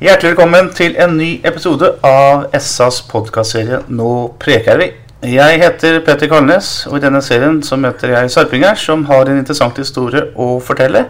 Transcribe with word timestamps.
Hjertelig 0.00 0.30
velkommen 0.30 0.70
til 0.72 0.94
en 0.96 1.10
ny 1.12 1.26
episode 1.44 1.90
av 2.08 2.46
SAs 2.56 3.02
podkastserie 3.04 3.82
Nå 3.92 4.30
preker 4.40 4.78
vi. 4.80 4.86
Jeg 5.28 5.58
heter 5.60 5.98
Petter 6.06 6.30
Kalnes, 6.30 6.70
og 6.88 6.96
i 6.96 7.02
denne 7.02 7.20
serien 7.20 7.58
så 7.60 7.76
møter 7.76 8.14
jeg 8.14 8.30
sarpinger 8.32 8.80
som 8.80 9.02
har 9.10 9.28
en 9.28 9.42
interessant 9.42 9.76
historie 9.76 10.22
å 10.40 10.54
fortelle, 10.64 11.02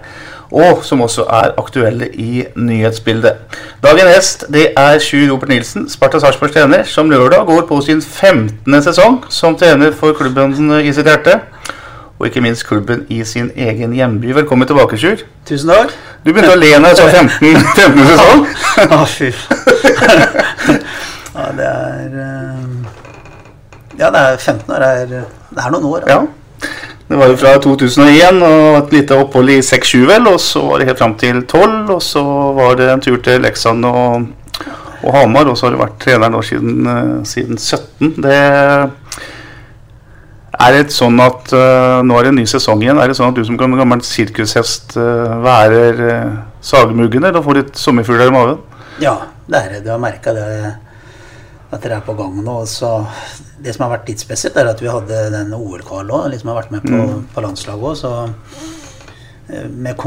og 0.51 0.83
som 0.83 1.05
også 1.07 1.29
er 1.37 1.55
aktuelle 1.63 2.09
i 2.11 2.43
nyhetsbildet. 2.59 3.39
Dagen 3.87 4.11
hest 4.11 4.49
det 4.51 4.73
er 4.75 4.99
Sjur 4.99 5.37
Robert 5.37 5.55
Nilsen, 5.55 5.87
Sparta 5.87 6.19
Sarpsborgs 6.19 6.59
trener, 6.59 6.83
som 6.83 7.15
lørdag 7.15 7.47
går 7.47 7.69
på 7.71 7.79
sin 7.87 8.03
15. 8.03 8.75
sesong 8.89 9.21
som 9.31 9.55
trener 9.55 9.95
for 9.95 10.19
klubben 10.19 10.59
i 10.83 10.91
sitt 10.91 11.07
hjerte. 11.07 11.39
Og 12.21 12.27
ikke 12.27 12.41
minst 12.45 12.67
klubben 12.69 13.07
i 13.09 13.23
sin 13.25 13.47
egen 13.57 13.93
hjemby. 13.97 14.35
Velkommen 14.37 14.69
tilbake, 14.69 14.99
Sjur. 15.01 15.23
Tusen 15.49 15.71
takk. 15.73 15.95
Du 16.21 16.35
begynte 16.35 16.53
å 16.53 16.59
le 16.61 16.69
når 16.77 16.93
jeg 16.93 16.99
sa 16.99 17.07
15. 17.17 17.55
15. 17.79 18.03
sesong. 18.11 18.43
Å, 18.93 18.99
fy. 19.15 19.31
ja, 21.33 21.47
det 21.57 21.71
er 21.71 22.19
eh, 22.27 22.61
Ja, 24.03 24.11
det 24.13 24.21
er 24.21 24.37
15 24.37 24.69
år. 24.69 24.85
Det 24.85 24.91
er, 24.91 25.25
det 25.49 25.65
er 25.65 25.73
noen 25.73 25.89
år. 25.95 26.05
da. 26.05 26.19
Ja. 26.19 26.69
Det 27.09 27.23
var 27.23 27.33
jo 27.33 27.41
fra 27.41 27.55
2001 27.65 28.45
og 28.51 28.77
et 28.83 28.93
lite 28.99 29.17
opphold 29.25 29.57
i 29.57 29.57
6-7 29.65 30.05
vel, 30.13 30.29
og 30.29 30.37
så 30.45 30.61
var 30.69 30.79
det 30.79 30.91
helt 30.91 31.01
fram 31.01 31.17
til 31.25 31.41
12, 31.49 31.73
og 31.97 32.05
så 32.05 32.27
var 32.61 32.77
det 32.79 32.93
en 32.93 33.01
tur 33.03 33.17
til 33.25 33.41
Leksand 33.43 33.89
og, 33.89 34.29
og 35.01 35.17
Hamar, 35.17 35.49
og 35.49 35.57
så 35.57 35.67
har 35.71 35.75
du 35.75 35.81
vært 35.81 35.97
trener 36.05 36.37
nå 36.37 36.45
siden, 36.45 36.85
eh, 36.85 37.17
siden 37.33 37.57
17. 37.57 38.13
Det 38.21 38.39
er 40.61 40.77
det 40.77 40.95
sånn 40.95 41.17
at 41.25 41.53
uh, 41.57 42.01
nå 42.05 42.19
er 42.19 42.27
det 42.27 42.35
en 42.35 42.39
ny 42.43 42.47
sesong 42.49 42.83
igjen. 42.85 43.01
Er 43.01 43.11
det 43.11 43.17
sånn 43.19 43.33
at 43.33 43.39
du 43.39 43.45
som 43.47 43.59
gammel 43.61 44.05
sirkushest 44.05 44.97
uh, 45.01 45.41
værer 45.45 46.05
uh, 46.05 46.39
sagemuggen, 46.65 47.25
eller 47.25 47.45
får 47.45 47.61
litt 47.63 47.81
sommerfugler 47.81 48.29
i 48.29 48.35
magen? 48.35 48.63
Ja, 49.01 49.17
det 49.49 49.61
er 49.61 49.75
det. 49.75 49.83
Du 49.87 49.93
har 49.95 50.03
merka 50.03 50.35
det 50.37 50.47
at 51.71 51.85
dere 51.85 52.01
er 52.01 52.07
på 52.07 52.17
gang 52.19 52.41
nå. 52.45 52.57
Så 52.69 52.91
det 53.63 53.75
som 53.75 53.87
har 53.87 53.95
vært 53.97 54.11
litt 54.11 54.23
spesielt, 54.23 54.59
er 54.59 54.73
at 54.73 54.83
vi 54.83 54.91
hadde 54.91 55.29
den 55.35 55.55
OL-kvalen 55.57 56.13
òg. 56.17 56.29
Liksom 56.33 56.51
har 56.51 56.61
vært 56.63 56.75
med 56.75 56.87
på, 56.87 57.21
på 57.35 57.45
landslaget 57.45 57.87
òg. 57.91 57.99
Så 58.01 58.13
eh, 59.53 59.69
med 59.71 60.01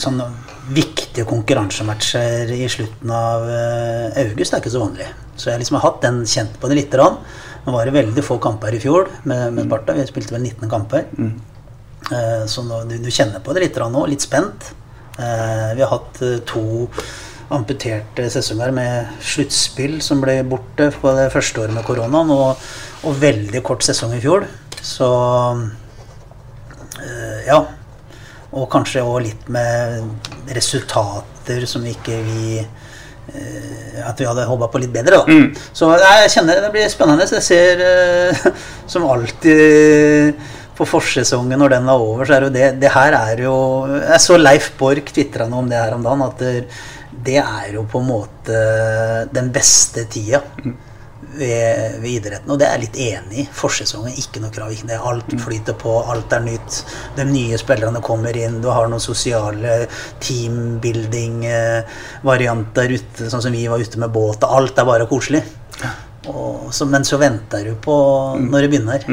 sånne 0.00 0.28
viktige 0.70 1.26
konkurransematcher 1.28 2.52
i 2.54 2.64
slutten 2.70 3.12
av 3.14 3.46
uh, 3.48 4.18
august 4.22 4.54
er 4.54 4.62
ikke 4.62 4.72
så 4.72 4.84
vanlig. 4.84 5.08
Så 5.34 5.50
jeg 5.50 5.62
liksom 5.62 5.78
har 5.78 5.88
hatt 5.88 6.02
den 6.04 6.20
kjent 6.28 6.58
på 6.60 6.70
det 6.70 6.78
lite 6.78 7.00
grann. 7.00 7.18
Nå 7.64 7.72
var 7.74 7.86
det 7.86 7.94
veldig 7.94 8.24
få 8.24 8.38
kamper 8.42 8.74
i 8.76 8.82
fjor 8.82 9.10
med, 9.28 9.52
med 9.56 9.68
Barta. 9.70 9.96
Vi 9.96 10.06
spilte 10.08 10.34
vel 10.36 10.46
19 10.46 10.70
kamper. 10.70 11.08
Eh, 12.10 12.44
så 12.48 12.64
nå, 12.64 12.84
du, 12.88 12.96
du 13.02 13.10
kjenner 13.12 13.42
på 13.44 13.54
det 13.56 13.66
litt 13.66 13.80
nå. 13.80 14.04
Litt 14.08 14.24
spent. 14.24 14.70
Eh, 15.18 15.74
vi 15.76 15.84
har 15.84 15.92
hatt 15.92 16.22
eh, 16.24 16.38
to 16.48 16.88
amputerte 17.50 18.28
sesonger 18.30 18.70
med 18.72 19.10
sluttspill 19.26 19.98
som 20.04 20.22
ble 20.22 20.38
borte 20.46 20.90
på 20.94 21.12
det 21.18 21.28
første 21.34 21.64
året 21.64 21.74
med 21.74 21.84
koronaen, 21.84 22.30
og, 22.30 22.70
og 23.04 23.18
veldig 23.20 23.62
kort 23.66 23.84
sesong 23.84 24.14
i 24.16 24.22
fjor. 24.22 24.46
Så 24.80 25.10
eh, 27.02 27.40
ja. 27.50 27.60
Og 28.50 28.66
kanskje 28.70 29.04
òg 29.06 29.20
litt 29.28 29.50
med 29.52 30.50
resultater 30.56 31.66
som 31.70 31.84
ikke 31.86 32.16
vi 32.26 32.62
At 34.00 34.20
vi 34.20 34.26
hadde 34.26 34.46
håpa 34.48 34.70
på 34.72 34.80
litt 34.82 34.92
bedre, 34.94 35.20
da. 35.20 35.38
Så 35.76 35.90
jeg 36.00 36.30
kjenner 36.34 36.62
det 36.64 36.72
blir 36.74 36.88
spennende. 36.92 37.26
Jeg 37.28 37.44
ser 37.44 37.82
uh, 37.84 38.48
som 38.92 39.06
alltid 39.10 40.40
på 40.80 40.86
forsesongen 40.88 41.60
når 41.60 41.74
den 41.74 41.90
er 41.92 42.00
over, 42.00 42.24
så 42.24 42.38
er 42.38 42.46
jo 42.46 42.52
det 42.54 42.68
Det 42.80 42.88
her 42.94 43.12
er 43.18 43.42
jo 43.44 43.56
Jeg 43.98 44.20
så 44.24 44.38
Leif 44.40 44.70
Borch 44.78 45.12
tvitra 45.12 45.44
noe 45.50 45.66
om 45.66 45.68
det 45.68 45.76
her 45.76 45.96
om 45.96 46.06
dagen. 46.06 46.24
At 46.24 46.40
det, 46.40 46.54
det 47.26 47.40
er 47.42 47.74
jo 47.74 47.84
på 47.90 48.00
en 48.00 48.08
måte 48.08 48.62
den 49.34 49.52
beste 49.52 50.06
tida 50.10 50.40
ved, 51.40 51.96
ved 52.02 52.10
idretten. 52.10 52.50
Og 52.52 52.58
det 52.60 52.66
er 52.68 52.72
jeg 52.76 52.84
litt 52.84 52.98
enig 53.06 53.36
i. 53.42 53.44
Forsesongen, 53.60 54.18
ikke 54.20 54.40
noe 54.42 54.54
krav. 54.54 54.68
Ikke 54.74 54.90
det. 54.92 54.98
Alt 55.10 55.30
flyter 55.44 55.74
på, 55.80 55.92
alt 56.12 56.30
er 56.36 56.42
nytt. 56.44 56.72
De 57.16 57.22
nye 57.28 57.56
spillerne 57.60 58.00
kommer 58.04 58.32
inn. 58.36 58.62
Du 58.62 58.68
har 58.72 58.84
noen 58.90 59.02
sosiale 59.02 59.72
teambuilding-varianter 60.26 62.88
ute, 62.96 63.30
sånn 63.32 63.44
som 63.48 63.56
vi 63.56 63.70
var 63.70 63.78
ute 63.80 63.98
med 64.02 64.10
båt. 64.14 64.40
Alt 64.46 64.78
er 64.78 64.86
bare 64.88 65.10
koselig. 65.10 65.42
Og 66.28 66.68
så, 66.74 66.84
men 66.84 67.04
så 67.06 67.16
venter 67.16 67.62
du 67.64 67.76
på 67.80 67.94
når 68.36 68.66
det 68.66 68.68
begynner. 68.74 69.04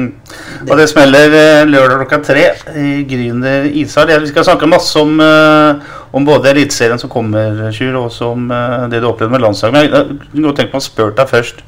Og 0.66 0.74
det 0.76 0.88
smeller 0.90 1.36
eh, 1.38 1.62
lørdag 1.64 2.02
klokka 2.02 2.18
tre 2.26 2.42
i 2.76 2.90
Gryner 3.08 3.64
ishall. 3.80 4.12
Vi 4.20 4.28
skal 4.28 4.44
snakke 4.44 4.68
masse 4.68 4.92
om, 5.00 5.16
eh, 5.24 5.96
om 6.12 6.28
både 6.28 6.52
Eliteserien 6.52 7.00
som 7.00 7.12
kommer, 7.12 7.70
Sjur, 7.72 7.96
og 7.96 8.10
også 8.10 8.32
om 8.34 8.52
eh, 8.52 8.84
det 8.92 9.00
du 9.00 9.08
opplevde 9.08 9.34
med 9.34 9.46
landslaget. 9.46 9.74
Men 9.74 9.88
jeg 9.88 10.20
kunne 10.28 10.50
godt 10.50 10.60
tenke 10.60 10.76
meg 10.76 10.84
å 10.84 10.88
spørre 10.90 11.16
deg 11.16 11.32
først. 11.32 11.64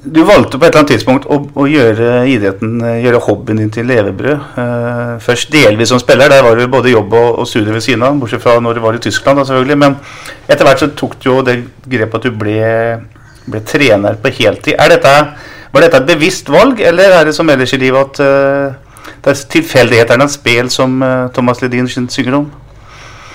Du 0.00 0.22
valgte 0.24 0.56
på 0.56 0.64
et 0.64 0.70
eller 0.70 0.80
annet 0.80 0.90
tidspunkt 0.94 1.26
å, 1.28 1.36
å 1.60 1.64
gjøre 1.68 2.22
idretten, 2.32 2.78
gjøre 3.02 3.18
hobbyen 3.20 3.58
din 3.60 3.72
til 3.74 3.84
levebrød. 3.84 4.46
Uh, 4.56 5.18
først 5.20 5.50
delvis 5.52 5.92
som 5.92 6.00
spiller, 6.00 6.32
der 6.32 6.40
var 6.46 6.56
det 6.56 6.70
både 6.72 6.94
jobb 6.94 7.12
og, 7.18 7.42
og 7.42 7.48
studier 7.48 7.76
ved 7.76 7.84
siden 7.84 8.06
av. 8.08 8.16
Bortsett 8.16 8.40
fra 8.40 8.54
når 8.64 8.78
du 8.78 8.82
var 8.86 8.96
i 8.96 9.02
Tyskland, 9.04 9.42
da, 9.42 9.44
selvfølgelig. 9.50 9.76
Men 9.82 9.98
etter 10.48 10.64
hvert 10.64 10.80
så 10.80 10.88
tok 10.96 11.18
du 11.20 11.28
jo 11.28 11.36
det 11.44 11.58
grepet 11.84 12.16
at 12.16 12.30
du 12.30 12.40
ble, 12.40 12.56
ble 13.44 13.62
trener 13.68 14.16
på 14.24 14.32
heltid. 14.40 14.78
Er 14.80 14.94
dette, 14.94 15.14
var 15.74 15.84
dette 15.84 16.00
et 16.00 16.08
bevisst 16.14 16.48
valg, 16.48 16.80
eller 16.80 17.18
er 17.18 17.28
det 17.28 17.36
som 17.36 17.52
ellers 17.52 17.76
i 17.76 17.82
livet 17.84 18.00
at 18.00 18.24
uh, 18.24 19.12
det 19.20 19.34
er 19.34 19.46
tilfeldighetenes 19.52 20.40
spel, 20.40 20.72
som 20.72 20.96
uh, 21.04 21.28
Thomas 21.36 21.60
Ledin 21.60 21.92
synger 21.92 22.40
om? 22.40 22.48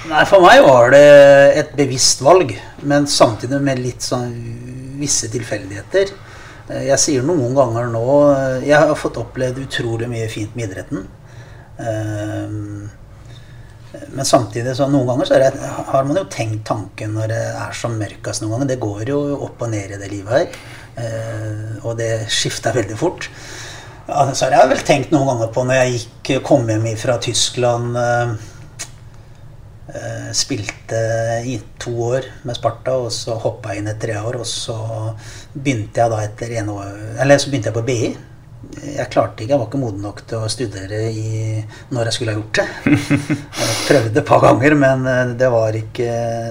Nei, 0.09 0.25
for 0.25 0.41
meg 0.41 0.65
var 0.65 0.97
det 0.97 1.07
et 1.61 1.77
bevisst 1.77 2.25
valg, 2.25 2.57
men 2.89 3.05
samtidig 3.05 3.61
med 3.61 3.85
litt 3.85 4.01
sånn 4.01 4.33
visse 4.97 5.29
tilfeldigheter. 5.29 6.24
Eh, 6.69 6.85
Jeg 6.89 6.99
sier 7.01 7.25
noen 7.25 7.55
ganger 7.57 7.89
nå 7.93 8.03
eh, 8.33 8.67
Jeg 8.69 8.79
har 8.81 8.97
fått 8.99 9.19
opplevd 9.21 9.61
utrolig 9.65 10.09
mye 10.11 10.29
fint 10.31 10.55
med 10.57 10.69
idretten. 10.69 11.05
Eh, 11.79 12.55
Men 14.15 14.27
samtidig 14.27 14.73
så 14.75 14.89
noen 14.91 15.07
ganger 15.07 15.29
så 15.29 15.37
det, 15.39 15.53
har 15.89 16.07
man 16.07 16.17
jo 16.19 16.25
tenkt 16.31 16.65
tanken 16.67 17.13
når 17.15 17.29
det 17.31 17.43
er 17.47 17.77
som 17.77 17.95
mørkest 17.99 18.43
noen 18.43 18.57
ganger. 18.57 18.73
Det 18.73 18.81
går 18.83 19.05
jo 19.13 19.19
opp 19.47 19.61
og 19.63 19.71
ned 19.71 19.93
i 19.95 19.99
det 20.01 20.09
livet 20.11 20.33
her. 20.35 20.57
Og 21.87 21.95
det 21.99 22.09
skifter 22.31 22.75
veldig 22.75 22.97
fort. 22.99 23.29
Så 24.05 24.45
har 24.49 24.57
jeg 24.57 24.71
vel 24.73 24.83
tenkt 24.87 25.15
noen 25.15 25.29
ganger 25.31 25.47
på 25.55 25.63
når 25.63 25.79
jeg 25.79 25.95
gikk, 25.95 26.33
kom 26.43 26.67
hjem 26.67 26.89
fra 26.99 27.15
Tyskland 27.23 27.95
Spilte 30.35 30.99
i 31.45 31.59
to 31.77 31.91
år 32.07 32.25
med 32.47 32.57
Sparta, 32.57 32.95
og 33.05 33.11
så 33.13 33.35
hoppa 33.37 33.73
jeg 33.73 33.83
inn 33.83 33.91
et 33.91 33.99
tre 34.01 34.15
år. 34.17 34.39
Og 34.41 34.47
så 34.49 34.77
begynte 35.53 36.01
jeg 36.01 36.13
da 36.13 36.23
etter 36.25 36.55
en 36.61 36.71
år 36.73 37.19
Eller 37.21 37.37
så 37.41 37.51
begynte 37.51 37.69
jeg 37.69 37.77
på 37.77 37.85
BI. 37.85 38.15
Jeg 38.85 39.09
klarte 39.13 39.43
ikke, 39.43 39.53
jeg 39.53 39.59
var 39.61 39.67
ikke 39.69 39.79
moden 39.79 40.03
nok 40.03 40.21
til 40.27 40.41
å 40.41 40.49
studere 40.51 40.99
i, 41.11 41.61
når 41.93 42.09
jeg 42.09 42.15
skulle 42.17 42.33
ha 42.33 42.39
gjort 42.39 42.59
det. 42.59 42.95
Jeg 43.59 43.75
prøvde 43.85 44.21
et 44.21 44.27
par 44.27 44.41
ganger, 44.41 44.75
men 44.79 45.05
eh, 45.09 45.33
det 45.37 45.49
var 45.53 45.75
ikke 45.77 46.07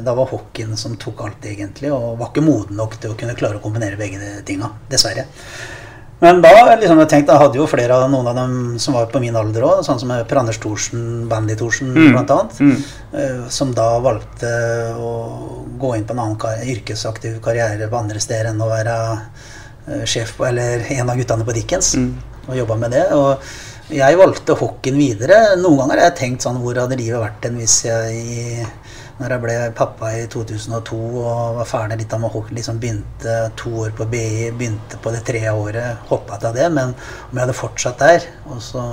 Da 0.07 0.15
var 0.17 0.31
hockeyen 0.31 0.79
som 0.79 0.95
tok 1.01 1.25
alt, 1.27 1.49
egentlig. 1.51 1.91
Og 1.95 2.19
var 2.21 2.31
ikke 2.31 2.45
moden 2.47 2.79
nok 2.79 2.99
til 3.03 3.15
å 3.15 3.19
kunne 3.19 3.37
klare 3.39 3.59
å 3.59 3.65
kombinere 3.65 3.99
begge 4.01 4.37
tinga. 4.47 4.71
Dessverre. 4.91 5.27
Men 6.25 6.41
da 6.45 6.53
liksom, 6.81 7.01
jeg 7.03 7.11
tenkte, 7.13 7.35
jeg 7.35 7.43
hadde 7.43 7.59
jo 7.61 7.67
flere 7.69 7.97
av 8.01 8.09
noen 8.13 8.29
av 8.31 8.39
dem 8.39 8.55
som 8.81 8.97
var 8.97 9.11
på 9.13 9.21
min 9.23 9.37
alder 9.37 9.67
òg, 9.69 9.83
sånn 9.87 10.01
som 10.01 10.13
Per 10.29 10.41
Anders 10.41 10.61
Thorsen, 10.63 11.27
Bandy 11.31 11.57
Thorsen 11.61 11.93
Mm. 11.95 12.17
annet. 12.17 12.61
Mm. 12.61 12.77
eh, 13.13 13.43
Som 13.53 13.75
da 13.77 13.99
valgte 14.01 14.51
å 14.97 15.11
gå 15.79 15.97
inn 15.99 16.07
på 16.09 16.15
en 16.17 16.23
annen 16.25 16.39
kar 16.41 16.63
yrkesaktiv 16.65 17.41
karriere 17.45 17.89
på 17.91 17.99
andre 18.01 18.21
steder 18.21 18.51
enn 18.53 18.63
å 18.65 18.71
være 18.71 18.97
eh, 19.89 20.05
sjef 20.09 20.37
på, 20.39 20.47
eller 20.49 20.87
en 20.97 21.11
av 21.11 21.17
guttene 21.21 21.45
på 21.45 21.53
Dickens. 21.55 21.95
Mm. 22.01 22.15
Og 22.49 22.57
jobba 22.57 22.77
med 22.77 22.91
det. 22.97 23.05
Og 23.13 23.39
jeg 23.93 24.17
valgte 24.17 24.57
hockeyen 24.57 24.97
videre. 24.97 25.57
Noen 25.61 25.83
ganger 25.83 26.01
har 26.01 26.09
jeg 26.11 26.17
tenkt 26.23 26.45
sånn 26.47 26.57
Hvor 26.63 26.79
hadde 26.81 26.97
livet 26.97 27.21
vært 27.21 27.45
hen 27.45 27.59
hvis 27.61 27.83
jeg 27.85 28.67
når 29.21 29.31
jeg 29.31 29.43
ble 29.45 29.57
pappa 29.79 30.11
i 30.19 30.25
2002 30.31 30.99
og 31.23 31.59
var 31.61 31.69
ferdig 31.71 32.01
litt 32.01 32.15
av 32.17 32.23
med 32.25 32.33
hockey, 32.35 32.57
liksom 32.59 32.81
begynte 32.83 33.37
to 33.61 33.71
år 33.85 33.95
på 33.95 34.09
BI, 34.11 34.51
begynte 34.59 34.99
på 35.03 35.13
det 35.15 35.23
tredje 35.29 35.55
året, 35.55 36.03
hoppa 36.11 36.41
av 36.41 36.57
det, 36.57 36.67
men 36.75 36.93
om 36.97 37.33
jeg 37.33 37.45
hadde 37.45 37.57
fortsatt 37.59 38.03
der, 38.03 38.27
og 38.51 38.63
så 38.65 38.85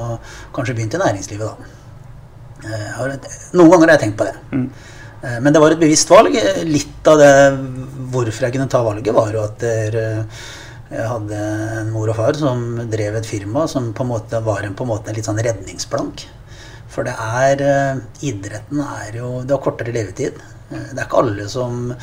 kanskje 0.53 0.77
begynt 0.77 0.97
i 0.97 1.01
næringslivet, 1.01 1.49
da. 1.49 1.77
Eh, 2.61 2.89
har, 2.99 3.15
noen 3.57 3.73
ganger 3.73 3.87
har 3.89 3.97
jeg 3.97 4.03
tenkt 4.05 4.19
på 4.19 4.29
det. 4.29 4.35
Mm. 4.53 4.67
Men 5.21 5.53
det 5.53 5.61
var 5.61 5.73
et 5.73 5.81
bevisst 5.81 6.09
valg. 6.09 6.33
Litt 6.65 7.05
av 7.09 7.19
det 7.21 7.33
hvorfor 8.09 8.47
jeg 8.47 8.55
kunne 8.55 8.69
ta 8.69 8.81
valget, 8.85 9.13
var 9.13 9.33
jo 9.33 9.43
at 9.45 9.65
eh, 9.65 10.21
jeg 10.91 11.07
hadde 11.07 11.41
en 11.81 11.91
mor 11.93 12.09
og 12.11 12.17
far 12.17 12.35
som 12.35 12.63
drev 12.91 13.15
et 13.15 13.27
firma 13.27 13.63
som 13.69 13.91
på 13.95 14.03
en 14.03 14.11
måte 14.11 14.41
var 14.43 14.65
en, 14.65 14.73
på 14.75 14.83
en 14.83 14.91
måte 14.91 15.11
en 15.11 15.17
litt 15.17 15.29
sånn 15.29 15.39
redningsplank. 15.39 16.25
For 16.91 17.07
det 17.07 17.15
er 17.15 17.63
eh, 17.63 18.01
Idretten 18.27 18.81
er 18.83 19.15
jo 19.21 19.41
Det 19.47 19.55
har 19.55 19.63
kortere 19.63 19.95
levetid. 19.95 20.37
Eh, 20.71 20.89
Det 20.91 20.99
er 20.99 21.07
ikke 21.07 21.23
alle 21.23 21.47
som 21.49 21.93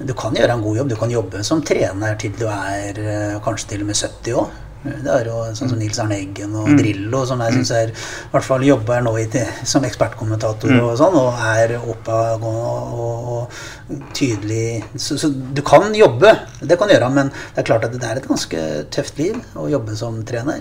Du 0.00 0.14
kan 0.18 0.34
gjøre 0.34 0.56
en 0.56 0.62
god 0.64 0.76
jobb. 0.80 0.88
Du 0.90 0.96
kan 0.98 1.10
jobbe 1.10 1.44
som 1.46 1.62
trener 1.62 2.16
til 2.18 2.34
du 2.38 2.46
er 2.50 2.98
eh, 2.98 3.40
kanskje 3.44 3.68
til 3.74 3.84
og 3.84 3.92
med 3.92 3.96
70 3.96 4.38
år. 4.42 4.52
Det 4.84 5.08
er 5.08 5.28
jo 5.30 5.36
sånn 5.56 5.70
som 5.70 5.78
Nils 5.80 5.96
Arne 6.02 6.18
Eggen 6.20 6.52
og 6.60 6.66
Drillo, 6.76 7.22
som 7.24 7.40
jeg 7.40 7.54
syns 7.54 7.70
er 7.72 7.88
i 7.88 7.94
hvert 8.34 8.44
fall 8.44 8.66
jobber 8.66 9.00
nå 9.00 9.14
i, 9.16 9.24
som 9.64 9.86
ekspertkommentator 9.88 10.74
og 10.76 10.90
sånn, 11.00 11.16
og 11.16 11.40
er 11.54 11.72
oppadgående 11.78 12.98
og, 13.06 13.30
og 13.32 14.02
tydelig 14.12 14.82
så, 15.00 15.16
så 15.16 15.30
du 15.32 15.62
kan 15.64 15.88
jobbe, 15.96 16.34
det 16.60 16.76
kan 16.76 16.90
du 16.90 16.98
gjøre, 16.98 17.08
men 17.16 17.32
det 17.32 17.62
er 17.62 17.68
klart 17.70 17.88
at 17.88 17.96
det 17.96 18.04
er 18.10 18.20
et 18.20 18.28
ganske 18.28 18.66
tøft 18.92 19.22
liv 19.22 19.40
å 19.56 19.70
jobbe 19.72 19.96
som 19.96 20.20
trener. 20.28 20.60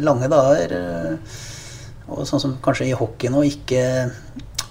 Lange 0.00 0.32
dager. 0.32 0.72
Og 2.08 2.26
sånn 2.28 2.42
som 2.42 2.58
kanskje 2.64 2.88
i 2.88 2.96
hockey 2.96 3.30
nå, 3.32 3.44
ikke 3.46 3.84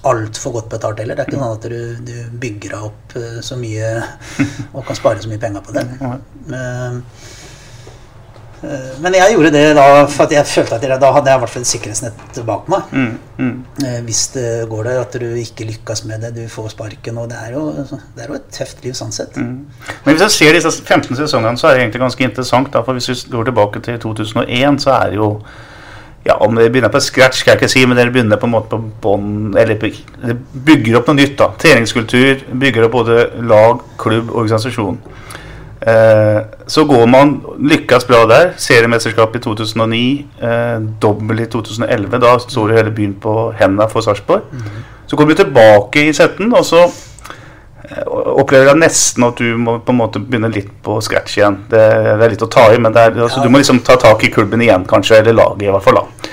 altfor 0.07 0.57
godt 0.57 0.69
betalt 0.75 1.01
heller. 1.01 1.17
Det 1.17 1.25
er 1.25 1.31
ikke 1.31 1.39
sånn 1.39 1.57
at 1.57 1.65
du, 1.71 1.79
du 2.05 2.37
bygger 2.41 2.75
deg 2.75 2.85
opp 2.89 3.17
eh, 3.19 3.39
så 3.45 3.57
mye 3.59 3.95
og 4.75 4.85
kan 4.87 4.99
spare 4.99 5.23
så 5.23 5.31
mye 5.31 5.41
penger 5.41 5.65
på 5.65 5.75
det. 5.75 5.83
Men, 6.47 6.55
eh, 6.55 7.01
men 9.03 9.13
jeg 9.13 9.35
gjorde 9.35 9.51
det 9.53 9.65
da 9.77 9.83
for 10.09 10.25
at 10.25 10.31
jeg 10.33 10.49
følte 10.49 10.79
at 10.79 10.85
jeg, 10.85 10.97
da 11.01 11.11
hadde 11.13 11.29
jeg 11.29 11.37
i 11.37 11.41
hvert 11.43 11.53
fall 11.53 11.65
et 11.65 11.71
sikkerhetsnett 11.71 12.39
bak 12.47 12.71
meg. 12.73 12.89
Mm. 12.89 13.13
Mm. 13.37 13.53
Eh, 13.85 13.99
Hvis 14.07 14.23
det 14.33 14.47
går 14.71 14.89
der 14.89 15.01
at 15.03 15.17
du 15.21 15.27
ikke 15.43 15.67
lykkes 15.69 16.03
med 16.09 16.25
det, 16.25 16.33
du 16.39 16.49
får 16.49 16.73
sparken. 16.73 17.21
Og 17.21 17.29
det 17.29 17.37
er 17.37 17.53
jo, 17.53 17.67
det 17.77 18.25
er 18.25 18.33
jo 18.33 18.39
et 18.39 18.51
tøft 18.53 18.83
liv 18.85 18.97
sånn 18.97 19.13
sett. 19.13 19.37
Men 19.37 20.09
hvis 20.09 20.25
jeg 20.25 20.37
ser 20.39 20.57
disse 20.57 20.73
15 20.81 21.13
sesongene, 21.19 21.57
så 21.59 21.69
er 21.69 21.77
det 21.77 21.85
egentlig 21.85 22.05
ganske 22.07 22.29
interessant. 22.31 22.73
Da, 22.73 22.81
for 22.85 22.97
hvis 22.97 23.11
vi 23.11 23.19
går 23.37 23.51
tilbake 23.51 23.83
til 23.85 24.01
2001, 24.07 24.81
så 24.87 24.95
er 24.97 25.13
det 25.13 25.21
jo 25.21 25.31
ja, 26.25 26.35
Om 26.43 26.55
dere 26.55 26.69
begynner 26.69 26.91
på 26.91 26.99
scratch, 26.99 27.39
skal 27.39 27.53
jeg 27.53 27.61
ikke 27.61 27.71
si, 27.71 27.85
men 27.87 27.97
dere 27.97 28.11
begynner 28.11 28.39
på 28.39 28.49
en 28.49 28.55
måte 28.57 28.73
på 28.73 28.79
bånn 29.03 29.55
Eller 29.57 29.77
bygger 29.79 30.99
opp 30.99 31.07
noe 31.07 31.19
nytt. 31.21 31.37
da, 31.39 31.51
Treningskultur. 31.61 32.43
Bygger 32.51 32.87
opp 32.87 32.97
både 32.97 33.29
lag, 33.47 33.85
klubb, 34.01 34.33
organisasjon. 34.33 34.99
Eh, 35.87 36.39
så 36.67 36.83
går 36.89 37.05
man 37.07 37.37
lykkes 37.59 38.07
bra 38.09 38.25
der. 38.27 38.53
Seriemesterskap 38.59 39.35
i 39.35 39.39
2009. 39.39 40.25
Eh, 40.41 40.79
dobbel 41.01 41.45
i 41.45 41.45
2011. 41.45 42.19
Da 42.19 42.37
står 42.43 42.75
hele 42.75 42.91
byen 42.91 43.13
på 43.21 43.53
hendene 43.59 43.87
for 43.89 44.01
Sarpsborg. 44.01 44.41
Så 45.07 45.15
kommer 45.15 45.33
vi 45.35 45.43
tilbake 45.43 46.09
i 46.09 46.13
setten, 46.13 46.51
og 46.53 46.65
så 46.65 46.89
opplever 48.07 48.71
jeg 48.73 48.79
nesten 48.81 49.23
at 49.27 49.39
du 49.39 49.55
må 49.61 49.77
på 49.79 49.93
en 49.93 49.99
måte 50.01 50.19
begynne 50.19 50.49
litt 50.51 50.69
på 50.83 50.97
scratch 51.03 51.37
igjen. 51.39 51.61
Det, 51.71 51.81
det 52.19 52.25
er 52.25 52.33
litt 52.33 52.43
å 52.43 52.49
ta 52.51 52.67
i, 52.73 52.79
men 52.83 52.93
det 52.95 53.05
er, 53.07 53.17
altså, 53.27 53.43
du 53.43 53.49
må 53.53 53.61
liksom 53.61 53.79
ta 53.87 53.95
tak 54.01 54.23
i 54.27 54.31
klubben 54.33 54.61
igjen, 54.65 54.83
kanskje. 54.89 55.21
Eller 55.21 55.37
laget, 55.37 55.67
i 55.67 55.71
hvert 55.71 55.85
fall. 55.85 56.01
da. 56.01 56.31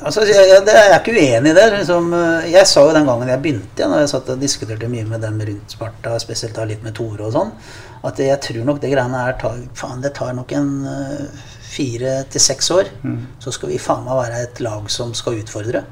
Altså, 0.00 0.24
jeg, 0.24 0.46
jeg, 0.48 0.64
jeg 0.64 0.80
er 0.88 0.96
ikke 0.96 1.12
uenig 1.14 1.52
i 1.52 1.56
det. 1.58 1.66
Liksom, 1.76 2.10
eh, 2.16 2.48
jeg 2.54 2.66
sa 2.70 2.86
jo 2.88 2.96
den 2.96 3.06
gangen 3.06 3.28
jeg 3.30 3.42
begynte, 3.44 3.76
igjen, 3.78 3.94
og 3.94 4.02
jeg 4.02 4.10
satt 4.14 4.32
og 4.34 4.40
diskuterte 4.42 4.88
mye 4.90 5.06
med 5.08 5.22
dem 5.26 5.38
rundt 5.50 5.76
Sparta, 5.76 6.16
spesielt 6.22 6.56
da 6.56 6.64
litt 6.68 6.82
med 6.86 6.96
Tore 6.96 7.28
og 7.28 7.34
sånn, 7.36 7.54
at 8.08 8.20
jeg 8.24 8.40
tror 8.48 8.64
nok 8.70 8.80
det 8.80 8.94
greiene 8.94 9.24
her 9.26 9.34
tar, 9.40 9.58
faen, 9.76 10.00
det 10.00 10.14
tar 10.16 10.32
nok 10.38 10.54
en 10.56 10.70
eh, 10.88 11.48
fire 11.70 12.14
til 12.32 12.42
seks 12.42 12.70
år. 12.74 12.88
Så 13.44 13.52
skal 13.54 13.70
vi 13.70 13.78
faen 13.78 14.06
meg 14.08 14.16
være 14.24 14.44
et 14.48 14.62
lag 14.64 14.88
som 14.90 15.12
skal 15.14 15.38
utfordre. 15.42 15.84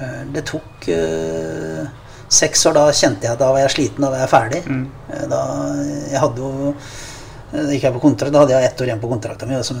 Eh, 0.00 0.20
Det 0.32 0.46
tok 0.48 0.86
eh, 0.94 1.82
seks 2.28 2.66
år. 2.68 2.78
Da 2.78 2.88
kjente 2.92 3.26
jeg 3.26 3.34
at 3.34 3.42
da 3.42 3.52
var 3.52 3.64
jeg 3.64 3.74
sliten, 3.76 4.04
da 4.04 4.12
var 4.14 4.24
jeg 4.24 4.32
ferdig. 4.32 4.64
Mm. 4.68 4.86
Da, 5.32 5.44
jeg 6.12 6.24
hadde 6.24 6.44
jo 6.44 6.74
da 7.48 7.62
gikk 7.72 7.86
jeg 7.86 7.94
på 7.94 8.00
kontrakt, 8.02 8.32
da 8.34 8.42
hadde 8.42 8.52
jeg 8.52 8.68
ett 8.68 8.80
år 8.82 8.90
igjen 8.90 9.00
på 9.00 9.08
kontrakten 9.08 9.48
min, 9.48 9.62
som, 9.64 9.78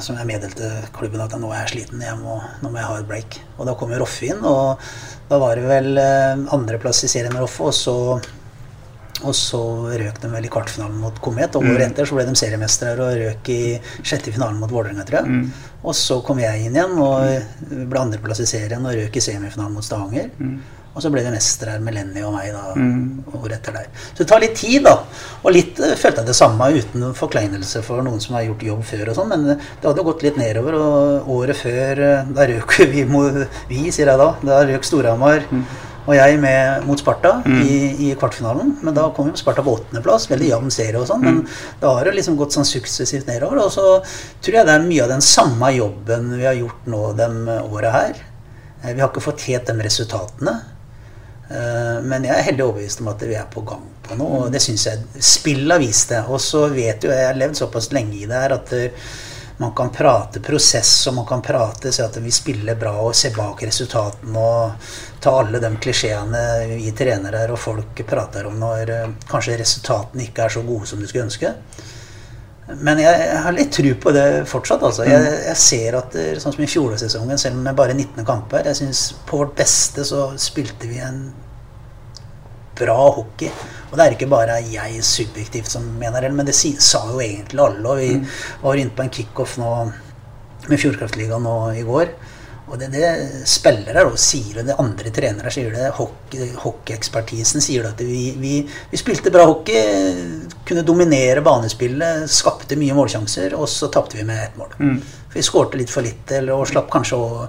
som 0.00 0.16
jeg 0.16 0.28
meddelte 0.30 0.68
klubben 0.96 1.20
at 1.20 1.34
nå 1.36 1.50
er 1.52 1.66
jeg 1.66 1.72
sliten, 1.74 2.00
jeg 2.00 2.16
må, 2.16 2.38
nå 2.62 2.70
må 2.72 2.80
jeg 2.80 2.88
ha 2.88 2.94
et 3.02 3.10
break. 3.10 3.36
Og 3.58 3.68
da 3.68 3.74
kom 3.76 3.92
jo 3.92 3.98
Roffe 4.00 4.30
inn, 4.30 4.40
og 4.40 4.80
da 5.28 5.40
var 5.42 5.60
det 5.60 5.66
vel 5.68 6.00
eh, 6.00 6.46
andreplass 6.56 7.04
i 7.04 7.12
serien 7.12 7.34
med 7.34 7.44
Roffe, 7.44 7.68
og 7.68 7.76
så, 7.76 7.96
og 9.20 9.36
så 9.36 9.62
røk 9.92 10.22
de 10.24 10.32
vel 10.32 10.48
i 10.48 10.52
kvartfinalen 10.56 11.04
mot 11.04 11.20
Komet, 11.20 11.60
og 11.60 11.68
året 11.68 11.90
etter 11.90 12.08
så 12.08 12.16
ble 12.16 12.24
de 12.30 12.38
seriemestere 12.40 13.04
og 13.04 13.20
røk 13.26 13.52
i 13.52 13.62
sjette 14.00 14.32
finalen 14.32 14.56
mot 14.62 14.72
Vålerenga, 14.72 15.04
tror 15.04 15.20
jeg. 15.20 15.44
Og 15.84 15.98
så 15.98 16.22
kom 16.24 16.40
jeg 16.40 16.64
inn 16.64 16.78
igjen 16.80 16.96
og 16.96 17.84
ble 17.92 18.06
andreplass 18.06 18.40
i 18.40 18.48
serien 18.48 18.88
og 18.88 18.96
røk 18.96 19.20
i 19.20 19.28
semifinalen 19.28 19.76
mot 19.76 19.84
Stavanger. 19.84 20.32
Og 20.92 21.00
så 21.00 21.08
ble 21.12 21.22
det 21.24 21.32
mestere 21.32 21.78
med 21.80 21.94
Lenny 21.96 22.20
og 22.26 22.34
meg 22.34 22.50
da, 22.52 22.74
året 23.38 23.54
etter 23.56 23.78
der. 23.78 23.86
Så 24.10 24.18
det 24.22 24.26
tar 24.28 24.42
litt 24.42 24.58
tid, 24.60 24.82
da. 24.84 24.98
Og 25.40 25.54
litt 25.56 25.78
eh, 25.80 25.94
følte 25.96 26.20
jeg 26.20 26.28
det 26.28 26.36
samme 26.36 26.66
uten 26.74 27.14
forkleinelse 27.16 27.80
for 27.86 28.04
noen 28.04 28.20
som 28.20 28.36
har 28.36 28.44
gjort 28.44 28.66
jobb 28.66 28.82
før 28.90 29.12
og 29.12 29.16
sånn, 29.16 29.30
men 29.32 29.54
eh, 29.54 29.70
det 29.80 29.88
hadde 29.88 30.02
jo 30.02 30.08
gått 30.10 30.24
litt 30.26 30.40
nedover. 30.40 30.76
Og 30.76 31.30
året 31.38 31.56
før, 31.56 32.02
eh, 32.08 32.28
da 32.36 32.48
røk 32.50 32.76
vi 32.92 33.06
Vi, 33.06 33.80
sier 33.88 34.10
jeg 34.12 34.20
da. 34.20 34.28
Da 34.44 34.60
røk 34.68 34.84
Storhamar 34.84 35.48
og 36.02 36.16
jeg 36.16 36.38
med 36.42 36.82
mot 36.82 36.98
Sparta 36.98 37.36
i, 37.46 37.76
i 38.08 38.08
kvartfinalen. 38.18 38.72
Men 38.82 38.96
da 38.96 39.04
kom 39.14 39.28
jo 39.30 39.38
Sparta 39.38 39.62
på 39.62 39.76
åttendeplass. 39.76 40.26
Veldig 40.32 40.48
jevn 40.48 40.74
serie 40.74 40.98
og 40.98 41.06
sånn. 41.06 41.22
Men 41.22 41.38
da 41.80 41.92
har 41.94 42.08
det 42.08 42.16
liksom 42.16 42.36
gått 42.40 42.56
sånn 42.56 42.66
suksessivt 42.66 43.30
nedover. 43.30 43.62
Og 43.62 43.70
så 43.70 43.86
tror 44.42 44.58
jeg 44.58 44.68
det 44.68 44.74
er 44.74 44.88
mye 44.88 45.06
av 45.06 45.14
den 45.14 45.22
samme 45.24 45.70
jobben 45.76 46.32
vi 46.34 46.48
har 46.48 46.58
gjort 46.58 46.90
nå 46.90 47.04
de 47.20 47.30
åra 47.62 47.94
her. 47.94 48.22
Vi 48.82 48.98
har 48.98 49.08
ikke 49.12 49.22
fått 49.22 49.46
helt 49.46 49.70
de 49.70 49.78
resultatene. 49.78 50.56
Eh, 51.52 52.02
Men 52.02 52.24
jeg 52.24 52.36
er 52.36 52.48
heldig 52.50 52.64
overbevist 52.64 53.02
om 53.02 53.10
at 53.12 53.26
vi 53.26 53.36
er 53.36 53.50
på 53.52 53.64
gang 53.66 53.84
på 54.06 54.16
noe. 54.18 54.46
Og 54.46 54.54
det 54.54 54.62
syns 54.64 54.86
jeg 54.88 55.24
spillet 55.34 55.74
har 55.74 55.82
vist 55.82 56.14
det. 56.14 56.24
Og 56.28 56.40
så 56.40 56.66
vet 56.72 57.04
jo 57.04 57.12
jeg 57.12 57.28
har 57.28 57.38
levd 57.38 57.60
såpass 57.60 57.92
lenge 57.92 58.22
i 58.22 58.26
det 58.30 58.40
her 58.44 58.56
at 58.56 58.74
eh, 58.78 59.04
man 59.62 59.74
kan 59.76 59.92
prate 59.94 60.40
prosess, 60.42 60.90
og 61.06 61.14
man 61.14 61.26
kan 61.28 61.42
prate 61.44 61.92
si 61.92 62.02
at 62.02 62.16
vi 62.18 62.32
spiller 62.34 62.74
bra 62.74 62.96
og 63.04 63.14
se 63.14 63.30
bak 63.36 63.60
resultatene 63.62 64.40
og 64.40 64.88
ta 65.22 65.34
alle 65.38 65.60
de 65.62 65.70
klisjeene 65.78 66.40
vi 66.72 66.90
trenere 66.98 67.44
og 67.52 67.60
folk 67.60 68.00
prater 68.08 68.48
om 68.48 68.56
når 68.58 68.94
eh, 68.96 69.12
kanskje 69.28 69.60
resultatene 69.60 70.26
ikke 70.26 70.46
er 70.46 70.56
så 70.56 70.64
gode 70.66 70.88
som 70.90 71.02
du 71.02 71.06
skulle 71.06 71.28
ønske. 71.28 71.52
Men 72.66 73.00
jeg, 73.02 73.22
jeg 73.26 73.38
har 73.44 73.54
litt 73.56 73.72
tru 73.74 73.88
på 74.00 74.12
det 74.14 74.26
fortsatt. 74.48 74.84
Altså. 74.86 75.06
Jeg, 75.08 75.30
jeg 75.48 75.58
ser 75.60 75.96
at 75.98 76.18
sånn 76.42 76.54
som 76.54 76.62
i 76.62 76.70
fjorårssesongen, 76.70 77.40
selv 77.40 77.58
om 77.58 77.64
det 77.66 77.72
er 77.72 77.80
bare 77.80 77.96
19 77.96 78.26
kamper 78.28 78.68
jeg 78.70 78.78
synes 78.78 79.00
På 79.26 79.40
vårt 79.42 79.56
beste 79.58 80.04
så 80.06 80.28
spilte 80.40 80.90
vi 80.90 81.00
en 81.02 81.24
bra 82.78 82.98
hockey. 83.16 83.50
Og 83.90 83.98
det 83.98 84.04
er 84.04 84.14
ikke 84.16 84.30
bare 84.32 84.60
jeg 84.64 85.02
subjektivt 85.04 85.68
som 85.70 85.84
mener 86.00 86.24
det, 86.24 86.32
men 86.32 86.48
det 86.48 86.54
sa 86.56 87.02
jo 87.10 87.20
egentlig 87.20 87.60
alle. 87.60 87.82
Og 87.84 88.00
vi 88.00 88.12
var 88.62 88.80
inne 88.80 88.94
på 88.96 89.04
en 89.04 89.12
kickoff 89.12 89.58
nå 89.60 89.72
med 90.70 90.78
Fjordkraftligaen 90.78 91.44
nå 91.44 91.56
i 91.76 91.84
går. 91.86 92.14
Og 92.70 92.78
det, 92.78 92.88
det 92.94 93.08
spillere 93.50 94.04
og 94.06 94.14
sier 94.22 94.62
det, 94.62 94.76
andre 94.78 95.10
trenere 95.12 95.50
sier 95.52 95.72
det, 95.74 95.88
hockey- 95.96 96.54
hockeyekspertisen 96.62 97.60
sier 97.64 97.82
det 97.82 97.90
at 97.96 98.02
vi, 98.06 98.20
vi, 98.38 98.52
vi 98.92 99.00
spilte 99.00 99.32
bra 99.34 99.44
hockey, 99.50 100.14
kunne 100.68 100.84
dominere 100.86 101.42
banespillet, 101.44 102.28
skapte 102.30 102.78
mye 102.78 102.94
målsjanser, 102.96 103.56
og 103.58 103.66
så 103.68 103.90
tapte 103.92 104.16
vi 104.20 104.24
med 104.28 104.44
ett 104.46 104.56
mål. 104.60 104.76
For 104.78 105.40
vi 105.40 105.46
skårte 105.48 105.80
litt 105.80 105.90
for 105.92 106.06
litt, 106.06 106.30
eller, 106.38 106.54
og 106.54 106.70
slapp 106.70 106.88
kanskje 106.94 107.18
å, 107.18 107.48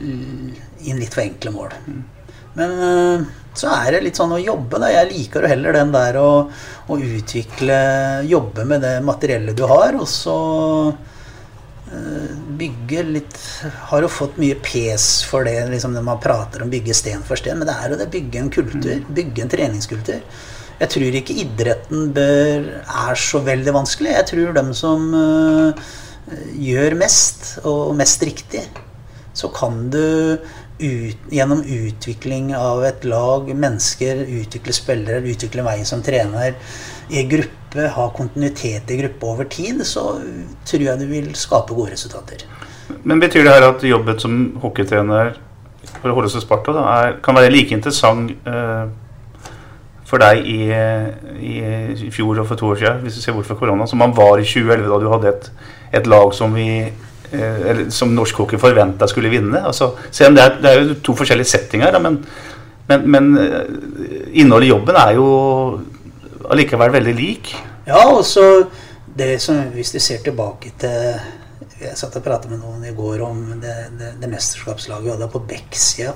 inn 0.00 1.00
litt 1.02 1.14
for 1.14 1.24
enkle 1.26 1.50
mål. 1.54 1.74
Men 2.54 2.72
øh, 2.86 3.24
så 3.58 3.70
er 3.74 3.96
det 3.96 4.04
litt 4.04 4.18
sånn 4.18 4.32
å 4.36 4.38
jobbe. 4.38 4.78
da, 4.78 4.92
Jeg 4.94 5.10
liker 5.10 5.42
jo 5.42 5.50
heller 5.50 5.74
den 5.74 5.90
der 5.94 6.18
å, 6.22 6.28
å 6.86 6.98
utvikle 7.02 7.78
Jobbe 8.30 8.64
med 8.70 8.82
det 8.86 8.94
materiellet 9.02 9.58
du 9.58 9.64
har, 9.66 9.98
og 9.98 10.06
så 10.10 10.36
bygge 12.58 13.02
litt 13.08 13.38
Har 13.90 14.04
jo 14.04 14.10
fått 14.12 14.36
mye 14.42 14.56
pes 14.62 15.24
for 15.28 15.46
det 15.46 15.56
liksom 15.72 15.94
når 15.96 16.06
man 16.06 16.22
prater 16.22 16.64
om 16.64 16.72
bygge 16.72 16.96
sten 16.96 17.24
for 17.26 17.40
sten, 17.40 17.58
men 17.60 17.68
det 17.68 17.76
er 17.76 17.94
jo 17.94 18.00
det 18.00 18.10
bygge 18.12 18.42
en 18.42 18.52
kultur. 18.52 19.06
Bygge 19.14 19.44
en 19.44 19.52
treningskultur. 19.52 20.22
Jeg 20.80 20.90
tror 20.90 21.16
ikke 21.20 21.36
idretten 21.38 22.08
bør, 22.14 22.64
er 22.82 23.20
så 23.20 23.40
veldig 23.46 23.76
vanskelig. 23.76 24.16
Jeg 24.16 24.28
tror 24.32 24.56
dem 24.56 24.72
som 24.74 25.06
eh, 25.14 25.84
gjør 26.58 26.98
mest, 26.98 27.46
og 27.62 27.94
mest 27.98 28.24
riktig, 28.26 28.64
så 29.34 29.50
kan 29.54 29.86
du 29.94 30.02
ut, 30.78 31.30
gjennom 31.30 31.62
utvikling 31.62 32.50
av 32.58 32.82
et 32.86 33.06
lag, 33.06 33.50
mennesker, 33.54 34.24
utvikle 34.42 34.74
spillere, 34.74 35.22
utvikle 35.30 35.64
meg 35.66 35.86
som 35.88 36.02
trener 36.04 36.56
i 37.10 37.24
gruppe, 37.28 37.88
ha 37.96 38.08
kontinuitet 38.16 38.90
i 38.90 38.98
gruppe 39.00 39.26
over 39.26 39.48
tid, 39.50 39.82
så 39.86 40.06
tror 40.64 40.86
jeg 40.88 41.00
du 41.00 41.06
vil 41.10 41.30
skape 41.36 41.74
gode 41.74 41.92
resultater. 41.92 42.44
Men 43.04 43.20
betyr 43.20 43.44
det 43.44 43.54
her 43.54 43.68
at 43.68 43.84
jobben 43.84 44.20
som 44.20 44.36
hockeytrener 44.62 45.34
for 46.00 46.28
seg 46.28 46.44
Sparta 46.44 46.74
da, 46.76 46.84
er, 46.98 47.16
kan 47.24 47.36
være 47.36 47.52
like 47.52 47.72
interessant 47.72 48.32
eh, 48.48 48.84
for 50.04 50.20
deg 50.20 50.44
i, 50.44 50.58
i, 51.40 52.10
fjor 52.12 52.42
og 52.42 52.48
for 52.50 52.60
to 52.60 52.74
år 52.74 52.80
siden, 52.82 53.00
hvis 53.04 53.16
du 53.16 53.24
ser 53.24 53.36
bort 53.36 53.48
fra 53.48 53.56
korona, 53.56 53.86
som 53.88 54.02
man 54.02 54.12
var 54.16 54.36
i 54.36 54.44
2011, 54.44 54.90
da 54.92 55.00
du 55.00 55.08
hadde 55.12 55.32
et, 55.32 55.50
et 56.00 56.10
lag 56.12 56.34
som 56.36 56.52
vi 56.56 56.68
Eh, 57.34 57.70
eller, 57.70 57.90
som 57.90 58.12
norsk 58.14 58.36
hockey 58.36 58.58
forventa 58.60 59.08
skulle 59.10 59.32
vinne. 59.32 59.62
Altså, 59.66 59.92
selv 60.10 60.32
om 60.32 60.36
det 60.36 60.44
er, 60.44 60.58
det 60.62 60.70
er, 60.70 60.82
jo 60.82 60.98
to 61.02 61.14
forskjellige 61.18 61.50
settinger, 61.50 61.98
men, 62.02 62.20
men, 62.90 63.08
men, 63.10 63.30
eh, 63.40 63.64
innholdet 64.42 64.68
i 64.68 64.70
jobben 64.70 64.98
er 65.00 65.14
jo 65.16 65.28
allikevel 66.50 66.92
veldig 66.94 67.14
lik. 67.18 67.54
Ja, 67.88 68.04
og 68.08 68.24
så 68.26 68.66
det 69.14 69.36
som 69.44 69.60
Hvis 69.74 69.92
du 69.94 70.00
ser 70.02 70.22
tilbake 70.24 70.72
til 70.80 71.18
Jeg 71.78 71.98
satt 72.00 72.16
og 72.18 72.24
pratet 72.24 72.50
med 72.50 72.62
noen 72.64 72.82
i 72.88 72.94
går 72.96 73.20
om 73.22 73.42
det, 73.62 73.74
det, 73.98 74.14
det 74.22 74.30
mesterskapslaget 74.32 75.04
vi 75.04 75.12
hadde 75.12 75.28
på 75.30 75.42
Beck-sida. 75.48 76.14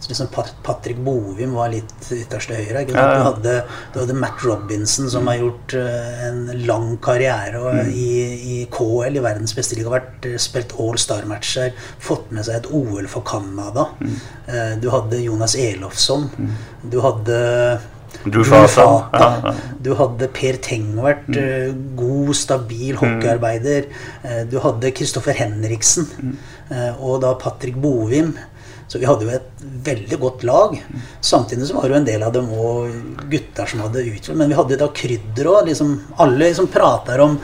Så 0.00 0.08
liksom 0.08 0.28
Patrick 0.62 0.98
Bovim 1.02 1.56
var 1.58 1.72
litt 1.72 2.10
ytterste 2.14 2.54
høyre. 2.54 2.84
Ja, 2.86 2.94
ja. 2.94 3.08
Du, 3.16 3.24
hadde, 3.26 3.54
du, 3.92 3.98
hadde, 3.98 4.14
Matt 4.14 4.44
Robinson, 4.46 5.10
som 5.10 5.26
har 5.26 5.40
gjort 5.40 5.74
uh, 5.74 6.22
en 6.28 6.44
lang 6.68 6.92
karriere 7.02 7.58
mm. 7.58 7.90
i, 7.90 8.12
i, 8.52 8.58
KL, 8.70 9.18
i 9.18 9.24
verdens 9.24 9.56
beste 9.58 9.74
liga. 9.74 9.90
Vært 9.96 10.28
uh, 10.30 10.36
spilt 10.38 10.76
all 10.78 11.00
star-matcher. 11.02 11.74
Fått 12.04 12.30
med 12.30 12.46
seg 12.46 12.60
et 12.60 12.70
OL 12.70 13.10
for 13.10 13.26
Canada. 13.26 13.88
Mm. 13.98 14.16
Uh, 14.46 14.72
du 14.78 14.88
hadde 14.94 15.22
Jonas 15.24 15.58
Elofsson. 15.58 16.28
Mm. 16.38 16.54
Du 16.94 17.00
hadde 17.02 17.42
Drew 18.24 18.44
Fata. 18.44 18.84
Ja, 19.12 19.30
ja. 19.44 19.54
Du 19.84 19.92
hadde 19.98 20.28
Per 20.34 20.58
Tengvert, 20.64 21.28
mm. 21.30 21.96
god, 21.96 22.34
stabil 22.36 22.94
mm. 22.96 23.00
hockeyarbeider. 23.00 23.88
Du 24.50 24.58
hadde 24.64 24.92
Kristoffer 24.96 25.36
Henriksen. 25.38 26.08
Mm. 26.18 26.38
Og 26.98 27.20
da 27.24 27.34
Patrick 27.40 27.78
Bovim. 27.80 28.34
Så 28.88 28.98
vi 28.98 29.04
hadde 29.04 29.26
jo 29.26 29.32
et 29.36 29.64
veldig 29.84 30.18
godt 30.20 30.44
lag. 30.48 30.76
Samtidig 31.20 31.68
så 31.68 31.76
var 31.76 31.84
det 31.84 31.92
jo 31.92 31.98
en 32.00 32.08
del 32.08 32.22
av 32.24 32.32
dem 32.32 32.48
òg 32.48 33.26
gutter 33.28 33.68
som 33.68 33.82
hadde 33.84 34.06
utført 34.08 34.38
Men 34.40 34.48
vi 34.48 34.56
hadde 34.56 34.78
da 34.80 34.88
krydder 34.96 35.50
òg. 35.52 35.66
Liksom, 35.68 35.92
alle 36.24 36.46
liksom 36.46 36.70
prater 36.72 37.20
om 37.20 37.36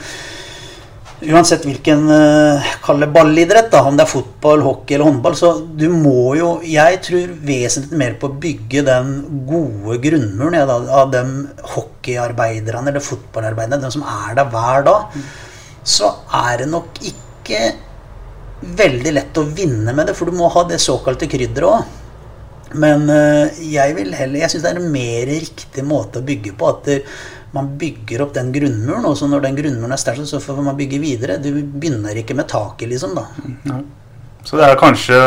Uansett 1.23 1.62
hvilken 1.64 2.09
uh, 2.11 3.04
ballidrett, 3.14 3.71
da, 3.71 3.85
om 3.87 3.97
det 3.97 4.02
er 4.02 4.11
fotball, 4.11 4.64
hockey 4.66 4.97
eller 4.97 5.06
håndball, 5.06 5.37
så 5.38 5.52
du 5.62 5.87
må 5.92 6.35
jo 6.35 6.49
Jeg 6.66 6.99
tror 7.06 7.37
vesentlig 7.47 8.00
mer 8.00 8.16
på 8.18 8.28
å 8.28 8.37
bygge 8.42 8.83
den 8.88 9.14
gode 9.47 10.00
grunnmuren 10.02 10.59
ja, 10.59 10.66
da, 10.68 10.80
av 11.02 11.12
de 11.14 11.23
hockeyarbeiderne 11.76 12.90
eller 12.90 13.04
fotballarbeiderne, 13.04 13.83
de 13.85 13.94
som 13.94 14.04
er 14.04 14.35
der 14.40 14.50
hver 14.50 14.87
dag. 14.88 15.18
Så 15.87 16.11
er 16.35 16.64
det 16.64 16.71
nok 16.73 16.99
ikke 17.06 17.62
veldig 18.64 19.12
lett 19.14 19.38
å 19.38 19.47
vinne 19.47 19.94
med 19.94 20.09
det, 20.09 20.16
for 20.18 20.28
du 20.28 20.37
må 20.37 20.50
ha 20.50 20.64
det 20.66 20.83
såkalte 20.83 21.30
krydderet 21.30 21.71
òg. 21.71 22.00
Men 22.75 23.06
eh, 23.12 23.61
jeg 23.71 23.94
vil 23.94 24.09
heller 24.18 24.40
Jeg 24.42 24.50
syns 24.50 24.64
det 24.64 24.71
er 24.73 24.80
en 24.80 24.90
mer 24.90 25.28
riktig 25.30 25.85
måte 25.87 26.18
å 26.18 26.26
bygge 26.26 26.56
på. 26.59 26.73
At 26.75 26.88
man 27.54 27.75
bygger 27.78 28.25
opp 28.25 28.34
den 28.34 28.50
grunnmuren, 28.54 29.06
og 29.08 29.16
så 29.18 29.28
når 29.30 29.44
den 29.46 29.58
grunnmuren 29.58 29.94
er 29.94 30.00
sterk, 30.00 30.25
så 30.26 30.40
får 30.42 30.62
man 30.64 30.78
bygge 30.78 30.99
videre. 31.02 31.38
Du 31.42 31.50
begynner 31.54 32.18
ikke 32.18 32.37
med 32.37 32.49
taket, 32.50 32.88
liksom, 32.90 33.14
da. 33.18 33.28
Ja. 33.70 33.80
Så 34.44 34.58
det 34.61 34.66
er 34.66 34.80
kanskje 34.80 35.18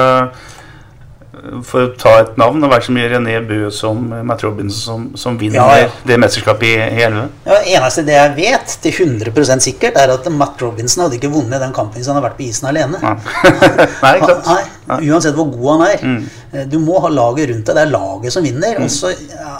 for 1.67 1.85
å 1.85 1.91
ta 1.99 2.13
et 2.21 2.37
navn, 2.39 2.59
det 2.59 2.67
har 2.67 2.73
vært 2.77 2.87
så 2.87 2.95
mye 2.95 3.09
René 3.11 3.37
Bø 3.45 3.59
som 3.73 3.99
Matt 4.27 4.43
Robinson 4.45 4.77
som, 4.87 5.05
som 5.19 5.37
vinner 5.39 5.59
ja, 5.59 5.85
ja. 5.85 5.89
det 6.07 6.17
mesterskapet 6.21 6.67
i, 6.69 6.73
i 6.97 7.03
11. 7.05 7.27
Ja, 7.47 7.59
eneste 7.77 8.03
det 8.07 8.15
jeg 8.17 8.33
vet 8.37 8.75
til 8.83 9.01
100% 9.07 9.65
sikkert, 9.67 9.99
er 9.99 10.13
at 10.13 10.27
Matt 10.33 10.61
Robinson 10.63 11.05
hadde 11.05 11.19
ikke 11.19 11.31
vunnet 11.33 11.61
den 11.63 11.75
kampen 11.75 11.99
hvis 11.99 12.09
han 12.09 12.17
hadde 12.17 12.29
vært 12.29 12.39
på 12.39 12.47
isen 12.47 12.69
alene. 12.71 13.01
Nei, 13.01 14.13
ikke 14.17 14.33
sant? 14.41 14.73
Nei, 14.87 14.99
uansett 15.11 15.35
hvor 15.35 15.49
god 15.51 15.69
han 15.73 15.85
er. 15.87 16.03
Mm. 16.07 16.19
Eh, 16.53 16.67
du 16.71 16.77
må 16.79 16.99
ha 17.03 17.11
laget 17.11 17.51
rundt 17.51 17.67
deg. 17.67 17.75
Det 17.75 17.83
er 17.83 17.91
laget 17.91 18.35
som 18.35 18.45
vinner. 18.45 18.77
Mm. 18.79 18.85
Og 18.85 18.93
så 18.93 19.11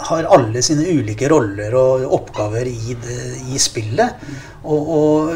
har 0.08 0.28
alle 0.38 0.62
sine 0.64 0.86
ulike 0.88 1.28
roller 1.30 1.76
og 1.76 2.06
oppgaver 2.18 2.70
i, 2.70 2.96
det, 3.04 3.18
i 3.52 3.60
spillet. 3.60 4.28
Og, 4.64 4.94
og 4.98 5.34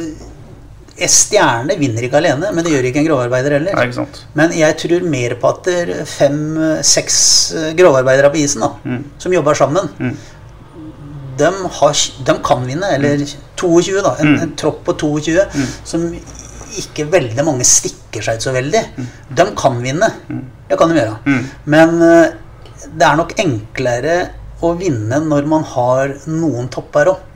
stjerne 1.09 1.77
vinner 1.81 2.05
ikke 2.07 2.19
alene, 2.21 2.51
men 2.53 2.65
det 2.65 2.75
gjør 2.75 2.89
ikke 2.91 3.01
en 3.01 3.07
grovarbeider 3.09 3.57
heller. 3.57 3.79
Nei, 3.79 4.05
men 4.39 4.53
jeg 4.57 4.77
tror 4.83 5.07
mer 5.09 5.35
på 5.41 5.51
at 5.53 5.71
fem-seks 6.11 7.17
grovarbeidere 7.79 8.31
på 8.33 8.43
isen, 8.43 8.65
da, 8.65 8.75
mm. 8.85 9.01
som 9.23 9.35
jobber 9.35 9.59
sammen, 9.59 9.89
mm. 9.99 10.13
de, 11.41 11.51
har, 11.79 12.05
de, 12.29 12.37
kan 12.45 12.69
vinne. 12.69 12.93
Eller 12.99 13.25
22, 13.25 13.97
mm. 13.97 14.05
da. 14.05 14.15
En, 14.19 14.35
mm. 14.35 14.45
en 14.45 14.55
tropp 14.61 14.85
på 14.89 14.97
22 15.01 15.49
mm. 15.55 15.67
som 15.95 16.07
ikke 16.83 17.09
veldig 17.13 17.45
mange 17.45 17.67
stikker 17.69 18.25
seg 18.25 18.39
ut 18.39 18.47
så 18.47 18.55
veldig. 18.55 18.85
De 19.33 19.49
kan 19.59 19.81
vinne. 19.85 20.13
Det 20.69 20.79
kan 20.81 20.93
de 20.93 21.01
gjøre. 21.01 21.41
Men 21.73 21.99
uh, 22.01 22.31
det 22.93 23.09
er 23.09 23.19
nok 23.19 23.37
enklere 23.41 24.17
å 24.63 24.77
vinne 24.79 25.19
når 25.25 25.49
man 25.51 25.65
har 25.73 26.17
noen 26.31 26.69
topper 26.73 27.17
òg. 27.17 27.29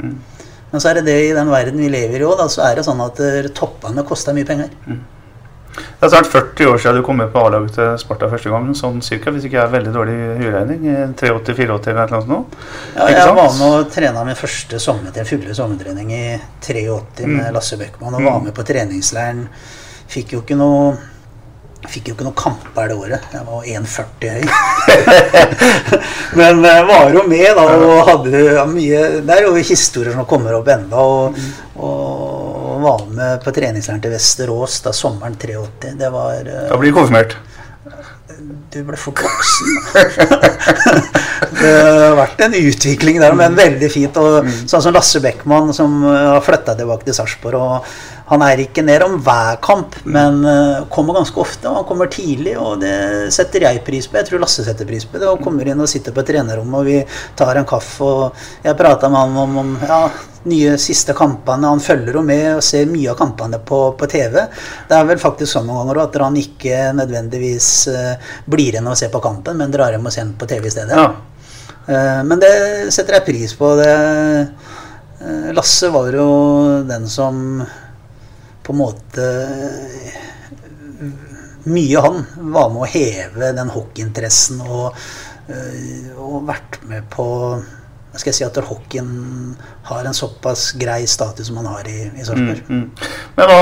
Men 0.77 0.83
så 0.85 0.91
er 0.91 0.99
det 0.99 1.07
det 1.07 1.21
i 1.25 1.33
den 1.33 1.49
verden 1.49 1.81
vi 1.81 1.87
lever 1.89 2.21
i 2.21 2.25
òg, 2.29 2.41
så 2.53 2.67
er 2.67 2.75
det 2.77 2.83
sånn 2.85 2.99
at 3.01 3.21
eh, 3.25 3.47
toppene 3.57 4.03
koster 4.05 4.35
mye 4.37 4.45
penger. 4.45 4.75
Mm. 4.85 4.99
Det 5.77 6.05
er 6.05 6.11
snart 6.13 6.29
40 6.29 6.69
år 6.69 6.83
siden 6.83 6.99
du 6.99 7.05
kom 7.07 7.17
med 7.17 7.31
på 7.33 7.41
A-laget 7.41 7.73
til 7.79 7.95
Sparta 8.03 8.29
første 8.29 8.53
gang, 8.53 8.67
sånn 8.77 8.99
cirka, 9.05 9.33
hvis 9.33 9.47
ikke 9.49 9.57
jeg 9.57 9.63
er 9.63 9.73
veldig 9.73 9.95
dårlig 9.95 10.17
huregning. 10.43 10.85
83-84 11.17 11.95
eller 11.95 12.13
noe 12.13 12.27
sånt? 12.27 12.59
Ja, 12.93 13.09
jeg 13.09 13.33
var 13.39 13.57
med 13.57 13.65
og 13.79 13.89
trena 13.95 14.27
min 14.29 14.37
første 14.37 14.83
sommertrening, 14.85 15.31
fulle 15.33 15.57
sommertrening 15.57 16.13
i 16.13 16.23
83 16.61 17.25
med 17.25 17.41
mm. 17.41 17.51
Lasse 17.57 17.81
Bøckmann, 17.81 18.21
og 18.21 18.29
var 18.29 18.37
mm. 18.37 18.49
med 18.51 18.57
på 18.61 18.69
treningsleiren. 18.69 19.47
Fikk 20.13 20.37
jo 20.37 20.45
ikke 20.45 20.61
noe 20.61 20.93
Fikk 21.87 22.09
jo 22.11 22.15
ikke 22.17 22.25
noen 22.27 22.37
kamper 22.39 22.89
det 22.91 22.97
året. 22.97 23.27
Jeg 23.33 23.45
var 23.47 23.67
1,40 23.69 24.33
høy. 24.33 24.45
Men 26.41 26.65
jeg 26.65 26.87
var 26.89 27.13
jo 27.15 27.25
med 27.29 27.51
da 27.57 27.67
og 27.77 28.09
hadde 28.09 28.65
mye 28.71 29.03
Det 29.27 29.37
er 29.37 29.45
jo 29.47 29.53
historier 29.61 30.17
som 30.17 30.27
kommer 30.29 30.57
opp 30.57 30.71
enda 30.73 31.03
og, 31.03 31.37
og 31.77 32.81
var 32.83 33.05
med 33.11 33.45
på 33.45 33.53
treningsleiren 33.57 34.03
til 34.03 34.15
Vesterås 34.15 34.81
da 34.85 34.95
sommeren 34.97 35.37
83. 35.39 35.95
Det 36.01 36.11
var 36.13 36.41
eh, 36.43 36.67
Da 36.71 36.81
blir 36.81 36.93
du 36.93 36.99
konfirmert? 36.99 37.37
Du 38.73 38.83
ble 38.85 38.99
for 39.01 39.17
voksen. 39.17 39.77
det 41.61 41.71
har 41.73 42.17
vært 42.19 42.43
en 42.45 42.57
utvikling 42.59 43.21
der, 43.23 43.37
men 43.39 43.57
veldig 43.57 43.89
fint. 43.93 44.19
Og 44.21 44.45
mm. 44.45 44.59
sånn 44.69 44.85
som 44.85 44.95
Lasse 44.95 45.23
Beckmann, 45.25 45.73
som 45.77 46.03
har 46.05 46.45
flytta 46.45 46.77
tilbake 46.77 47.09
til 47.09 47.17
Sarpsborg. 47.17 47.87
Han 48.27 48.43
er 48.43 48.59
ikke 48.65 48.83
ned 48.83 49.05
om 49.07 49.21
hver 49.23 49.61
kamp, 49.63 49.95
men 50.03 50.41
uh, 50.43 50.87
kommer 50.91 51.15
ganske 51.15 51.39
ofte. 51.39 51.69
og 51.71 51.77
Han 51.79 51.85
kommer 51.87 52.09
tidlig, 52.11 52.57
og 52.59 52.81
det 52.83 53.31
setter 53.35 53.69
jeg 53.69 53.85
pris 53.87 54.09
på. 54.11 54.19
Jeg 54.19 54.27
tror 54.27 54.43
Lasse 54.43 54.65
setter 54.67 54.89
pris 54.89 55.07
på 55.07 55.21
det. 55.23 55.29
Og 55.31 55.45
kommer 55.45 55.69
inn 55.71 55.83
og 55.83 55.91
sitter 55.91 56.15
på 56.15 56.25
trenerrommet, 56.27 56.81
og 56.81 56.89
vi 56.89 56.97
tar 57.39 57.61
en 57.61 57.69
kaffe. 57.69 58.03
og 58.03 58.67
Jeg 58.67 58.79
prata 58.81 59.11
med 59.13 59.21
han 59.21 59.39
om, 59.45 59.55
om 59.63 59.71
ja, 59.79 60.01
nye 60.51 60.75
siste 60.83 61.15
kampene. 61.15 61.71
Han 61.71 61.85
følger 61.85 62.19
jo 62.19 62.25
med 62.27 62.49
og 62.57 62.67
ser 62.67 62.91
mye 62.91 63.15
av 63.15 63.21
kampene 63.21 63.63
på, 63.63 63.81
på 63.95 64.11
TV. 64.11 64.41
Det 64.91 64.99
er 64.99 65.07
vel 65.07 65.23
faktisk 65.23 65.53
sånn 65.53 65.71
noen 65.71 65.85
ganger 65.85 66.03
at 66.09 66.21
han 66.27 66.43
ikke 66.43 66.83
nødvendigvis 66.99 67.71
uh, 67.95 68.35
blir 68.51 68.75
igjen 68.75 68.91
og 68.91 68.99
ser 68.99 69.15
på 69.15 69.23
kampen, 69.23 69.63
men 69.63 69.71
drar 69.71 69.95
hjem 69.95 70.11
og 70.11 70.17
ser 70.19 70.27
den 70.27 70.35
på 70.35 70.51
TV 70.51 70.67
i 70.67 70.75
stedet. 70.75 70.99
Ja. 70.99 71.13
Uh, 71.87 72.21
men 72.27 72.43
det 72.43 72.55
setter 72.91 73.21
jeg 73.21 73.29
pris 73.31 73.55
på. 73.55 73.77
Det, 73.79 73.95
Lasse 75.55 75.89
var 75.95 76.11
jo 76.13 76.31
den 76.87 77.07
som 77.09 77.63
på 78.67 78.75
en 78.75 78.83
måte 78.83 79.27
Mye 81.67 82.03
han 82.03 82.21
var 82.55 82.69
med 82.71 82.85
å 82.85 82.91
heve 82.91 83.49
den 83.57 83.71
hockeyinteressen 83.75 84.61
og, 84.63 84.95
eh, 85.51 86.13
og 86.15 86.45
vært 86.47 86.79
med 86.87 87.09
på 87.11 87.27
jeg 88.17 88.23
skal 88.23 88.31
jeg 88.31 88.37
si 88.39 88.45
at 88.47 88.59
hockeyen 88.65 89.57
har 89.91 90.07
en 90.09 90.15
såpass 90.17 90.71
grei 90.81 91.03
status 91.11 91.51
som 91.51 91.59
han 91.61 91.67
har 91.69 91.89
i, 91.91 92.07
i 92.17 92.23
Sarpsborg. 92.25 92.63
Mm, 92.65 92.79
mm. 92.79 93.11
Men 93.37 93.51
da, 93.51 93.57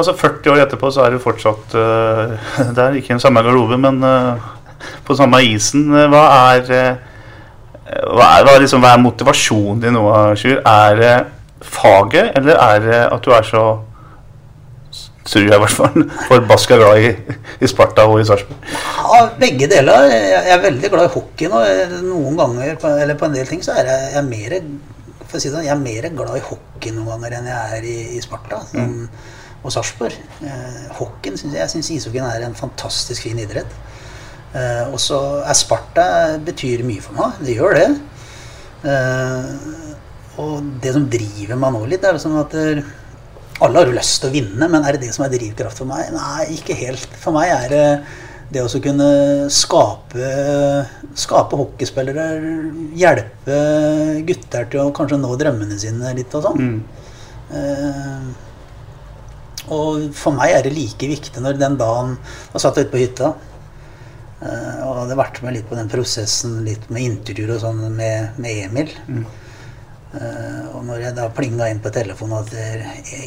altså 0.00 0.16
40 0.18 0.50
år 0.50 0.62
etterpå 0.64 0.90
så 0.90 1.04
er 1.04 1.14
du 1.14 1.22
fortsatt 1.22 1.76
uh, 1.78 2.72
der, 2.74 2.96
ikke 2.98 3.14
i 3.14 3.22
samme 3.22 3.44
garderobe, 3.46 3.78
men 3.78 4.02
uh, 4.02 4.48
på 5.06 5.14
samme 5.14 5.38
isen. 5.46 5.86
Hva 5.94 6.24
er, 6.56 6.72
uh, 6.74 7.86
hva 7.86 8.32
er, 8.32 8.48
hva 8.48 8.56
liksom, 8.64 8.82
hva 8.82 8.96
er 8.96 9.04
motivasjonen 9.04 9.84
din 9.84 9.94
nå, 9.94 10.08
Sjur? 10.42 10.58
Er 10.58 10.98
det 10.98 11.14
faget, 11.70 12.32
eller 12.40 12.58
er 12.66 12.82
det 12.88 13.00
at 13.12 13.22
du 13.22 13.30
er 13.36 13.46
så 13.46 13.64
tror 15.30 15.46
jeg 15.46 15.56
i 15.56 15.62
hvert 15.62 15.76
fall. 15.78 16.06
Forbaska 16.28 16.78
glad 16.80 17.02
i, 17.06 17.10
i, 17.60 17.70
Sparta 17.70 18.06
og 18.10 18.20
i 18.20 18.28
Sarpsborg. 18.28 18.70
Ja, 19.00 19.24
begge 19.40 19.68
deler. 19.70 20.06
Jeg 20.10 20.54
er 20.54 20.62
veldig 20.64 20.92
glad 20.92 21.08
i 21.08 21.12
hockey 21.14 21.50
nå. 21.50 21.60
Noen 22.06 22.38
ganger, 22.40 22.78
eller 22.96 23.18
på 23.18 23.28
en 23.28 23.36
del 23.38 23.50
ting, 23.50 23.62
så 23.64 23.76
er 23.78 23.90
jeg, 23.90 24.08
jeg 24.16 24.26
mer 24.30 24.56
for 25.30 25.38
å 25.38 25.42
si 25.42 25.46
det 25.46 25.54
sånn, 25.54 25.66
jeg 25.66 25.74
er 25.76 25.82
mer 25.82 26.08
glad 26.18 26.40
i 26.40 26.42
hockey 26.42 26.94
noen 26.94 27.12
ganger 27.12 27.36
enn 27.38 27.50
jeg 27.50 27.76
er 27.76 27.86
i, 27.86 27.98
i 28.16 28.22
Sparta. 28.24 28.64
som, 28.66 28.96
mm. 28.96 29.60
og 29.62 29.74
Sarpsborg. 29.74 30.16
Eh, 30.42 30.80
hockeyen 30.98 31.38
synes 31.38 31.54
jeg, 31.54 31.62
jeg 31.62 31.72
syns 31.74 31.90
ishockeyen 31.94 32.26
er 32.26 32.46
en 32.48 32.58
fantastisk 32.58 33.28
fin 33.28 33.38
idrett. 33.38 33.78
Eh, 34.50 34.88
og 34.90 34.98
så 35.02 35.20
er 35.44 35.58
Sparta 35.58 36.06
betyr 36.42 36.82
mye 36.86 37.04
for 37.04 37.18
meg. 37.18 37.38
Det 37.46 37.54
gjør 37.54 37.78
det. 37.78 37.88
Eh, 38.90 39.52
og 40.40 40.72
det 40.82 40.96
som 40.96 41.06
driver 41.12 41.60
meg 41.60 41.76
nå 41.76 41.84
litt, 41.92 42.04
er 42.06 42.16
liksom 42.16 42.38
at 42.40 42.56
der, 42.56 42.82
alle 43.60 43.82
har 43.82 43.90
jo 43.90 43.96
lyst 43.96 44.22
til 44.22 44.30
å 44.30 44.34
vinne, 44.34 44.68
men 44.72 44.84
er 44.84 44.96
det 44.96 45.06
det 45.06 45.14
som 45.14 45.26
er 45.26 45.32
drivkraft 45.34 45.82
for 45.82 45.90
meg? 45.90 46.10
Nei, 46.14 46.48
ikke 46.56 46.76
helt. 46.78 47.16
For 47.20 47.36
meg 47.36 47.52
er 47.52 47.72
det 47.72 47.86
det 48.50 48.62
å 48.64 48.80
kunne 48.82 49.08
skape, 49.52 50.30
skape 51.18 51.58
hockeyspillere, 51.58 52.24
hjelpe 52.98 53.58
gutter 54.26 54.66
til 54.72 54.82
å 54.82 54.94
kanskje 54.94 55.20
nå 55.22 55.36
drømmene 55.38 55.78
sine 55.78 56.14
litt 56.16 56.34
og 56.34 56.48
sånn. 56.48 56.72
Mm. 56.72 56.80
Eh, 57.60 58.30
og 59.70 60.08
for 60.18 60.34
meg 60.34 60.56
er 60.56 60.66
det 60.66 60.74
like 60.74 61.06
viktig 61.10 61.42
når 61.42 61.58
den 61.60 61.74
dagen 61.78 62.12
Da 62.50 62.60
satt 62.62 62.78
jeg 62.78 62.86
ute 62.86 62.92
på 62.94 63.00
hytta 63.02 63.28
eh, 64.40 64.78
og 64.86 65.02
hadde 65.02 65.18
vært 65.18 65.40
med 65.44 65.54
litt 65.58 65.68
på 65.70 65.78
den 65.78 65.90
prosessen, 65.90 66.60
litt 66.66 66.88
med 66.90 67.06
intervjuer 67.06 67.54
og 67.54 67.62
sånn 67.66 67.84
med, 67.94 68.40
med 68.40 68.64
Emil. 68.66 68.94
Mm. 69.06 69.24
Uh, 70.10 70.74
og 70.74 70.80
når 70.88 71.04
jeg 71.04 71.14
da 71.14 71.28
plinga 71.30 71.68
inn 71.70 71.78
på 71.82 71.92
telefonen 71.94 72.40
at 72.40 72.54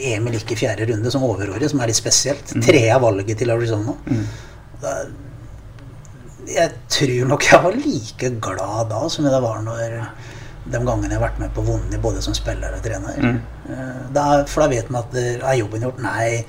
Emil 0.10 0.36
gikk 0.36 0.52
i 0.52 0.58
fjerde 0.66 0.88
runde 0.90 1.12
som 1.14 1.24
overåret, 1.24 1.70
som 1.72 1.80
er 1.80 1.88
litt 1.88 2.00
spesielt 2.00 2.52
mm. 2.52 2.64
Tre 2.66 2.82
av 2.92 3.06
valget 3.06 3.40
til 3.40 3.54
Arizona. 3.54 3.96
Mm. 4.04 4.26
Da, 4.82 4.98
jeg 6.52 6.74
tror 6.92 7.30
nok 7.32 7.48
jeg 7.48 7.64
var 7.64 7.78
like 7.80 8.32
glad 8.44 8.92
da 8.92 9.00
som 9.08 9.30
jeg 9.30 9.44
var 9.46 9.62
når 9.64 9.96
de 10.64 10.80
gangene 10.80 11.12
jeg 11.12 11.16
har 11.16 11.24
vært 11.24 11.40
med 11.40 11.54
på 11.56 11.64
vunnet 11.68 12.04
både 12.04 12.24
som 12.24 12.36
spiller 12.36 12.76
og 12.76 12.84
trener. 12.84 13.16
Mm. 13.20 13.40
Uh, 13.70 14.04
da, 14.16 14.28
for 14.44 14.66
da 14.66 14.72
vet 14.76 14.92
man 14.92 15.06
at 15.06 15.16
det 15.16 15.28
er 15.40 15.60
jobben 15.62 15.88
gjort. 15.88 16.04
Nei. 16.04 16.44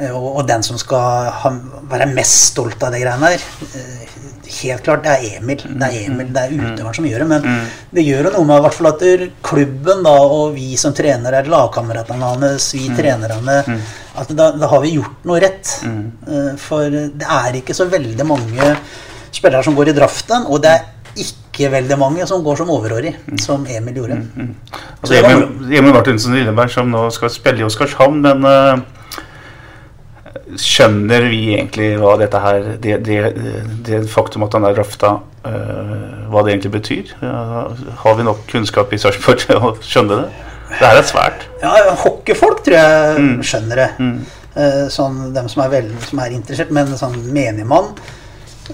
Og, 0.00 0.26
og, 0.32 0.44
den 0.48 0.62
som 0.64 0.78
skal 0.80 1.30
ha, 1.34 1.50
være 1.90 2.06
mest 2.14 2.52
stolt 2.54 2.82
av 2.86 2.94
de 2.94 3.02
greiene 3.02 3.34
der 3.34 3.42
helt 4.58 4.84
klart, 4.86 5.04
det 5.04 5.14
er 5.14 5.38
Emil. 5.38 5.62
Det 5.64 5.88
er 5.88 6.06
Emil, 6.08 6.28
det 6.34 6.42
er 6.42 6.54
utøveren 6.54 6.96
som 6.98 7.08
gjør 7.08 7.24
det. 7.24 7.28
Men 7.32 7.46
mm. 7.46 7.66
det 7.98 8.06
gjør 8.06 8.28
jo 8.28 8.34
noe 8.36 8.48
med 8.50 8.64
hvert 8.66 8.78
fall 8.78 8.90
at 8.92 9.04
klubben 9.46 10.04
da, 10.06 10.14
og 10.38 10.54
vi 10.56 10.70
som 10.80 10.94
trener 10.96 11.38
er 11.40 11.50
lagkameratene 11.50 12.32
hans, 12.34 12.70
vi 12.76 12.86
mm. 12.90 12.96
trenerne 12.98 13.58
at 14.20 14.32
da, 14.34 14.50
da, 14.56 14.70
har 14.70 14.82
vi 14.84 14.94
gjort 14.96 15.28
noe 15.28 15.40
rett. 15.42 15.76
Mm. 15.86 16.56
for 16.60 16.90
det 16.90 17.28
er 17.40 17.60
ikke 17.60 17.76
så 17.76 17.86
veldig 17.90 18.26
mange 18.28 18.72
spillere 19.30 19.62
som 19.64 19.76
går 19.78 19.92
i 19.92 19.96
draften, 19.96 20.48
og 20.50 20.62
det 20.64 20.74
er 20.74 20.88
ikke 21.20 21.70
veldig 21.72 21.98
mange 21.98 22.26
som 22.28 22.44
går 22.44 22.60
som 22.60 22.70
overårig, 22.72 23.14
som 23.42 23.66
Emil 23.68 24.00
gjorde. 24.00 24.20
Mm, 24.20 24.30
mm. 24.36 24.78
Altså, 25.00 25.14
Emil, 25.18 25.44
Emil 25.78 25.94
Martinsen 25.94 26.36
Lilleberg 26.36 26.72
som 26.72 26.90
nå 26.90 27.06
skal 27.14 27.32
spille 27.34 27.62
i 27.62 27.66
Oskarshamn, 27.66 28.22
men 28.24 28.46
uh, 28.46 28.99
skjønner 30.58 31.26
vi 31.30 31.40
egentlig 31.54 31.90
hva 32.00 32.16
dette 32.20 32.40
her 32.42 32.72
Det, 32.82 32.96
det, 33.06 33.18
det 33.86 34.00
faktum 34.10 34.46
at 34.46 34.54
han 34.56 34.66
er 34.68 34.78
rafta, 34.78 35.16
uh, 35.46 36.28
hva 36.32 36.44
det 36.44 36.54
egentlig 36.54 36.72
betyr? 36.78 37.12
Uh, 37.22 37.74
har 38.02 38.16
vi 38.18 38.26
nok 38.26 38.44
kunnskap 38.50 38.92
i 38.94 39.00
Sarpsborg 39.00 39.44
til 39.44 39.58
å 39.58 39.74
skjønne 39.78 40.22
det? 40.22 40.46
Det 40.70 40.86
her 40.86 41.00
er 41.00 41.06
svært. 41.06 41.46
Ja, 41.62 41.74
hockeyfolk 42.04 42.62
tror 42.66 42.78
jeg 42.78 43.26
mm. 43.26 43.36
skjønner 43.46 43.82
det. 43.82 43.90
Mm. 43.98 44.16
Uh, 44.54 44.86
sånn 44.90 45.20
dem 45.34 45.50
som 45.50 45.64
er, 45.66 45.74
vel, 45.74 45.92
som 46.06 46.22
er 46.22 46.34
interessert, 46.34 46.72
men 46.74 46.90
sånn 46.98 47.20
menigmann 47.30 47.92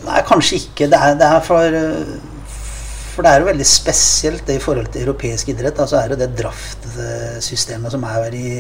Nei, 0.04 0.18
kanskje 0.28 0.58
ikke. 0.58 0.90
Det 0.92 0.98
er, 1.00 1.14
det 1.16 1.24
er 1.24 1.38
for 1.40 1.76
for 3.16 3.24
det 3.24 3.30
er 3.32 3.40
jo 3.40 3.48
veldig 3.48 3.64
spesielt 3.64 4.42
det 4.44 4.58
i 4.58 4.60
forhold 4.60 4.90
til 4.92 5.06
europeisk 5.06 5.48
idrett. 5.48 5.78
Altså 5.80 5.96
er 6.02 6.12
det 6.12 6.18
det 6.20 6.34
draftsystemet 6.36 7.94
som 7.94 8.04
er 8.04 8.34
i, 8.36 8.50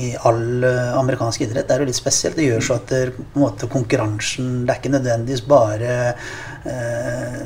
i 0.00 0.06
all 0.24 0.64
eh, 0.64 0.94
amerikansk 0.96 1.44
idrett. 1.44 1.66
Det 1.68 1.76
er 1.76 1.84
jo 1.84 1.88
litt 1.90 1.98
spesielt. 1.98 2.38
Det 2.38 2.46
gjør 2.46 2.64
så 2.64 2.78
at 2.80 2.94
det, 2.94 3.02
på 3.18 3.36
en 3.36 3.44
måte, 3.44 3.68
konkurransen 3.68 4.62
Det 4.64 4.72
er 4.72 4.80
ikke 4.80 4.94
nødvendigvis 4.94 5.44
bare 5.50 5.98
eh, 6.64 7.42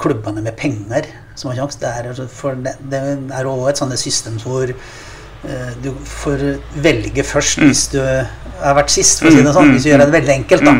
klubbene 0.00 0.40
med 0.46 0.56
penger 0.56 1.10
som 1.36 1.52
har 1.52 1.60
sjanse. 1.60 1.82
Det 1.82 1.90
er, 1.90 2.08
altså, 2.14 2.28
for 2.40 2.56
det, 2.56 2.78
det 2.88 3.02
er 3.12 3.50
òg 3.52 3.66
et 3.68 3.82
sånt 3.84 4.00
system 4.00 4.40
hvor 4.40 4.72
eh, 4.72 5.74
du 5.84 5.92
får 6.08 6.46
velge 6.88 7.26
først 7.34 7.60
mm. 7.60 7.68
hvis 7.68 7.84
du 7.92 8.00
har 8.00 8.80
vært 8.80 8.96
sist, 8.96 9.20
for 9.20 9.28
å 9.28 9.36
si 9.36 9.44
det 9.44 9.52
sånn. 9.58 9.76
Hvis 9.76 9.84
du 9.84 9.92
gjør 9.92 10.06
det 10.06 10.14
veldig 10.16 10.34
enkelt, 10.40 10.72
da. 10.72 10.78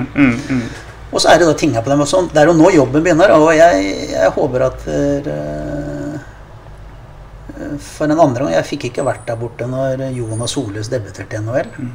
Og 1.13 1.21
så 1.21 1.33
er 1.33 1.41
det 1.41 1.49
da 1.49 1.57
tinga 1.59 1.83
på 1.85 1.93
dem. 1.93 2.03
og 2.05 2.09
sånn. 2.09 2.31
Det 2.33 2.41
er 2.41 2.49
jo 2.49 2.57
nå 2.57 2.71
jobben 2.73 3.05
begynner, 3.05 3.35
og 3.37 3.51
jeg, 3.57 3.91
jeg 4.15 4.31
håper 4.37 4.65
at 4.69 4.87
uh, 4.89 6.15
For 7.83 8.09
en 8.09 8.23
andre 8.25 8.47
gang 8.47 8.55
Jeg 8.57 8.69
fikk 8.71 8.89
ikke 8.89 9.05
vært 9.07 9.29
der 9.29 9.39
borte 9.41 9.69
når 9.69 10.09
Jonas 10.17 10.57
Solhus 10.57 10.91
debuterte 10.93 11.37
i 11.37 11.45
NHL. 11.45 11.69
Mm. 11.77 11.93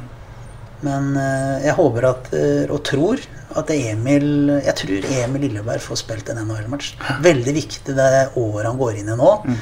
Men 0.86 1.10
uh, 1.18 1.58
jeg 1.64 1.74
håper 1.80 2.08
at, 2.12 2.30
uh, 2.30 2.64
og 2.70 2.80
tror 2.86 3.26
at 3.58 3.70
Emil 3.74 4.28
Jeg 4.60 4.76
tror 4.78 5.10
Emil 5.24 5.48
Lilleberg 5.48 5.82
får 5.82 6.02
spilt 6.04 6.30
en 6.30 6.42
NHL-match. 6.44 6.94
Veldig 7.24 7.54
viktig 7.58 7.98
det 7.98 8.10
året 8.38 8.70
han 8.70 8.78
går 8.80 9.00
inn 9.00 9.14
i 9.14 9.18
nå. 9.18 9.36
Mm. 9.48 9.60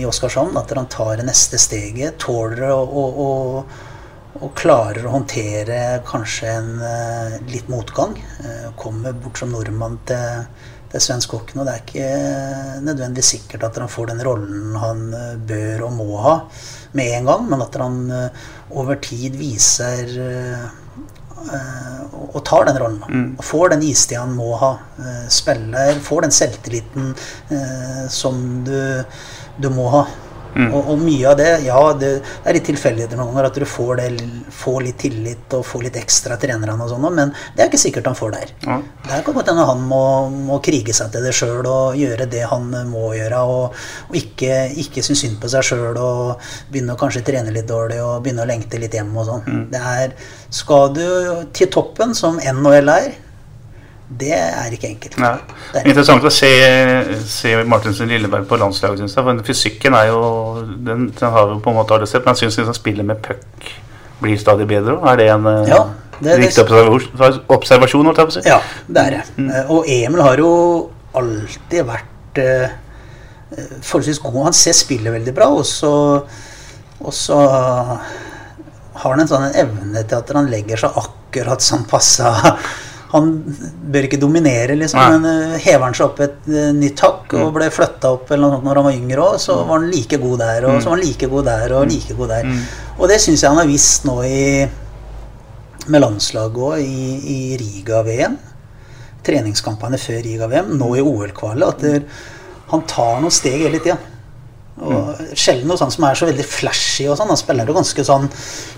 i 0.00 0.04
Oskarshamn. 0.08 0.56
At 0.56 0.72
han 0.76 0.88
tar 0.88 1.18
det 1.20 1.26
neste 1.28 1.60
steget. 1.60 2.16
Tåler 2.24 2.70
å 2.72 3.64
og 4.42 4.54
klarer 4.58 5.06
å 5.06 5.14
håndtere 5.14 5.80
kanskje 6.08 6.50
en 6.50 6.70
uh, 6.82 7.34
litt 7.50 7.68
motgang. 7.70 8.16
Uh, 8.42 8.70
kommer 8.80 9.14
bort 9.14 9.38
som 9.38 9.52
nordmann 9.54 10.00
til, 10.08 10.46
til 10.90 11.04
svenskkokken, 11.04 11.60
og 11.60 11.68
det 11.68 11.74
er 11.74 11.84
ikke 11.84 12.80
nødvendigvis 12.86 13.34
sikkert 13.36 13.68
at 13.68 13.78
han 13.82 13.92
får 13.92 14.10
den 14.10 14.24
rollen 14.26 14.78
han 14.80 15.04
bør 15.46 15.86
og 15.88 15.94
må 16.00 16.08
ha 16.24 16.34
med 16.98 17.18
en 17.18 17.30
gang, 17.30 17.46
men 17.50 17.62
at 17.62 17.78
han 17.82 18.00
over 18.74 19.00
tid 19.02 19.34
viser 19.34 20.12
og 21.44 22.38
tar 22.46 22.68
den 22.68 22.78
rollen. 22.78 23.00
Mm. 23.02 23.24
Og 23.34 23.42
får 23.44 23.74
den 23.74 23.82
istida 23.84 24.22
han 24.22 24.36
må 24.38 24.54
ha. 24.60 24.70
spiller, 25.34 25.98
får 26.06 26.24
den 26.24 26.34
selvtilliten 26.34 27.10
som 28.14 28.38
du, 28.64 28.78
du 29.58 29.68
må 29.74 29.90
ha. 29.96 30.04
Mm. 30.54 30.68
Og, 30.70 30.90
og, 30.92 31.00
mye 31.02 31.30
av 31.30 31.38
det 31.38 31.48
ja, 31.66 31.78
det 31.98 32.10
er 32.46 32.56
litt 32.56 32.66
tilfeldigheter 32.68 33.18
noen 33.18 33.32
ganger 33.32 33.48
at 33.48 33.58
du 33.58 33.66
får, 33.68 34.00
det, 34.00 34.28
får, 34.54 34.76
litt 34.86 35.00
tillit 35.02 35.56
og 35.56 35.64
får 35.66 35.86
litt 35.88 35.98
ekstra 35.98 36.38
trenere, 36.40 36.76
og 36.78 36.92
sånn, 36.92 37.08
men 37.14 37.32
det 37.56 37.64
er 37.64 37.70
ikke 37.72 37.82
sikkert 37.82 38.10
han 38.10 38.18
får 38.18 38.34
der. 38.36 38.54
Ja. 38.66 38.78
Det 39.08 39.20
kan 39.26 39.38
godt 39.38 39.50
hende 39.50 39.66
han 39.66 39.82
må, 39.90 40.04
må, 40.50 40.60
krige 40.64 40.94
seg 40.96 41.10
til 41.14 41.26
det 41.26 41.34
sjøl 41.36 41.66
og 41.66 41.98
gjøre 41.98 42.28
det 42.30 42.44
han 42.50 42.70
må 42.90 43.10
gjøre, 43.18 43.42
og, 43.42 43.82
og 44.08 44.18
ikke, 44.18 44.60
ikke 44.84 45.04
synes 45.04 45.24
synd 45.24 45.40
på 45.42 45.50
seg 45.50 45.66
sjøl 45.66 45.98
og 45.98 46.46
begynne 46.70 46.94
å 46.94 47.00
kanskje 47.00 47.24
trene 47.26 47.54
litt 47.54 47.68
dårlig 47.70 48.00
og 48.04 48.22
begynne 48.24 48.44
å 48.44 48.48
lengte 48.48 48.80
litt 48.80 48.94
hjem 48.94 49.12
og 49.16 49.28
sånn. 49.30 49.44
Mm. 49.46 49.66
Det 49.74 49.84
er 49.94 50.16
Skal 50.54 50.92
du 50.94 51.06
til 51.56 51.70
toppen, 51.72 52.14
som 52.14 52.38
NHL 52.38 52.90
er, 52.92 53.12
det 54.20 54.34
er 54.36 54.74
ikke 54.74 54.88
enkelt. 54.92 55.16
Ja. 55.18 55.32
Det 55.72 55.80
er 55.80 55.88
Interessant 55.90 56.26
å 56.26 56.32
se, 56.32 56.50
se 57.28 57.54
Martinsen 57.68 58.10
Lilleberg 58.10 58.46
på 58.50 58.58
landslaget, 58.60 59.02
syns 59.02 59.16
jeg. 59.16 59.26
For 59.26 59.46
fysikken 59.48 59.96
er 59.98 60.10
jo 60.12 60.20
Den, 60.64 61.08
den 61.10 61.34
har 61.34 61.48
vi 61.50 61.58
på 61.64 61.72
en 61.72 61.78
måte 61.78 61.96
alle 61.96 62.08
sett, 62.10 62.24
men 62.24 62.36
jeg 62.36 62.46
syns 62.46 62.60
liksom 62.62 62.78
spillet 62.78 63.08
med 63.08 63.22
puck 63.24 63.72
blir 64.22 64.38
stadig 64.40 64.68
bedre. 64.70 64.96
Er 65.10 65.20
det 65.20 65.28
en 65.32 65.46
eh, 65.50 65.68
ja, 65.68 65.80
det, 66.20 66.38
riktig 66.40 66.64
observasjon? 66.64 68.12
Jeg 68.12 68.36
si? 68.36 68.44
Ja, 68.48 68.60
det 68.86 69.06
er 69.06 69.18
det. 69.18 69.24
Mm. 69.36 69.50
Eh, 69.50 69.72
og 69.74 69.90
Emil 69.90 70.24
har 70.24 70.40
jo 70.40 70.52
alltid 71.14 71.84
vært 71.86 72.40
uh, 72.42 72.72
forholdsvis 73.82 74.22
god. 74.22 74.40
Han 74.48 74.56
ser 74.56 74.74
spillet 74.74 75.14
veldig 75.14 75.34
bra, 75.36 75.50
og 75.54 75.66
så, 75.68 75.92
og 76.98 77.14
så 77.14 77.38
har 78.94 79.12
han 79.12 79.22
en 79.22 79.30
sånn 79.30 79.46
evne 79.52 80.02
til 80.02 80.18
at 80.18 80.34
han 80.34 80.50
legger 80.50 80.80
seg 80.84 80.98
akkurat 81.04 81.62
som 81.62 81.84
passa 81.90 82.32
han 83.14 83.28
bør 83.94 84.08
ikke 84.08 84.18
dominere, 84.18 84.74
liksom, 84.78 84.98
Nei. 84.98 85.10
men 85.14 85.52
uh, 85.54 85.58
hever 85.62 85.84
han 85.86 85.94
seg 85.94 86.06
opp 86.08 86.22
et 86.24 86.48
uh, 86.50 86.70
nytt 86.74 87.02
hakk 87.04 87.36
og 87.36 87.44
mm. 87.44 87.52
ble 87.54 87.68
flytta 87.70 88.10
opp 88.16 88.32
eller 88.34 88.42
noe 88.42 88.56
sånt 88.56 88.66
når 88.66 88.80
han 88.80 88.88
var 88.88 88.96
yngre 88.96 89.26
òg, 89.26 89.36
så 89.42 89.58
mm. 89.58 89.68
var 89.68 89.78
han 89.78 89.92
like 89.92 90.18
god 90.24 90.40
der, 90.42 90.66
og 90.66 90.72
mm. 90.72 90.80
så 90.80 90.90
var 90.90 90.98
han 90.98 91.04
like 91.06 91.28
god 91.34 91.46
der 91.50 91.74
og 91.76 91.84
mm. 91.84 91.92
like 91.92 92.16
god 92.18 92.32
der. 92.34 92.48
Mm. 92.50 92.64
Og 92.96 93.12
det 93.12 93.20
syns 93.22 93.44
jeg 93.44 93.54
han 93.54 93.60
har 93.62 93.70
visst 93.70 94.08
nå 94.08 94.16
i, 94.26 94.40
med 95.94 96.02
landslaget 96.02 96.64
òg, 96.70 96.82
i, 96.82 97.06
i 97.36 97.38
Riga-VM. 97.60 98.34
Treningskampene 99.24 100.00
før 100.00 100.18
Riga-VM, 100.26 100.74
nå 100.80 100.90
i 100.98 101.04
OL-kvalet, 101.04 101.70
at 101.70 101.86
der, 101.86 102.26
han 102.72 102.84
tar 102.90 103.22
noen 103.22 103.34
steg 103.34 103.62
hele 103.62 103.78
tida. 103.78 104.00
Og 104.82 105.36
Sjelden 105.38 105.68
noe 105.70 105.78
sånt 105.78 105.94
som 105.94 106.06
er 106.08 106.18
så 106.18 106.26
veldig 106.26 106.46
flashy. 106.48 107.06
og 107.08 107.18
sånn, 107.18 107.30
Han 107.30 107.38
spiller 107.38 107.68
jo 107.68 107.76
ganske 107.76 108.04
sånn 108.06 108.26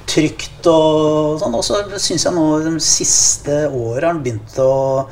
trygt 0.09 0.69
og 0.69 1.41
sånn. 1.41 1.57
Og 1.57 1.65
så 1.65 1.81
syns 1.97 2.27
jeg 2.29 2.37
nå 2.37 2.45
de 2.67 2.77
siste 2.85 3.65
åra 3.71 4.11
har 4.11 4.13
han 4.13 4.23
begynt 4.25 4.59
å, 4.61 5.09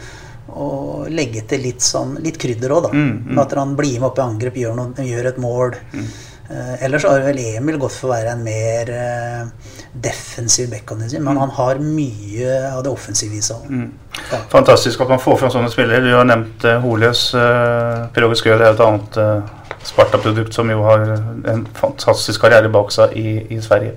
å 0.53 0.69
legge 1.09 1.47
til 1.49 1.65
litt 1.65 1.85
sånn 1.85 2.19
litt 2.25 2.39
krydder 2.41 2.77
òg, 2.77 2.91
da. 2.91 2.93
Mm, 2.93 3.17
mm. 3.33 3.41
At 3.43 3.57
han 3.57 3.75
blir 3.79 3.97
med 3.97 4.11
opp 4.11 4.21
i 4.21 4.27
angrep, 4.27 4.61
gjør, 4.61 4.77
noe, 4.79 5.09
gjør 5.09 5.33
et 5.33 5.43
mål. 5.43 5.79
Mm. 5.95 6.07
Eh, 6.45 6.85
ellers 6.85 7.07
har 7.09 7.25
vel 7.25 7.41
Emil 7.41 7.79
gått 7.81 7.97
for 7.97 8.11
å 8.11 8.13
være 8.13 8.35
en 8.35 8.45
mer 8.45 8.91
eh, 8.93 9.71
defensiv 10.05 10.69
backhandler, 10.75 11.17
men 11.25 11.41
han 11.41 11.53
har 11.57 11.81
mye 11.81 12.59
av 12.69 12.83
det 12.85 12.93
offensive 12.93 13.39
i 13.39 13.43
seg. 13.43 13.65
Mm. 13.73 13.89
Ja. 14.21 14.43
Fantastisk 14.53 15.01
at 15.01 15.15
man 15.15 15.23
får 15.23 15.41
fram 15.41 15.55
sånne 15.55 15.73
spillere. 15.73 16.05
Du 16.05 16.13
har 16.13 16.29
nevnt 16.29 16.67
uh, 16.69 16.77
Holøs. 16.85 17.31
Per 17.35 18.27
Åge 18.29 18.37
Skøl 18.39 18.61
er 18.61 18.75
et 18.75 18.83
annet 18.85 19.19
uh, 19.19 19.64
Sparta-produkt 19.85 20.55
som 20.57 20.71
jo 20.71 20.85
har 20.87 21.03
en 21.51 21.67
fantastisk 21.77 22.41
karriere 22.45 22.71
bak 22.73 22.93
seg 22.95 23.13
i, 23.21 23.35
i 23.53 23.61
Sverige. 23.63 23.95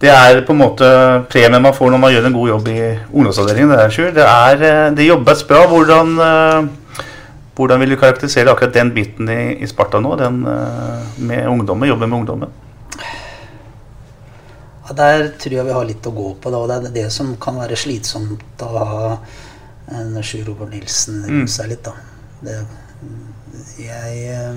det 0.00 0.10
er 0.12 0.42
på 0.44 0.52
en 0.52 0.60
måte 0.60 0.88
premien 1.32 1.62
man 1.62 1.74
får 1.74 1.90
når 1.90 2.00
man 2.00 2.12
gjør 2.12 2.26
en 2.28 2.36
god 2.36 2.48
jobb 2.48 2.68
i 2.68 2.80
ungdomsavdelingen. 3.12 3.70
Det, 3.72 3.78
er, 3.80 3.94
Sjur. 3.94 4.10
det, 4.12 4.26
er, 4.26 4.64
eh, 4.68 4.90
det 4.96 5.06
jobbes 5.06 5.42
bra. 5.48 5.62
Hvordan, 5.70 6.12
eh, 6.20 7.06
hvordan 7.56 7.80
vil 7.80 7.94
du 7.94 7.96
karakterisere 7.96 8.52
akkurat 8.52 8.74
den 8.74 8.92
biten 8.94 9.30
i, 9.32 9.56
i 9.64 9.66
Sparta 9.70 10.02
nå? 10.04 10.12
Den 10.20 10.42
eh, 10.52 11.16
med 11.18 11.48
ungdommen, 11.48 11.88
jobben 11.88 12.12
med 12.12 12.18
ungdommen? 12.18 12.52
Ja, 14.86 14.94
der 14.94 15.28
tror 15.40 15.56
jeg 15.56 15.66
vi 15.66 15.74
har 15.74 15.88
litt 15.88 16.06
å 16.06 16.14
gå 16.14 16.34
på. 16.42 16.52
Da, 16.52 16.60
det 16.68 16.92
er 16.92 16.98
det 17.00 17.06
som 17.14 17.32
kan 17.42 17.56
være 17.58 17.78
slitsomt 17.80 18.62
å 18.62 18.68
ha 18.76 19.14
en 19.96 20.20
Sjur 20.22 20.44
Robert 20.50 20.70
Nilsen 20.74 21.24
rundt 21.24 21.50
seg 21.50 21.72
litt. 21.72 21.88
Da. 21.88 21.96
Det, 22.44 22.60
jeg 23.80 24.56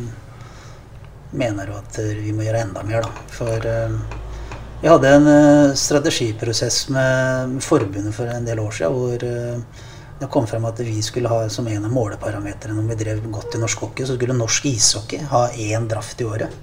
mener 1.31 1.69
jo 1.69 1.77
at 1.77 1.99
vi 2.19 2.33
må 2.33 2.45
gjøre 2.45 2.63
enda 2.65 2.83
mer, 2.87 3.05
da. 3.05 3.27
For 3.35 3.67
vi 4.79 4.87
hadde 4.87 5.13
en 5.17 5.29
strategiprosess 5.77 6.87
med, 6.89 7.55
med, 7.55 7.63
forbundet 7.63 8.15
for 8.15 8.31
en 8.31 8.47
del 8.47 8.61
år 8.63 8.77
siden 8.77 8.95
hvor 8.95 9.25
det 10.19 10.27
kom 10.31 10.47
frem 10.47 10.65
at 10.67 10.79
vi 10.83 10.97
skulle 11.03 11.31
ha 11.31 11.45
som 11.51 11.67
en 11.71 11.85
av 11.87 11.91
måleparametrene 11.93 12.81
om 12.81 12.87
vi 12.91 12.97
drev 12.99 13.21
godt 13.31 13.55
i 13.55 13.61
norsk 13.61 13.85
hockey, 13.85 14.07
så 14.07 14.17
skulle 14.17 14.35
norsk 14.35 14.65
ishockey 14.67 15.23
ha 15.31 15.45
én 15.55 15.87
draft 15.87 16.19
i 16.19 16.27
året. 16.27 16.55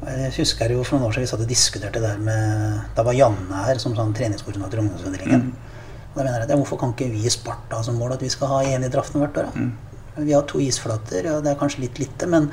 Jeg 0.00 0.32
husker 0.38 0.72
jo 0.72 0.82
for 0.82 0.96
noen 0.96 1.10
år 1.10 1.14
siden 1.14 1.26
vi 1.26 1.30
satt 1.30 1.42
og 1.44 1.50
diskuterte 1.50 2.00
det 2.00 2.08
der 2.08 2.20
med 2.24 2.94
Da 2.96 3.02
var 3.04 3.12
Janne 3.12 3.66
her 3.66 3.76
som 3.82 3.92
sånn 3.92 4.14
treningskoordinator 4.16 4.80
i 4.80 4.84
ungdomsavdelingen. 4.86 5.42
Mm. 5.50 6.06
Da 6.14 6.22
mener 6.22 6.38
jeg 6.38 6.46
at 6.46 6.52
ja, 6.54 6.58
Hvorfor 6.62 6.80
kan 6.80 6.94
ikke 6.94 7.10
vi 7.12 7.26
i 7.28 7.32
Sparta 7.32 7.82
som 7.84 7.98
mål 8.00 8.16
at 8.16 8.24
vi 8.24 8.30
skal 8.32 8.48
ha 8.50 8.62
én 8.64 8.86
i 8.86 8.90
draften 8.92 9.20
hvert 9.20 9.36
år? 9.42 9.50
Mm. 9.54 9.89
Vi 10.18 10.34
har 10.34 10.46
to 10.48 10.60
isflater, 10.62 11.28
og 11.32 11.44
det 11.44 11.52
er 11.52 11.60
kanskje 11.60 11.84
litt 11.84 12.00
lite, 12.02 12.26
men 12.30 12.48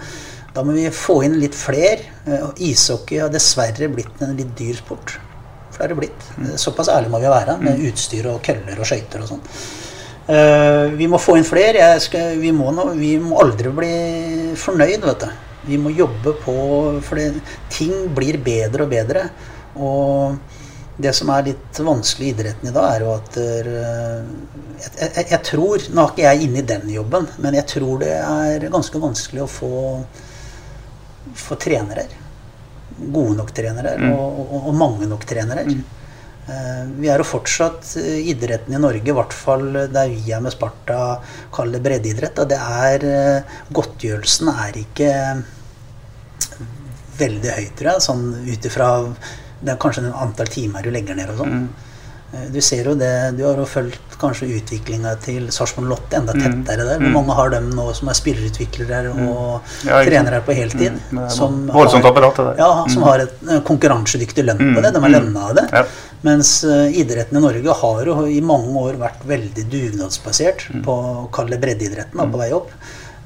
da 0.54 0.64
må 0.66 0.76
vi 0.78 0.88
få 0.94 1.20
inn 1.26 1.40
litt 1.42 1.56
flere. 1.58 2.06
Eh, 2.26 2.46
ishockey 2.70 3.22
har 3.22 3.34
dessverre 3.34 3.90
blitt 3.94 4.22
en 4.26 4.36
litt 4.38 4.54
dyr 4.58 4.78
sport. 4.80 5.18
For 5.72 5.82
det 5.82 5.86
er 5.86 5.94
det 5.94 6.00
blitt. 6.00 6.30
Mm. 6.38 6.54
Såpass 6.58 6.90
ærlig 6.90 7.12
må 7.14 7.22
vi 7.22 7.30
være 7.30 7.58
med 7.62 7.78
mm. 7.78 7.84
utstyr 7.92 8.30
og 8.32 8.40
køller 8.46 8.80
og 8.82 8.90
skøyter 8.90 9.26
og 9.26 9.30
sånn. 9.34 9.44
Uh, 10.28 10.92
vi 11.00 11.08
må 11.08 11.20
få 11.22 11.38
inn 11.40 11.46
flere. 11.48 11.92
Skal, 12.04 12.36
vi, 12.42 12.50
må 12.56 12.72
no, 12.76 12.90
vi, 12.98 13.14
må 13.22 13.38
aldri 13.44 13.72
bli 13.72 13.92
fornøyd, 14.60 15.06
vet 15.06 15.24
du. 15.24 15.44
Vi 15.68 15.78
må 15.80 15.92
jobbe 15.92 16.34
på 16.42 16.56
For 17.04 17.20
det, 17.20 17.44
ting 17.74 18.08
blir 18.16 18.40
bedre 18.44 18.88
og 18.88 18.92
bedre. 18.92 19.28
Og 19.78 20.57
det 20.98 21.14
som 21.14 21.30
er 21.30 21.50
litt 21.52 21.80
vanskelig 21.86 22.28
i 22.28 22.32
idretten 22.34 22.70
i 22.70 22.74
dag, 22.74 22.88
er 22.90 23.04
jo 23.06 23.12
at 23.14 23.36
der, 23.38 23.68
jeg, 24.78 24.94
jeg, 24.98 25.26
jeg, 25.30 25.42
tror 25.46 25.84
Nå 25.94 26.04
er 26.04 26.14
ikke 26.14 26.24
jeg 26.26 26.48
inne 26.48 26.62
i 26.62 26.70
den 26.72 26.90
jobben, 26.90 27.28
men 27.44 27.58
jeg 27.58 27.70
tror 27.74 28.00
det 28.02 28.16
er 28.18 28.66
ganske 28.74 29.02
vanskelig 29.02 29.46
å 29.46 29.52
få 29.52 29.76
få 31.38 31.56
trenere. 31.56 32.08
Gode 32.98 33.38
nok 33.38 33.54
trenere 33.54 33.98
mm. 33.98 34.10
og, 34.14 34.42
og, 34.42 34.58
og, 34.64 34.74
mange 34.76 35.08
nok 35.10 35.26
trenere. 35.30 35.66
Mm. 35.68 35.84
Uh, 36.48 36.84
vi 37.02 37.10
er 37.12 37.20
jo 37.20 37.28
fortsatt 37.28 37.90
uh, 38.00 38.30
idretten 38.32 38.74
i 38.74 38.82
Norge, 38.82 39.04
i 39.04 39.16
hvert 39.16 39.36
fall 39.36 39.68
der 39.94 40.14
vi 40.14 40.32
er 40.34 40.44
med 40.44 40.56
Sparta, 40.56 41.18
kaller 41.54 41.78
det 41.78 41.86
breddeidrett. 41.86 42.40
Og 42.44 42.50
det 42.52 42.62
er 42.62 43.08
Godtgjørelsen 43.76 44.54
er 44.54 44.80
ikke 44.84 45.12
veldig 47.18 47.54
høy, 47.58 47.68
tror 47.78 47.92
jeg, 47.92 48.06
sånn 48.06 48.26
ut 48.46 48.70
ifra 48.70 48.90
kanskje 49.80 50.08
den 50.08 50.16
antall 50.16 50.50
timer 50.52 50.86
du 50.86 50.92
legger 50.94 51.18
ned 51.18 51.32
og 51.34 51.44
sånn. 51.44 51.62
Mm. 51.62 51.94
Eh, 52.34 52.48
du 52.52 52.60
ser 52.62 52.90
jo 52.90 52.94
det, 53.00 53.38
du 53.38 53.46
har 53.46 53.60
jo 53.60 53.66
fulgt 53.70 54.18
kanskje 54.20 54.50
utviklinga 54.58 55.14
til 55.24 55.46
Sarpsborg 55.54 55.88
Lotte 55.88 56.18
enda 56.20 56.36
mm. 56.36 56.42
tettere 56.44 56.84
der. 56.84 57.00
Hvor 57.00 57.08
mm. 57.08 57.16
mange 57.16 57.38
har 57.38 57.54
dem 57.54 57.70
nå 57.78 57.88
som 57.96 58.12
er 58.12 58.20
spillerutviklere 58.20 59.14
mm. 59.16 59.24
og 59.32 59.72
ja, 59.88 60.02
trenere 60.08 60.42
på 60.44 60.58
heltid? 60.58 61.00
Mm. 61.12 61.24
Som, 61.32 61.64
Voldsomt 61.72 62.08
apparat, 62.10 62.36
det 62.36 62.50
der. 62.50 62.62
Ja, 62.66 62.84
som 62.92 63.08
har 63.08 63.24
et 63.24 63.48
konkurransedyktig 63.68 64.46
lønn 64.48 64.76
på 64.76 64.84
det. 64.84 64.94
De 64.96 65.04
er 65.04 65.16
lønna 65.16 65.48
av 65.52 65.58
det. 65.62 65.68
Ja. 65.72 65.86
Mens 66.26 66.52
uh, 66.66 66.88
idretten 66.90 67.38
i 67.38 67.42
Norge 67.44 67.74
har 67.82 68.08
jo 68.10 68.24
i 68.26 68.40
mange 68.42 68.74
år 68.82 68.98
vært 69.00 69.22
veldig 69.30 69.68
dugnadsbasert 69.70 70.66
på 70.84 70.96
å 70.98 71.28
kalle 71.34 71.60
breddeidretten 71.62 72.18
på 72.34 72.42
vei 72.42 72.50
opp. 72.58 72.74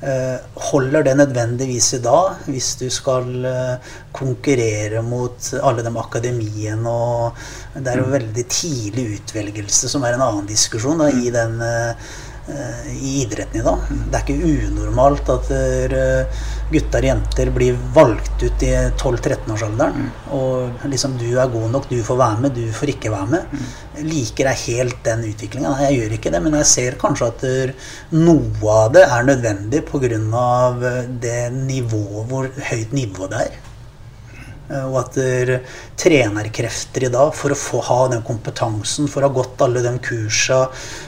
Eh, 0.02 0.38
holder 0.72 1.04
det 1.06 1.12
nødvendigvis 1.14 1.92
i 1.94 2.00
dag, 2.02 2.40
hvis 2.50 2.72
du 2.80 2.88
skal 2.90 3.46
eh, 3.46 3.92
konkurrere 4.18 5.04
mot 5.06 5.52
alle 5.62 5.84
de 5.86 5.92
akademiene 6.02 6.90
og 6.90 7.38
Det 7.76 7.88
er 7.88 8.00
jo 8.02 8.08
mm. 8.08 8.16
veldig 8.16 8.46
tidlig 8.50 9.06
utvelgelse 9.20 9.92
som 9.92 10.02
er 10.04 10.18
en 10.18 10.24
annen 10.26 10.48
diskusjon 10.50 11.04
da, 11.04 11.12
i, 11.14 11.30
den, 11.30 11.62
eh, 11.62 12.10
i 12.50 13.22
idretten 13.22 13.62
i 13.62 13.64
dag. 13.64 13.84
Det 14.12 14.18
er 14.18 14.24
ikke 14.26 14.70
unormalt 14.72 15.30
at 15.30 15.52
gutter 16.72 17.04
og 17.04 17.08
jenter 17.08 17.52
blir 17.54 17.78
valgt 17.96 18.44
ut 18.44 18.66
i 18.66 18.72
12-13-årsalderen. 18.98 19.98
Mm. 19.98 20.10
Og 20.38 20.86
liksom 20.90 21.18
du 21.22 21.28
er 21.36 21.52
god 21.54 21.70
nok, 21.76 21.88
du 21.92 22.02
får 22.06 22.20
være 22.24 22.44
med, 22.46 22.58
du 22.58 22.74
får 22.76 22.94
ikke 22.96 23.14
være 23.14 23.30
med. 23.36 23.56
Mm. 23.56 23.72
Liker 24.10 24.52
jeg 24.52 24.64
helt 24.66 25.02
den 25.08 25.26
utviklinga? 25.32 25.74
Jeg 25.86 26.00
gjør 26.00 26.18
ikke 26.18 26.34
det, 26.34 26.44
men 26.44 26.60
jeg 26.62 26.72
ser 26.74 27.00
kanskje 27.02 27.32
at 27.32 27.48
noe 28.18 28.78
av 28.78 28.94
det 28.96 29.08
er 29.08 29.28
nødvendig 29.28 29.84
pga. 29.90 30.08
det 31.22 31.42
nivået, 31.54 32.26
hvor 32.28 32.48
høyt 32.72 32.94
nivå 32.94 33.28
det 33.32 33.46
er. 33.48 33.60
Og 34.72 34.98
at 35.02 35.18
trenerkrefter 36.00 37.08
i 37.08 37.12
dag, 37.12 37.34
for 37.36 37.52
å 37.52 37.60
få 37.60 37.82
ha 37.90 38.00
den 38.14 38.24
kompetansen, 38.24 39.10
for 39.12 39.24
å 39.24 39.30
ha 39.30 39.36
gått 39.36 39.62
alle 39.66 39.84
de 39.84 39.94
kursa, 40.04 40.64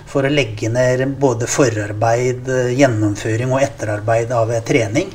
for 0.09 0.27
å 0.27 0.31
legge 0.31 0.71
ned 0.73 1.05
både 1.21 1.47
forarbeid, 1.47 2.49
gjennomføring 2.75 3.53
og 3.55 3.63
etterarbeid 3.63 4.33
av 4.35 4.51
trening, 4.67 5.13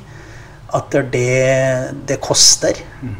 at 0.77 0.97
det, 1.13 1.93
det 2.09 2.21
koster. 2.25 2.81
Mm. 3.03 3.17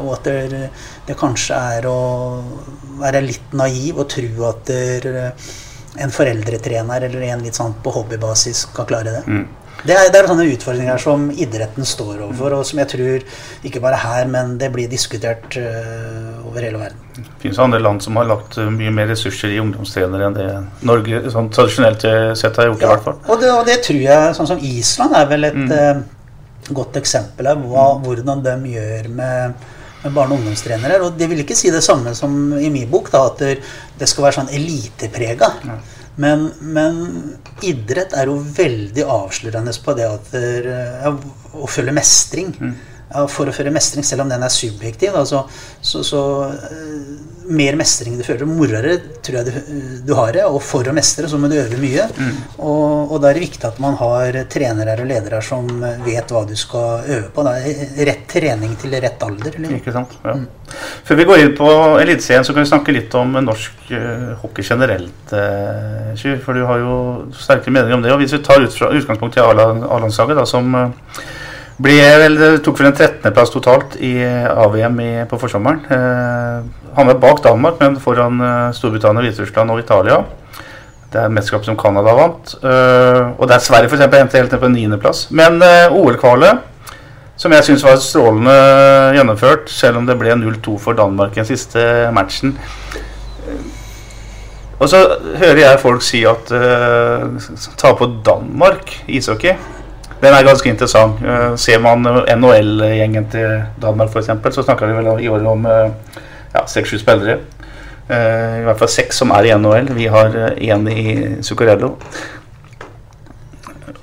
Og 0.00 0.14
at 0.16 0.28
det, 0.28 0.68
det, 1.06 1.16
kanskje 1.18 1.58
er 1.78 1.88
å 1.90 1.98
være 3.00 3.24
litt 3.24 3.54
naiv 3.56 4.00
og 4.00 4.08
tro 4.14 4.46
at 4.48 4.72
en 4.74 6.14
foreldretrener 6.14 7.06
eller 7.08 7.26
en 7.28 7.44
litt 7.44 7.58
sånn 7.58 7.76
på 7.82 7.92
hobbybasis 7.94 8.64
skal 8.68 8.88
klare 8.90 9.18
det. 9.18 9.24
Mm. 9.28 9.44
Det, 9.84 9.92
er, 9.92 10.08
det 10.08 10.16
er, 10.20 10.28
sånne 10.30 10.46
utfordringer 10.48 11.00
som 11.02 11.26
idretten 11.30 11.84
står 11.84 12.22
overfor, 12.24 12.54
og 12.56 12.64
som 12.64 12.80
jeg 12.80 12.88
tror 12.94 13.24
ikke 13.68 13.82
bare 13.84 13.98
her, 14.00 14.28
men 14.32 14.54
det 14.60 14.70
blir 14.72 14.88
diskutert 14.88 15.58
uh, 15.60 16.40
over 16.48 16.64
hele 16.64 16.80
verden. 16.80 17.02
Det 17.18 17.42
finnes 17.42 17.60
andre 17.60 17.82
land 17.82 18.00
som 18.04 18.16
har 18.16 18.30
lagt 18.30 18.56
mye 18.72 18.92
mer 18.94 19.10
ressurser 19.12 19.52
i 19.52 19.60
ungdomstrenere 19.60 20.30
enn 20.30 20.38
det 20.38 20.48
Norge 20.88 21.20
sånn 21.34 21.50
tradisjonelt 21.52 22.06
sett 22.40 22.60
har 22.60 22.70
gjort. 22.70 22.80
Ja, 22.80 22.88
i 22.88 22.92
hvert 22.94 23.06
fall. 23.10 23.20
Og 23.28 23.42
det, 23.42 23.52
og 23.52 23.68
det, 23.68 23.78
tror 23.84 24.00
jeg, 24.00 24.34
sånn 24.38 24.50
som 24.54 24.64
Island 24.64 25.16
er 25.20 25.30
vel 25.34 25.48
et 25.50 25.60
mm. 25.60 25.72
uh, 25.74 26.72
godt 26.80 26.96
eksempel 27.02 27.50
av 27.52 27.64
hvordan 28.04 28.44
de 28.44 28.54
gjør 28.72 29.10
med, 29.18 29.66
med 30.04 30.16
barne- 30.16 30.32
og 30.32 30.40
ungdomstrenere. 30.40 31.02
Og 31.04 31.18
det 31.20 31.28
vil 31.28 31.44
ikke 31.44 31.58
si 31.58 31.72
det 31.74 31.84
samme 31.84 32.16
som 32.16 32.54
i 32.56 32.72
min 32.72 32.88
bok, 32.88 33.12
da, 33.12 33.26
at 33.28 33.44
det 34.00 34.08
skal 34.08 34.30
være 34.30 34.38
sånn 34.40 34.54
eliteprega. 34.56 35.52
Men, 36.20 36.48
men, 36.60 36.98
idrett 37.66 38.14
er 38.14 38.30
jo 38.30 38.36
veldig 38.38 39.06
avslørende 39.10 39.72
på 39.82 39.94
det 39.98 40.06
at 40.06 40.34
å 41.54 41.70
føle 41.70 41.94
mestring. 41.96 42.52
Mm 42.54 42.74
for 43.30 43.48
å 43.48 43.54
føre 43.54 43.72
mestring, 43.74 44.04
selv 44.06 44.24
om 44.24 44.32
den 44.32 44.42
er 44.42 44.52
subjektiv. 44.52 45.14
Altså, 45.14 45.44
så, 45.84 46.02
så 46.06 46.22
uh, 46.50 47.34
mer 47.54 47.76
mestring 47.78 48.16
du 48.18 48.24
føler, 48.24 48.48
morere 48.48 48.96
tror 49.24 49.38
jeg 49.40 49.46
du, 49.50 49.74
du, 50.08 50.12
har 50.16 50.32
det. 50.34 50.44
Og 50.48 50.58
for 50.64 50.88
å 50.88 50.94
mestre 50.96 51.28
så 51.30 51.38
må 51.40 51.50
du 51.52 51.56
øve 51.60 51.78
mye. 51.80 52.08
Mm. 52.16 52.40
Og, 52.56 53.12
og, 53.12 53.14
da 53.22 53.30
er 53.30 53.38
det 53.38 53.44
viktig 53.44 53.68
at 53.68 53.78
man 53.84 53.98
har 54.00 54.40
trenere 54.50 54.96
og 55.02 55.10
ledere 55.10 55.42
som 55.44 55.68
vet 56.06 56.34
hva 56.34 56.42
du 56.48 56.56
skal 56.58 57.04
øve 57.04 57.30
på. 57.34 57.46
Da. 57.46 57.54
Rett 58.10 58.26
trening 58.30 58.74
til 58.80 58.96
rett 59.04 59.22
alder. 59.28 59.60
Eller? 59.60 59.78
Ikke 59.78 59.94
sant, 59.94 60.16
ja. 60.24 60.36
mm. 60.40 60.50
Før 61.04 61.20
vi 61.20 61.28
går 61.28 61.44
inn 61.44 61.54
på 61.58 61.70
Eliteserien, 62.00 62.46
så 62.46 62.56
kan 62.56 62.64
vi 62.64 62.72
snakke 62.72 62.96
litt 62.96 63.14
om 63.20 63.36
norsk 63.44 63.92
uh, 63.92 64.34
hockey 64.42 64.66
generelt. 64.66 65.30
Uh, 65.30 66.36
for 66.42 66.56
du 66.56 66.64
har 66.66 66.82
jo 66.82 66.98
sterke 67.36 67.70
meninger 67.70 68.00
om 68.00 68.04
det. 68.04 68.12
Og 68.16 68.24
hvis 68.24 68.34
vi 68.38 68.42
tar 68.46 68.64
ut 68.64 68.74
fra 68.74 68.90
utgangspunkt 68.96 69.38
i 69.38 69.44
A-landslaget, 69.44 70.40
som 70.48 70.72
vel, 71.82 72.38
tok 72.62 72.80
vel 72.80 72.90
en 72.92 72.96
13.-plass 72.96 73.50
totalt 73.50 73.96
i 73.98 74.14
AVM 74.22 75.00
i, 75.02 75.10
på 75.30 75.38
forsommeren. 75.42 75.80
Eh, 75.90 76.84
var 76.94 77.18
bak 77.18 77.42
Danmark, 77.42 77.80
men 77.80 77.98
foran 78.00 78.40
eh, 78.40 78.72
Storbritannia, 78.76 79.24
Hviterussland 79.24 79.74
og 79.74 79.80
Italia. 79.82 80.20
Det 81.10 81.20
er 81.20 81.26
et 81.28 81.34
mesterskap 81.34 81.66
som 81.66 81.78
Canada 81.78 82.14
vant. 82.14 82.54
Eh, 82.62 83.34
og 83.38 83.48
der 83.50 83.62
Sverige 83.62 83.90
f.eks. 83.90 84.06
endte 84.06 84.38
helt 84.38 84.54
ned 84.54 84.62
på 84.62 84.70
niendeplass. 84.70 85.26
Men 85.30 85.60
eh, 85.62 85.90
OL-kvalet, 85.90 86.62
som 87.36 87.52
jeg 87.54 87.66
syns 87.66 87.82
var 87.82 87.98
strålende 87.98 88.54
gjennomført, 89.16 89.70
selv 89.70 89.98
om 89.98 90.06
det 90.06 90.18
ble 90.20 90.34
0-2 90.38 90.78
for 90.82 90.98
Danmark 90.98 91.34
i 91.34 91.42
den 91.42 91.50
siste 91.50 91.82
matchen. 92.14 92.54
Og 94.78 94.88
så 94.90 95.00
hører 95.38 95.60
jeg 95.60 95.82
folk 95.82 96.02
si 96.02 96.24
at 96.26 96.50
eh, 96.54 97.46
ta 97.78 97.94
på 97.98 98.10
Danmark 98.26 98.90
ishockey. 99.06 99.54
Den 100.24 100.32
er 100.32 100.46
ganske 100.46 100.70
interessant. 100.70 101.20
Uh, 101.20 101.52
ser 101.60 101.82
man 101.84 102.06
NHL-gjengen 102.38 103.26
til 103.32 103.58
Danmark 103.82 104.14
f.eks., 104.14 104.30
så 104.56 104.64
snakker 104.64 104.88
de 104.88 104.96
vel 104.96 105.24
i 105.24 105.28
år 105.28 105.44
om 105.50 105.66
seks-sju 106.64 106.96
uh, 106.96 107.00
ja, 107.00 107.02
spillere. 107.02 107.42
I 108.04 108.64
hvert 108.66 108.76
fall 108.76 108.90
seks 108.92 109.16
som 109.16 109.30
er 109.32 109.46
i 109.48 109.52
NHL. 109.56 109.86
Vi 109.96 110.06
har 110.12 110.34
én 110.60 110.88
i 110.92 111.04
Zuccarello. 111.44 111.94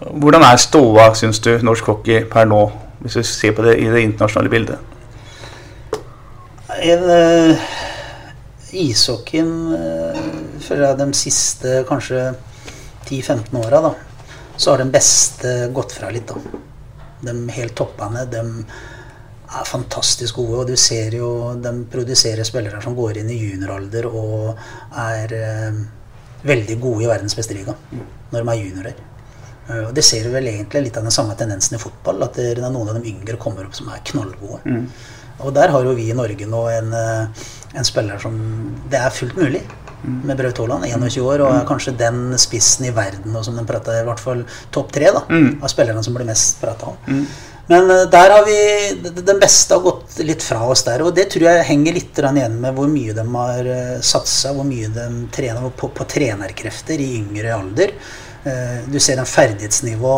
Hvordan 0.01 0.41
er 0.41 0.57
ståa, 0.57 1.11
syns 1.13 1.39
du, 1.45 1.51
norsk 1.61 1.85
hockey 1.91 2.23
per 2.29 2.47
nå, 2.49 2.63
hvis 3.03 3.19
du 3.19 3.23
ser 3.27 3.53
på 3.57 3.65
det 3.65 3.77
i 3.79 3.89
det 3.89 4.01
internasjonale 4.01 4.49
bildet? 4.49 4.79
En, 6.81 7.03
uh, 7.05 7.65
ishockeyen 8.73 9.51
uh, 9.75 10.71
jeg 10.71 10.97
de 10.97 11.07
siste 11.17 11.81
kanskje 11.89 12.31
10-15 13.09 13.57
åra, 13.61 13.81
da, 13.85 13.93
så 14.57 14.71
har 14.73 14.81
de 14.81 14.91
beste 14.93 15.53
gått 15.73 15.95
fra 15.95 16.09
litt, 16.13 16.31
da. 16.31 16.61
De 17.21 17.35
helt 17.53 17.75
toppene, 17.77 18.25
de 18.29 18.41
er 19.51 19.67
fantastisk 19.67 20.39
gode. 20.39 20.61
Og 20.61 20.71
du 20.71 20.75
ser 20.79 21.15
jo 21.17 21.29
de 21.61 21.73
produserer 21.91 22.47
spillere 22.47 22.81
som 22.83 22.95
går 22.97 23.21
inn 23.21 23.31
i 23.31 23.39
junioralder 23.39 24.07
og 24.09 24.51
er 25.03 25.37
eh, 25.37 25.81
veldig 26.47 26.77
gode 26.81 27.05
i 27.05 27.09
verdens 27.09 27.37
beste 27.37 27.55
liga 27.57 27.75
når 28.31 28.37
de 28.37 28.43
er 28.53 28.61
juniorer. 28.61 29.01
Uh, 29.69 29.87
og 29.87 29.95
Det 29.95 30.03
ser 30.05 30.25
du 30.25 30.33
vel 30.33 30.49
egentlig 30.49 30.87
litt 30.87 30.97
av 30.97 31.05
den 31.05 31.13
samme 31.13 31.35
tendensen 31.37 31.77
i 31.77 31.81
fotball. 31.81 32.23
At 32.25 32.39
det 32.39 32.53
er 32.55 32.63
noen 32.63 32.89
av 32.89 32.97
de 32.97 33.11
yngre 33.11 33.39
kommer 33.41 33.67
opp 33.67 33.75
som 33.77 33.91
er 33.91 34.03
knallgode. 34.07 34.61
Mm. 34.65 34.87
Og 35.39 35.53
der 35.55 35.71
har 35.73 35.85
jo 35.87 35.95
vi 35.97 36.09
i 36.11 36.17
Norge 36.17 36.47
nå 36.49 36.65
en, 36.69 36.91
en 36.93 37.87
spiller 37.87 38.19
som 38.21 38.35
Det 38.91 38.99
er 38.99 39.15
fullt 39.15 39.39
mulig 39.39 39.63
med 40.01 40.37
Braut 40.37 40.57
Haaland, 40.57 40.85
21 40.85 41.21
år, 41.21 41.43
og 41.45 41.53
er 41.53 41.67
kanskje 41.69 41.93
den 41.97 42.33
spissen 42.41 42.87
i 42.89 42.93
verden 42.95 43.35
og 43.37 43.45
som 43.45 43.57
den 43.57 43.67
prater, 43.69 43.99
i 44.01 44.07
hvert 44.07 44.21
fall 44.21 44.43
topp 44.73 44.89
tre 44.95 45.11
da, 45.13 45.21
mm. 45.29 45.59
av 45.61 45.69
spillerne 45.71 46.01
som 46.05 46.15
blir 46.17 46.25
mest 46.25 46.61
prata 46.61 46.89
om. 46.89 46.97
Mm. 47.05 47.25
Men 47.69 47.91
uh, 47.91 48.07
der 48.11 48.33
har 48.33 48.45
vi 48.45 49.11
Den 49.21 49.39
beste 49.39 49.77
har 49.77 49.83
gått 49.85 50.17
litt 50.25 50.43
fra 50.43 50.63
oss 50.67 50.83
der. 50.87 51.03
Og 51.05 51.13
det 51.15 51.29
tror 51.31 51.47
jeg 51.47 51.67
henger 51.69 51.95
litt 51.95 52.19
igjen 52.19 52.57
med 52.63 52.75
hvor 52.75 52.89
mye 52.91 53.15
de 53.15 53.25
har 53.35 53.69
uh, 53.69 54.01
satsa, 54.03 54.55
hvor 54.57 54.67
mye 54.67 54.89
de 54.91 55.07
trener 55.33 55.69
på, 55.77 55.91
på 55.95 56.09
trenerkrefter 56.15 56.99
i 56.99 57.13
yngre 57.21 57.53
alder. 57.55 57.95
Eh, 58.43 58.89
du 58.89 58.99
ser 58.99 59.19
en 59.21 59.27
ferdighetsnivå. 59.29 60.13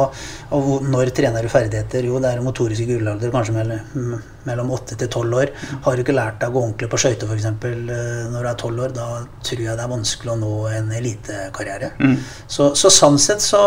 Og 0.56 0.86
når 0.88 1.12
trener 1.16 1.44
du 1.44 1.52
ferdigheter? 1.52 2.06
Jo, 2.08 2.22
det 2.24 2.32
er 2.32 2.44
motoriske 2.46 2.88
gullalder, 2.88 3.34
kanskje 3.34 3.56
mellom, 3.58 4.14
mellom 4.48 4.72
8 4.78 4.98
til 5.02 5.10
12 5.10 5.40
år. 5.42 5.52
Har 5.84 5.96
du 5.96 6.04
ikke 6.06 6.16
lært 6.16 6.40
deg 6.42 6.54
å 6.54 6.56
gå 6.56 6.64
ordentlig 6.64 6.90
på 6.92 7.02
skøyter 7.04 7.30
f.eks. 7.30 7.50
Eh, 7.50 8.08
når 8.32 8.40
du 8.40 8.52
er 8.54 8.56
12 8.56 8.86
år, 8.88 8.96
da 8.96 9.10
tror 9.44 9.66
jeg 9.66 9.78
det 9.80 9.86
er 9.88 9.94
vanskelig 9.96 10.36
å 10.36 10.40
nå 10.40 10.54
en 10.72 10.96
elitekarriere. 11.02 11.94
Mm. 12.00 12.18
Så, 12.48 12.72
så 12.80 12.94
sånn 12.94 13.20
sett 13.22 13.44
så, 13.44 13.62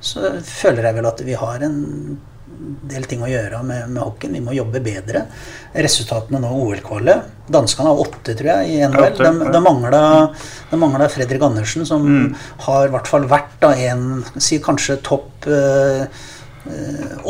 så 0.00 0.34
føler 0.40 0.88
jeg 0.88 1.00
vel 1.00 1.12
at 1.12 1.24
vi 1.26 1.38
har 1.38 1.68
en 1.68 1.80
del 2.90 3.06
ting 3.10 3.22
å 3.24 3.30
gjøre 3.30 3.62
med, 3.66 3.90
med 3.92 4.02
hockeyen. 4.02 4.38
Vi 4.38 4.44
må 4.44 4.56
jobbe 4.56 4.82
bedre. 4.84 5.26
Resultatene 5.74 6.40
nå 6.42 6.50
OL-kvalet 6.50 7.36
Danskene 7.50 7.90
har 7.90 8.00
åtte, 8.02 8.34
tror 8.38 8.50
jeg, 8.52 8.74
i 8.74 8.82
NHL. 8.86 9.16
De, 9.18 9.30
de, 9.50 9.62
mangla, 9.62 10.02
de 10.70 10.78
mangla 10.78 11.08
Fredrik 11.10 11.42
Andersen, 11.42 11.86
som 11.88 12.04
mm. 12.06 12.28
har 12.66 12.86
i 12.86 12.92
hvert 12.94 13.10
fall 13.10 13.26
vært 13.30 13.56
da, 13.62 13.72
en 13.90 14.22
si 14.38 14.60
kanskje 14.62 15.00
topp 15.06 15.48
eh, 15.50 16.22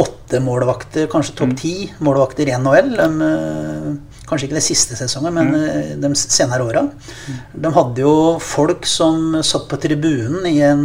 åtte 0.00 0.42
målvakter, 0.44 1.08
kanskje 1.10 1.38
topp 1.40 1.54
mm. 1.54 1.58
ti 1.62 1.74
målvakter 2.04 2.50
i 2.50 2.56
NHL. 2.60 2.94
De, 3.00 3.10
eh, 3.32 3.90
Kanskje 4.30 4.46
ikke 4.46 4.60
det 4.60 4.62
siste 4.62 4.94
sesongen, 4.94 5.34
men 5.34 5.48
mm. 5.50 5.54
Eh, 5.58 5.94
de 5.98 6.10
senere 6.20 6.62
åra. 6.62 6.84
Mm. 6.86 7.38
De 7.64 7.72
hadde 7.74 8.04
jo 8.04 8.12
folk 8.44 8.84
som 8.86 9.40
satt 9.42 9.64
på 9.72 9.80
tribunen 9.82 10.44
i 10.46 10.60
en 10.62 10.84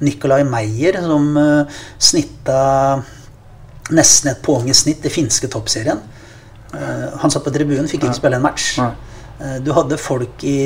Nicolai 0.00 0.44
Meyer 0.48 1.02
som 1.04 1.34
snitta 1.98 2.60
nesten 3.96 4.32
et 4.32 4.42
poeng 4.44 4.68
i 4.70 4.76
snitt 4.76 5.04
i 5.06 5.12
finske 5.12 5.50
toppserien. 5.50 6.00
Uh, 6.70 7.18
han 7.22 7.32
satt 7.32 7.44
på 7.46 7.52
tribunen, 7.54 7.88
fikk 7.90 8.06
ikke 8.06 8.20
spille 8.20 8.38
en 8.38 8.46
match. 8.46 8.72
Uh, 8.78 9.58
du 9.64 9.72
hadde 9.74 9.98
folk 10.00 10.44
i, 10.46 10.60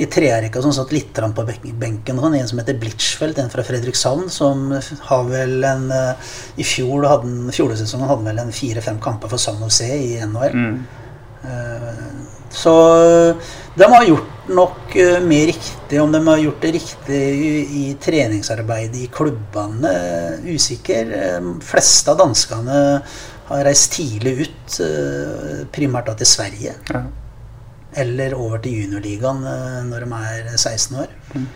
i 0.00 0.08
treerrekka 0.08 0.62
som 0.64 0.74
satt 0.74 0.94
litt 0.94 1.12
på 1.12 1.46
benken. 1.46 2.20
Sånn, 2.22 2.38
en 2.38 2.48
som 2.48 2.62
heter 2.62 2.78
Blitchfeldt, 2.80 3.42
en 3.42 3.52
fra 3.52 3.64
Fredrikshavn, 3.66 4.30
som 4.32 4.70
har 5.08 5.26
vel 5.28 5.58
en 5.68 5.88
uh, 5.92 6.34
I 6.56 6.66
fjor 6.66 7.08
hadde 7.10 7.54
fjorårssesongen 7.54 8.10
hadde 8.10 8.28
vel 8.30 8.44
en 8.44 8.54
fire-fem 8.54 9.00
kamper 9.02 9.32
for 9.32 9.42
San 9.42 9.60
Jose 9.62 9.88
i 9.88 10.14
NHL. 10.24 10.58
Mm. 10.58 10.82
Så 12.52 12.72
de 13.74 13.88
har 13.88 14.04
gjort 14.04 14.48
nok 14.52 14.96
uh, 14.96 15.18
mer 15.24 15.46
riktig. 15.50 16.00
Om 16.02 16.12
de 16.12 16.20
har 16.26 16.42
gjort 16.44 16.64
det 16.64 16.72
riktig 16.76 17.20
i, 17.80 17.84
treningsarbeidet 18.00 19.00
i 19.00 19.10
klubbene, 19.12 19.92
usikker. 20.44 21.12
De 21.42 21.54
fleste 21.64 22.12
av 22.12 22.20
danskene 22.20 22.78
har 23.48 23.64
reist 23.66 23.92
tidlig 23.96 24.46
ut, 24.46 24.76
primært 25.74 26.08
da 26.08 26.14
til 26.16 26.28
Sverige. 26.30 26.74
Ja. 26.88 27.02
Eller 28.00 28.32
over 28.38 28.62
til 28.64 28.78
juniorligaen 28.80 29.42
når 29.90 30.06
de 30.06 30.20
er 30.30 30.52
16 30.56 31.02
år, 31.02 31.12
mm. 31.34 31.48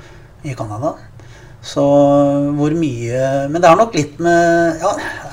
i 0.50 0.56
Canada. 0.58 0.96
Så 1.66 1.84
hvor 2.56 2.74
mye 2.78 3.22
Men 3.50 3.58
det 3.58 3.70
har 3.70 3.78
nok 3.78 3.96
litt 3.98 4.20
med 4.22 4.82
Ja, 4.82 4.92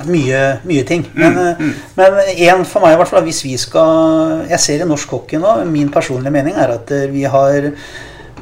mye, 0.09 0.39
mye 0.65 0.85
ting. 0.87 1.05
Men, 1.13 1.37
mm, 1.37 1.59
mm. 1.59 1.75
men 1.99 2.17
en 2.49 2.65
for 2.65 2.83
meg, 2.83 2.95
i 2.95 3.01
hvert 3.01 3.11
fall, 3.11 3.25
hvis 3.27 3.43
vi 3.45 3.53
skal 3.61 4.47
Jeg 4.49 4.61
ser 4.63 4.83
i 4.83 4.89
norsk 4.89 5.13
hockey 5.13 5.41
nå, 5.41 5.59
min 5.69 5.93
personlige 5.93 6.33
mening 6.33 6.57
er 6.57 6.73
at 6.79 6.95
vi 7.13 7.27
har 7.29 7.69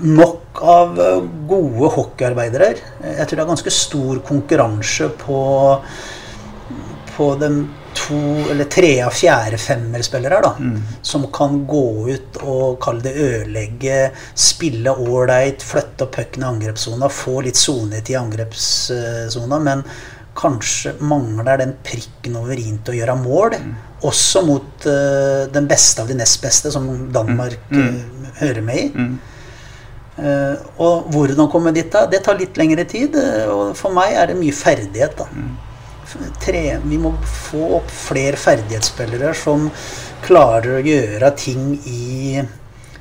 nok 0.02 0.62
av 0.62 0.96
gode 1.50 1.90
hockeyarbeidere. 1.94 2.72
Jeg 3.04 3.28
tror 3.28 3.38
det 3.38 3.44
er 3.44 3.52
ganske 3.52 3.74
stor 3.76 4.22
konkurranse 4.26 5.12
på, 5.22 5.42
på 7.14 7.28
den 7.42 7.60
to 7.96 8.20
eller 8.52 8.68
tre 8.72 8.92
av 9.06 9.14
fjerde 9.16 9.58
femmerspillere 9.62 10.40
da, 10.44 10.52
mm. 10.60 10.78
som 11.02 11.28
kan 11.34 11.62
gå 11.68 12.10
ut 12.10 12.40
og 12.44 12.80
kalle 12.84 13.04
det 13.06 13.14
ødelegge, 13.16 14.00
spille 14.36 14.94
ålreit, 14.94 15.64
flytte 15.66 16.08
pucken 16.12 16.46
i 16.46 16.50
angrepssona, 16.50 17.10
få 17.12 17.42
litt 17.46 17.60
sonetid 17.60 18.16
i 18.16 18.20
angrepssona, 18.20 19.62
men 19.64 19.86
kanskje 20.38 20.94
mangler 21.04 21.60
den 21.60 21.74
prikken 21.84 22.38
over 22.40 22.60
i 22.60 22.70
til 22.72 22.94
å 22.94 23.00
gjøre 23.02 23.18
mål. 23.20 23.58
Mm. 23.60 23.74
Også 24.08 24.44
mot 24.48 24.88
uh, 24.88 25.48
den 25.52 25.68
beste 25.70 26.04
av 26.04 26.10
de 26.10 26.16
nest 26.18 26.40
beste, 26.44 26.72
som 26.74 26.88
Danmark 27.14 27.68
mm. 27.70 27.82
uh, 27.82 28.30
hører 28.40 28.64
med 28.66 28.80
i. 28.80 29.10
Uh, 30.22 30.56
og 30.84 31.12
hvordan 31.12 31.50
komme 31.52 31.74
dit, 31.76 31.92
da? 31.92 32.06
Det 32.10 32.24
tar 32.26 32.40
litt 32.40 32.58
lengre 32.60 32.88
tid. 32.88 33.18
og 33.52 33.76
for 33.78 33.94
meg 33.96 34.16
er 34.16 34.32
det 34.32 34.40
mye 34.40 34.56
ferdighet. 34.56 35.20
da. 35.20 35.28
Tre, 36.42 36.80
vi 36.84 36.98
må 36.98 37.14
få 37.26 37.62
opp 37.78 37.92
flere 37.92 38.40
ferdighetsspillere 38.40 39.34
som 39.38 39.70
klarer 40.26 40.78
å 40.78 40.84
gjøre 40.86 41.32
ting 41.38 41.72
i, 41.88 42.42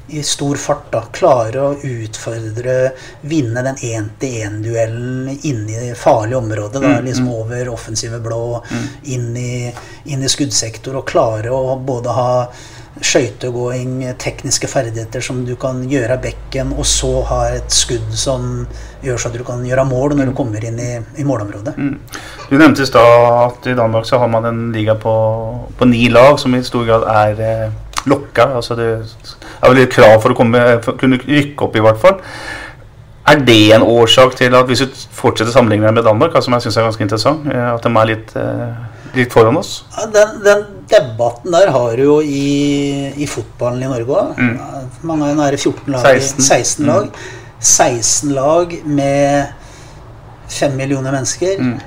i 0.08 0.22
stor 0.26 0.60
fart. 0.60 0.90
da, 0.92 1.02
Klare 1.12 1.62
å 1.62 1.76
utfordre, 1.76 2.76
vinne 3.22 3.64
den 3.66 3.80
én-til-én-duellen 3.90 5.30
inne 5.42 5.86
i 5.90 5.94
farlige 5.94 6.42
områder. 6.42 6.80
da, 6.80 6.96
mm, 6.98 7.08
liksom 7.08 7.28
mm. 7.28 7.34
Over 7.34 7.72
offensive 7.74 8.20
blå, 8.20 8.62
mm. 8.70 8.86
inn, 9.16 9.30
i, 9.36 9.72
inn 10.04 10.22
i 10.22 10.30
skuddsektor. 10.30 11.00
Og 11.00 11.08
klare 11.08 11.54
å 11.54 11.76
både 11.76 12.16
ha 12.16 12.30
skøytegåing, 12.98 14.02
tekniske 14.20 14.68
ferdigheter 14.68 15.22
som 15.24 15.44
du 15.46 15.54
kan 15.60 15.78
gjøre 15.88 16.16
av 16.16 16.24
bekken, 16.24 16.72
og 16.74 16.86
så 16.88 17.10
ha 17.28 17.40
et 17.54 17.70
skudd 17.72 18.10
som 18.18 18.66
gjør 19.04 19.20
så 19.20 19.30
at 19.30 19.38
du 19.38 19.44
kan 19.46 19.62
gjøre 19.64 19.86
mål 19.88 20.16
når 20.18 20.30
du 20.30 20.34
kommer 20.36 20.64
inn 20.66 20.80
i, 20.82 20.90
i 21.22 21.26
målområdet. 21.26 21.76
Mm. 21.78 21.94
Du 22.50 22.56
nevnte 22.58 22.84
i 22.84 22.88
stad 22.90 23.28
at 23.46 23.70
i 23.70 23.76
Danmark 23.78 24.08
så 24.08 24.18
har 24.20 24.28
man 24.32 24.48
en 24.50 24.64
liga 24.74 24.98
på, 24.98 25.14
på 25.78 25.88
ni 25.88 26.08
lag 26.12 26.40
som 26.42 26.54
i 26.56 26.64
stor 26.66 26.88
grad 26.88 27.06
er 27.14 27.44
eh, 27.46 27.78
lokka. 28.10 28.50
Altså 28.58 28.76
det 28.78 28.88
er 28.90 29.68
vel 29.68 29.84
et 29.84 29.94
krav 29.94 30.18
for 30.22 30.34
å 30.34 30.38
komme, 30.38 30.64
for 30.84 30.94
å 30.96 31.00
kunne 31.00 31.20
rykke 31.22 31.66
opp, 31.66 31.78
i 31.78 31.84
hvert 31.84 32.02
fall. 32.02 32.18
Er 33.30 33.42
det 33.46 33.60
en 33.76 33.84
årsak 33.86 34.34
til 34.38 34.54
at 34.56 34.66
hvis 34.66 34.82
du 34.82 35.02
fortsetter 35.14 35.52
sammenligningen 35.52 35.94
med 35.94 36.08
Danmark, 36.08 36.34
som 36.42 36.56
jeg 36.56 36.66
syns 36.66 36.80
er 36.80 36.88
ganske 36.88 37.06
interessant, 37.06 37.46
eh, 37.52 37.68
at 37.74 37.86
de 37.86 37.92
er 37.94 38.10
litt, 38.10 38.34
eh, 38.36 38.99
litt 39.16 39.32
foran 39.34 39.58
oss? 39.60 39.84
Ja, 39.96 40.06
den, 40.14 40.40
den, 40.44 40.64
debatten 40.90 41.54
der 41.54 41.70
har 41.70 41.92
du 41.96 42.02
jo 42.02 42.16
i, 42.22 43.12
i 43.22 43.28
fotballen 43.30 43.84
i 43.84 43.90
Norge 43.90 44.16
òg. 44.16 44.40
Mm. 44.40 44.88
Mange 45.06 45.28
av 45.28 45.34
dem 45.34 45.44
er 45.44 45.56
14 45.58 45.94
lag, 45.94 46.08
16, 46.18 46.42
16 46.48 46.88
lag. 46.88 47.08
Mm. 47.10 47.38
16 47.60 48.34
lag 48.34 48.74
med 48.88 49.56
5 50.50 50.76
millioner 50.76 51.14
mennesker. 51.14 51.60
Mm. 51.60 51.78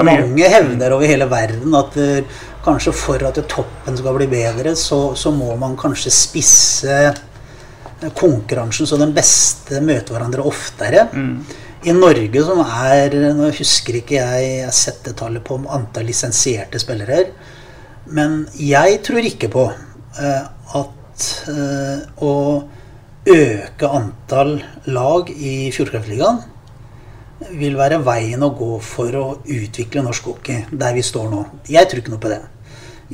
Mange 0.00 0.48
hevder 0.48 0.96
over 0.96 1.06
hele 1.06 1.28
verden 1.28 1.74
at 1.76 1.96
uh, 2.00 2.44
kanskje 2.64 2.94
for 2.96 3.22
at 3.28 3.38
toppen 3.50 3.96
skal 3.98 4.16
bli 4.16 4.28
bedre, 4.30 4.74
så, 4.76 5.12
så 5.16 5.32
må 5.34 5.54
man 5.60 5.76
kanskje 5.78 6.12
spisse 6.14 6.98
konkurransen 8.18 8.86
så 8.86 8.98
den 9.00 9.14
beste 9.14 9.80
møter 9.84 10.14
hverandre 10.14 10.44
oftere. 10.46 11.08
Mm. 11.12 11.66
I 11.86 11.92
Norge, 11.94 12.40
som 12.42 12.58
er 12.58 13.12
Nå 13.38 13.52
husker 13.54 14.00
ikke 14.00 14.16
jeg 14.16 14.46
jeg 14.64 14.74
setter 14.74 15.14
tallet 15.14 15.44
på 15.46 15.54
om 15.60 15.68
antall 15.70 16.08
lisensierte 16.10 16.80
spillere. 16.82 17.28
Men 18.10 18.40
jeg 18.58 18.96
tror 19.06 19.22
ikke 19.22 19.50
på 19.52 19.62
uh, 19.70 20.48
at 20.80 21.26
uh, 21.46 22.00
å 22.18 22.32
øke 23.28 23.92
antall 23.94 24.56
lag 24.90 25.30
i 25.30 25.68
Fjordkraftligaen 25.76 26.42
vil 27.54 27.78
være 27.78 28.00
veien 28.02 28.42
å 28.42 28.50
gå 28.58 28.72
for 28.82 29.14
å 29.14 29.24
utvikle 29.46 30.02
norsk 30.02 30.32
hockey 30.32 30.66
der 30.72 30.98
vi 30.98 31.06
står 31.06 31.30
nå. 31.30 31.44
Jeg 31.70 31.86
tror 31.86 32.02
ikke 32.02 32.16
noe 32.16 32.24
på 32.26 32.34
det. 32.34 32.42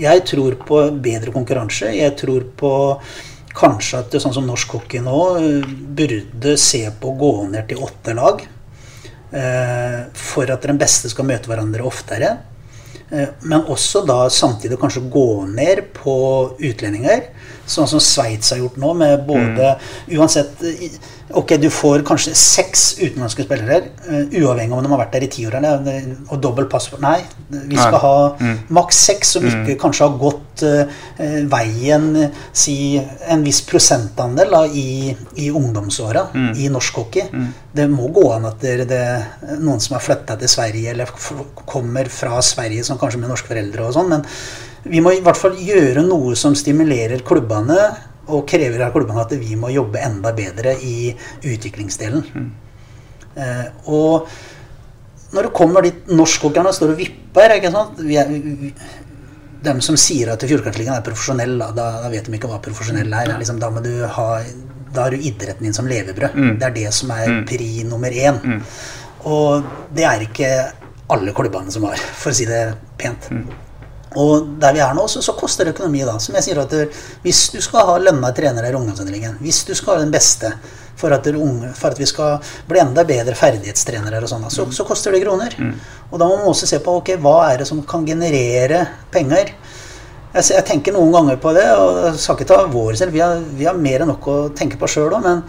Jeg 0.00 0.24
tror 0.31 0.57
på 0.64 0.81
bedre 1.05 1.37
konkurranse. 1.37 1.92
Jeg 1.92 2.16
tror 2.16 2.48
på 2.57 2.72
kanskje 3.55 4.00
at 4.00 4.11
det, 4.14 4.24
sånn 4.24 4.35
som 4.40 4.48
norsk 4.48 4.72
hockey 4.79 5.05
nå 5.05 5.20
burde 6.00 6.57
se 6.57 6.87
på 6.96 7.12
å 7.12 7.18
gå 7.20 7.35
ned 7.53 7.68
til 7.68 7.85
åtte 7.85 8.16
lag. 8.16 8.40
Eh, 9.35 10.01
for 10.14 10.51
at 10.53 10.62
den 10.62 10.79
beste 10.79 11.11
skal 11.11 11.27
møte 11.27 11.51
hverandre 11.51 11.83
oftere. 11.87 12.37
Eh, 13.11 13.29
Men 13.42 13.66
også 13.66 14.05
da 14.07 14.29
samtidig 14.31 14.79
kanskje 14.79 15.09
gå 15.11 15.47
ned 15.51 15.88
på 15.97 16.14
utlendinger. 16.61 17.31
Sånn 17.66 17.88
som 17.88 18.03
Sveits 18.03 18.53
har 18.53 18.61
gjort 18.61 18.77
nå, 18.81 18.92
med 18.98 19.24
både 19.29 19.74
Uansett 20.12 20.61
Ok, 21.33 21.55
du 21.57 21.70
får 21.72 22.03
kanskje 22.05 22.35
seks 22.37 22.83
utenlandske 22.98 23.46
spillere, 23.46 23.94
uh, 24.05 24.27
uavhengig 24.29 24.74
om 24.77 24.85
de 24.85 24.90
har 24.92 25.00
vært 25.00 25.14
der 25.16 25.24
i 25.24 25.31
ti 25.33 25.46
år 25.48 25.57
eller 25.57 26.11
og 26.29 26.37
dobbelt 26.44 26.68
passport 26.68 27.00
Nei, 27.00 27.16
vi 27.48 27.79
skal 27.79 27.96
ha 28.03 28.18
maks 28.77 28.98
seks 29.09 29.33
som 29.37 29.46
ikke 29.48 29.79
kanskje 29.81 30.05
har 30.05 30.18
gått 30.20 30.62
eh, 30.66 30.92
eh, 31.22 31.38
veien 31.50 32.07
si 32.53 32.77
en 33.31 33.44
viss 33.44 33.62
prosentandel 33.66 34.53
da, 34.53 34.62
i, 34.68 35.14
i 35.40 35.48
ungdomsåra 35.50 36.27
i 36.61 36.68
norsk 36.72 37.00
hockey. 37.00 37.42
Det 37.74 37.87
må 37.90 38.09
gå 38.14 38.27
an 38.35 38.48
at 38.48 38.61
det, 38.62 38.88
det 38.90 39.03
noen 39.62 39.83
som 39.83 39.96
har 39.96 40.05
flytta 40.05 40.38
til 40.40 40.50
Sverige 40.50 40.92
eller 40.94 41.11
kommer 41.64 42.11
fra 42.12 42.40
Sverige 42.44 42.85
som 42.87 43.00
kanskje 43.00 43.22
med 43.22 43.33
norske 43.33 43.50
foreldre 43.50 43.88
og 43.88 43.96
sånn, 43.96 44.12
men 44.14 44.27
vi 44.85 45.01
må 45.05 45.14
i 45.14 45.23
hvert 45.25 45.40
fall 45.40 45.57
gjøre 45.61 46.05
noe 46.07 46.35
som 46.38 46.57
stimulerer 46.59 47.25
klubbene 47.27 47.79
og 48.33 48.44
krever 48.49 48.87
av 48.87 48.92
klubbene 48.94 49.23
at 49.25 49.33
vi 49.37 49.57
må 49.61 49.70
jobbe 49.73 50.01
enda 50.01 50.33
bedre 50.37 50.75
i 50.81 51.12
utviklingsdelen. 51.44 52.51
Eh, 53.35 53.64
og 53.92 54.29
når 55.35 55.49
det 55.49 55.57
kommer 55.57 55.85
dit 55.85 56.12
norskhockeyerne 56.12 56.73
står 56.75 56.94
og 56.94 57.01
vipper 57.01 57.57
ikke 57.57 57.73
sant? 57.75 57.99
Vi 58.05 58.18
er, 58.20 58.31
vi, 58.31 58.70
de 59.64 59.75
som 59.85 59.99
sier 59.99 60.31
at 60.35 60.44
Fjordkraftligaen 60.47 61.01
er 61.01 61.07
profesjonell, 61.07 61.57
da, 61.61 61.73
da, 61.75 61.88
vet 62.12 62.29
de 62.29 62.38
ikke 62.38 62.51
hva 62.53 62.61
profesjonell 62.64 63.11
er. 63.11 63.35
Liksom, 63.40 63.59
da 63.62 63.73
må 63.75 63.83
du 63.85 63.92
ha 64.05 64.29
da 64.94 65.09
har 65.09 65.11
du 65.11 65.18
idretten 65.27 65.66
din 65.66 65.75
som 65.75 65.88
levebrød. 65.90 66.37
Det 66.61 66.68
er 66.68 66.75
det 66.77 66.90
som 66.94 67.11
er 67.11 67.40
pri 67.49 67.83
nummer 67.88 68.14
én. 68.14 68.38
Og 69.27 69.64
det 69.97 70.05
er 70.07 70.23
ikke 70.23 70.51
alle 71.11 71.35
klubbene 71.35 71.73
som 71.75 71.87
har, 71.88 71.99
for 71.99 72.31
å 72.31 72.37
si 72.37 72.47
det 72.47 72.62
pent. 73.01 73.27
Og 74.20 74.46
der 74.62 74.77
vi 74.77 74.83
er 74.85 74.94
nå, 74.94 75.09
så, 75.11 75.22
så 75.24 75.35
koster 75.38 75.66
det 75.66 75.74
økonomi. 75.74 76.05
da. 76.07 76.16
Som 76.22 76.37
jeg 76.38 76.46
sier 76.46 76.62
at 76.62 76.74
Hvis 77.24 77.48
du 77.55 77.61
skal 77.64 77.88
ha 77.88 77.98
lønna 77.98 78.31
trenere 78.37 78.70
i 78.70 78.79
ungdomsavdelingen, 78.79 79.38
hvis 79.42 79.64
du 79.66 79.74
skal 79.74 79.96
ha 79.96 80.05
den 80.05 80.14
beste 80.14 80.53
for 80.96 81.11
at, 81.11 81.27
unge, 81.27 81.72
for 81.74 81.90
at 81.90 81.98
vi 81.98 82.07
skal 82.07 82.38
bli 82.68 82.79
enda 82.79 83.03
bedre 83.05 83.35
ferdighetstrenere, 83.35 84.22
og 84.22 84.31
sånn, 84.31 84.46
så, 84.50 84.66
så 84.72 84.87
koster 84.87 85.12
det 85.12 85.24
kroner. 85.24 85.57
Og 86.11 86.18
da 86.20 86.29
må 86.29 86.38
man 86.38 86.53
også 86.53 86.68
se 86.70 86.79
på 86.83 86.98
ok, 87.00 87.16
hva 87.22 87.37
er 87.50 87.62
det 87.62 87.68
som 87.68 87.83
kan 87.83 88.07
generere 88.07 88.85
penger. 89.12 89.50
Jeg, 90.35 90.50
jeg 90.55 90.66
tenker 90.66 90.94
noen 90.94 91.12
ganger 91.14 91.40
på 91.42 91.53
det, 91.57 91.66
og 91.79 91.98
jeg 92.09 92.20
skal 92.22 92.38
ikke 92.38 92.50
ta 92.50 92.61
vår 92.70 92.98
selv, 92.98 93.14
vi 93.14 93.22
har, 93.22 93.42
vi 93.59 93.66
har 93.66 93.79
mer 93.79 94.05
enn 94.05 94.12
nok 94.14 94.29
å 94.31 94.37
tenke 94.55 94.79
på 94.79 94.90
sjøl 94.90 95.12
òg, 95.14 95.27
men 95.27 95.42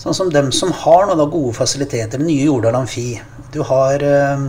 sånn 0.00 0.16
som 0.16 0.30
dem 0.32 0.50
som 0.54 0.72
har 0.82 1.06
noen 1.06 1.18
da 1.18 1.26
gode 1.30 1.54
fasiliteter, 1.58 2.22
nye 2.22 2.46
Jordal 2.46 2.78
Amfi, 2.78 3.12
du 3.52 3.60
har 3.66 4.02
eh, 4.06 4.44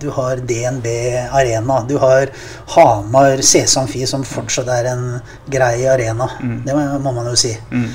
du 0.00 0.08
har 0.14 0.36
DNB 0.36 0.86
Arena. 1.32 1.80
Du 1.88 1.96
har 2.02 2.30
Hamar 2.74 3.42
Sesamfi, 3.44 4.06
som 4.06 4.24
fortsatt 4.26 4.70
er 4.74 4.92
en 4.92 5.04
grei 5.50 5.86
arena. 5.88 6.28
Det 6.66 6.76
må, 6.76 6.86
må 7.04 7.12
man 7.16 7.30
jo 7.32 7.36
si. 7.38 7.52
Mm. 7.70 7.90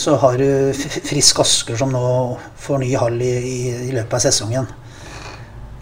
så 0.00 0.14
har 0.16 0.38
du 0.40 0.72
Frisk 0.72 1.40
Asker, 1.42 1.76
som 1.76 1.90
nå 1.92 2.04
får 2.56 2.78
ny 2.80 2.94
hall 2.96 3.20
i, 3.20 3.34
i, 3.36 3.58
i 3.90 3.92
løpet 3.92 4.16
av 4.16 4.24
sesongen. 4.24 4.70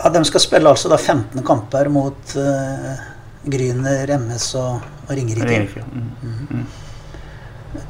Ja, 0.03 0.11
De 0.11 0.25
skal 0.27 0.43
spille 0.43 0.71
altså 0.71 0.91
da 0.91 0.99
15 0.99 1.45
kamper 1.47 1.91
mot 1.93 2.35
uh, 2.35 3.03
Gryner, 3.47 4.11
MS 4.19 4.49
og, 4.59 4.89
og 5.07 5.13
Ringerike. 5.15 5.85
Mm. 5.87 6.09
mm. 6.51 6.65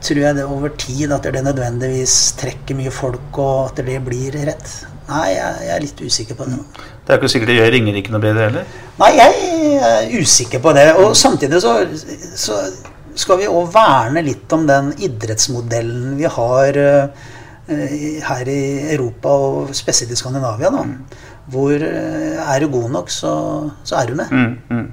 Tror 0.03 0.21
jeg 0.21 0.37
det 0.39 0.45
over 0.47 0.71
tid 0.79 1.11
at 1.11 1.25
det 1.35 1.41
nødvendigvis 1.43 2.15
trekker 2.39 2.77
mye 2.79 2.93
folk, 2.95 3.39
og 3.39 3.73
at 3.73 3.81
det 3.83 3.99
blir 4.05 4.37
rett? 4.47 4.75
Nei, 5.09 5.27
jeg, 5.35 5.67
jeg 5.67 5.75
er 5.77 5.83
litt 5.83 6.01
usikker 6.07 6.39
på 6.39 6.47
det. 6.49 6.59
Det 7.03 7.13
er 7.15 7.19
ikke 7.21 7.33
sikkert 7.33 7.51
det 7.51 7.59
gjør 7.59 7.73
Ringerike 7.75 8.15
noe 8.15 8.23
bedre 8.23 8.47
heller. 8.49 8.73
Nei, 9.01 9.11
jeg 9.19 9.77
er 9.91 10.15
usikker 10.23 10.63
på 10.63 10.73
det. 10.77 10.87
Og 11.03 11.17
samtidig 11.19 11.59
så, 11.65 11.75
så 12.39 12.61
skal 13.19 13.43
vi 13.43 13.51
òg 13.51 13.69
verne 13.75 14.23
litt 14.25 14.53
om 14.57 14.67
den 14.69 14.93
idrettsmodellen 15.03 16.15
vi 16.21 16.31
har 16.31 16.79
eh, 16.81 17.29
her 18.27 18.49
i 18.51 18.63
Europa, 18.95 19.29
og 19.29 19.75
spesielt 19.77 20.13
i 20.15 20.17
Skandinavia. 20.19 20.71
da. 20.73 20.87
Hvor 21.53 21.73
eh, 21.75 22.39
er 22.39 22.63
du 22.63 22.69
god 22.71 22.91
nok, 22.95 23.11
så, 23.11 23.33
så 23.85 23.97
er 23.99 24.07
du 24.13 24.15
med. 24.21 24.31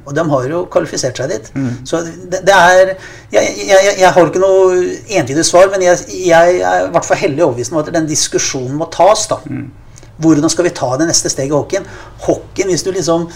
Og 0.09 0.15
de 0.17 0.23
har 0.31 0.47
jo 0.49 0.63
kvalifisert 0.73 1.17
seg 1.21 1.29
dit. 1.35 1.51
Så 1.87 2.01
det, 2.03 2.41
det 2.47 2.55
er 2.55 2.79
jeg, 2.89 2.95
jeg, 3.37 3.67
jeg, 3.69 3.93
jeg 4.01 4.11
har 4.15 4.31
ikke 4.31 4.41
noe 4.41 4.79
entydig 5.19 5.45
svar, 5.45 5.69
men 5.71 5.85
jeg, 5.85 6.01
jeg 6.25 6.63
er 6.65 6.87
i 6.87 6.91
hvert 6.95 7.05
fall 7.05 7.21
hellig 7.21 7.45
overbevist 7.45 7.75
om 7.75 7.83
at 7.83 7.93
den 7.93 8.09
diskusjonen 8.09 8.75
må 8.81 8.89
tas. 8.93 9.27
da. 9.29 9.37
Hvordan 10.19 10.51
skal 10.51 10.67
vi 10.67 10.75
ta 10.75 10.91
det 10.99 11.07
neste 11.09 11.31
steget 11.31 11.53
i 11.53 11.57
hockeyen? 11.57 11.87
Hockeyen, 12.25 12.71
hvis 12.73 12.83
du 12.83 12.91
liksom 12.91 13.29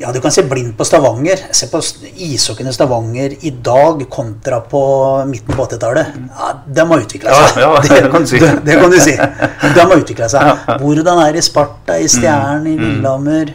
ja, 0.00 0.12
Du 0.12 0.20
kan 0.20 0.32
se 0.32 0.42
blindt 0.48 0.78
på 0.78 0.84
Stavanger. 0.88 1.42
Se 1.52 1.66
på 1.68 1.80
ishockeyen 2.16 2.70
i 2.70 2.72
Stavanger 2.72 3.34
i 3.44 3.50
dag 3.50 4.00
kontra 4.10 4.62
på 4.64 4.80
midten 5.28 5.54
på 5.56 5.66
80-tallet. 5.66 6.14
Ja, 6.38 6.54
de 6.66 6.86
har 6.92 7.04
utvikla 7.04 7.34
seg. 7.36 7.60
Ja, 7.60 7.74
ja, 7.74 7.82
det 8.00 8.10
kan 8.14 8.24
du 8.24 8.30
si. 8.30 8.40
Det, 8.40 8.50
det 8.64 8.78
kan 8.80 8.94
du 8.94 8.98
si. 9.02 9.16
De 9.18 9.84
har 9.84 9.96
utvikla 9.98 10.28
seg. 10.32 10.66
Hvordan 10.80 11.20
er 11.26 11.36
det 11.36 11.44
i 11.44 11.48
Sparta, 11.50 11.98
i 12.00 12.08
Stjernen, 12.08 12.66
i 12.70 12.76
Lillehammer? 12.80 13.52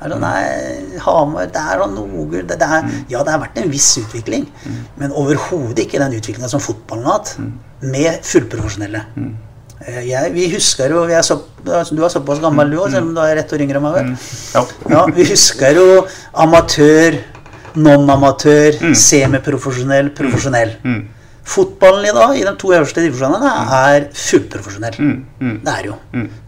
Er 0.00 0.08
det, 0.08 0.16
nei, 0.16 0.96
Hamar 1.04 1.50
Det 1.52 1.60
er 1.60 1.82
noe 1.92 2.24
det, 2.32 2.56
det 2.56 2.66
er, 2.66 2.86
Ja, 3.12 3.20
det 3.20 3.34
har 3.34 3.42
vært 3.42 3.58
en 3.60 3.68
viss 3.70 3.92
utvikling, 4.00 4.46
men 4.98 5.12
overhodet 5.12 5.84
ikke 5.84 6.00
den 6.00 6.16
utviklinga 6.16 6.48
som 6.50 6.62
fotballen 6.64 7.04
har 7.06 7.20
hatt, 7.20 7.34
med 7.84 8.24
fullprofesjonelle. 8.26 9.04
Eh, 9.86 10.02
Jeg, 10.10 10.32
vi 10.34 10.48
husker 10.52 10.90
jo 10.92 11.04
vi 11.08 11.14
så, 11.24 11.38
Du 11.64 11.72
er 12.04 12.12
såpass 12.12 12.40
gammel 12.42 12.70
du 12.70 12.76
òg, 12.80 12.90
selv 12.92 13.08
om 13.08 13.14
du 13.16 13.20
er 13.24 13.36
rett 13.40 13.52
og 13.52 13.60
yngre 13.64 13.80
enn 13.80 13.86
meg. 13.86 13.94
vel? 13.94 14.10
Ja. 14.54 14.64
Ja, 14.90 15.04
vi 15.16 15.24
husker 15.30 15.74
jo 15.76 15.86
amatør, 16.34 17.16
non-amatør, 17.76 18.78
semiprofesjonell, 18.94 20.10
profesjonell. 20.16 20.76
Fotballen 21.50 22.04
i 22.10 22.12
dag, 22.14 22.34
i 22.38 22.42
de 22.46 22.52
to 22.60 22.68
øverste 22.76 23.02
divisjonene, 23.02 23.52
er 23.74 24.08
fullprofesjonell. 24.14 24.98
Det 25.64 25.72
er 25.78 25.86
jo. 25.88 25.96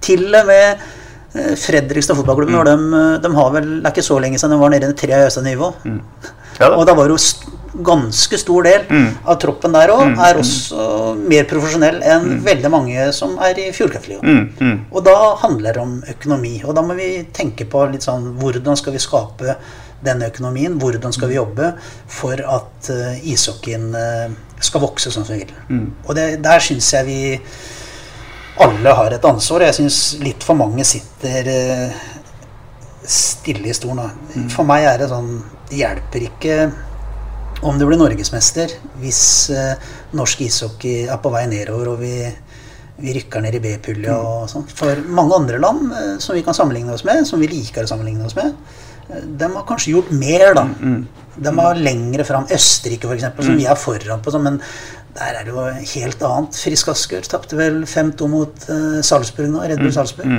Til 0.04 0.28
og 0.34 0.46
med 0.46 0.84
Fredrikstad 1.32 2.18
fotballklubb, 2.18 2.52
mm. 2.52 2.64
de, 2.68 3.00
eh, 3.00 3.18
de 3.24 3.32
har 3.38 3.50
vel, 3.54 3.68
det 3.80 3.88
er 3.88 3.94
ikke 3.94 4.04
så 4.10 4.20
lenge 4.20 4.40
siden 4.40 4.56
de 4.56 4.60
var 4.60 4.72
nede 4.74 4.92
i 4.92 4.98
tre 4.98 5.16
høyeste 5.16 5.44
nivå. 5.44 5.72
Ja 6.60 6.68
da. 6.68 6.76
Og 6.76 6.86
da 6.86 6.94
var 6.96 7.08
jo 7.08 7.18
ganske 7.72 8.36
stor 8.36 8.66
del 8.66 8.82
av 9.24 9.38
troppen 9.40 9.72
der 9.72 9.90
òg 9.94 10.18
er 10.20 10.36
også 10.42 10.82
mer 11.16 11.46
profesjonell 11.48 12.02
enn 12.04 12.42
veldig 12.44 12.70
mange 12.72 13.06
som 13.16 13.38
er 13.40 13.56
i 13.62 13.70
Fjordkraftligaen. 13.72 14.82
Og 14.92 15.00
da 15.06 15.14
handler 15.40 15.78
det 15.78 15.80
om 15.80 15.94
økonomi. 16.12 16.58
Og 16.66 16.76
da 16.76 16.84
må 16.84 16.98
vi 16.98 17.08
tenke 17.32 17.64
på 17.64 17.86
litt 17.88 18.04
sånn 18.04 18.34
hvordan 18.42 18.76
skal 18.76 18.92
vi 18.92 19.00
skape 19.02 19.56
denne 20.04 20.28
økonomien? 20.28 20.76
Hvordan 20.82 21.14
skal 21.16 21.32
vi 21.32 21.38
jobbe 21.38 21.72
for 22.10 22.36
at 22.36 22.90
uh, 22.92 23.28
ishockeyen 23.32 23.92
eh, 23.96 24.32
skal 24.62 24.82
vokse 24.82 25.12
sånn 25.14 25.24
som 25.24 25.38
vi 25.38 25.46
vil? 25.46 25.54
Og 26.04 26.16
det, 26.18 26.26
der 26.44 26.64
syns 26.64 26.92
jeg 26.92 27.08
vi 27.08 27.20
alle 28.60 28.94
har 28.98 29.14
et 29.14 29.24
ansvar. 29.24 29.64
Jeg 29.66 29.78
syns 29.80 29.98
litt 30.22 30.44
for 30.44 30.58
mange 30.58 30.84
sitter 30.86 31.48
eh, 31.48 32.00
stille 33.08 33.70
i 33.70 33.76
stolen. 33.76 34.02
da. 34.04 34.46
For 34.52 34.68
meg 34.68 34.86
er 34.86 35.02
det 35.02 35.10
sånn 35.10 35.34
Det 35.70 35.80
hjelper 35.80 36.26
ikke 36.28 36.56
om 37.62 37.78
du 37.78 37.84
blir 37.86 37.98
norgesmester 38.00 38.72
hvis 39.00 39.22
eh, 39.54 39.90
norsk 40.18 40.40
ishockey 40.42 41.06
er 41.06 41.20
på 41.22 41.30
vei 41.30 41.44
nedover 41.46 41.92
og 41.92 42.00
vi, 42.02 42.16
vi 42.98 43.14
rykker 43.14 43.44
ned 43.44 43.54
i 43.54 43.62
B-pulja 43.62 44.16
og 44.18 44.48
sånn. 44.50 44.66
For 44.66 44.98
mange 45.06 45.38
andre 45.38 45.60
land 45.62 45.92
eh, 45.94 46.16
som 46.22 46.36
vi 46.36 46.42
kan 46.44 46.56
sammenligne 46.58 46.92
oss 46.92 47.06
med, 47.08 47.22
som 47.28 47.40
vi 47.40 47.50
liker 47.52 47.86
å 47.86 47.90
sammenligne 47.92 48.26
oss 48.26 48.36
med, 48.38 48.52
de 49.12 49.48
har 49.54 49.66
kanskje 49.68 49.94
gjort 49.94 50.10
mer, 50.14 50.52
da. 50.56 50.66
De 51.42 51.52
har 51.58 51.80
lengre 51.80 52.24
fram. 52.24 52.46
Østerrike, 52.52 53.08
f.eks., 53.08 53.44
som 53.46 53.56
vi 53.58 53.66
er 53.68 53.78
foran 53.78 54.22
på, 54.24 54.32
men 54.40 54.58
der 55.12 55.38
er 55.38 55.44
det 55.44 55.52
jo 55.52 55.64
helt 55.94 56.22
annet. 56.24 56.56
Frisk 56.56 56.88
Asker 56.92 57.26
tapte 57.28 57.58
vel 57.58 57.82
5-2 57.88 58.28
mot 58.32 58.64
uh, 58.70 59.00
Salzburg 59.04 59.50
nå, 59.52 59.60
Red 59.68 59.82
Bull 59.82 59.92
Salzburg. 59.92 60.30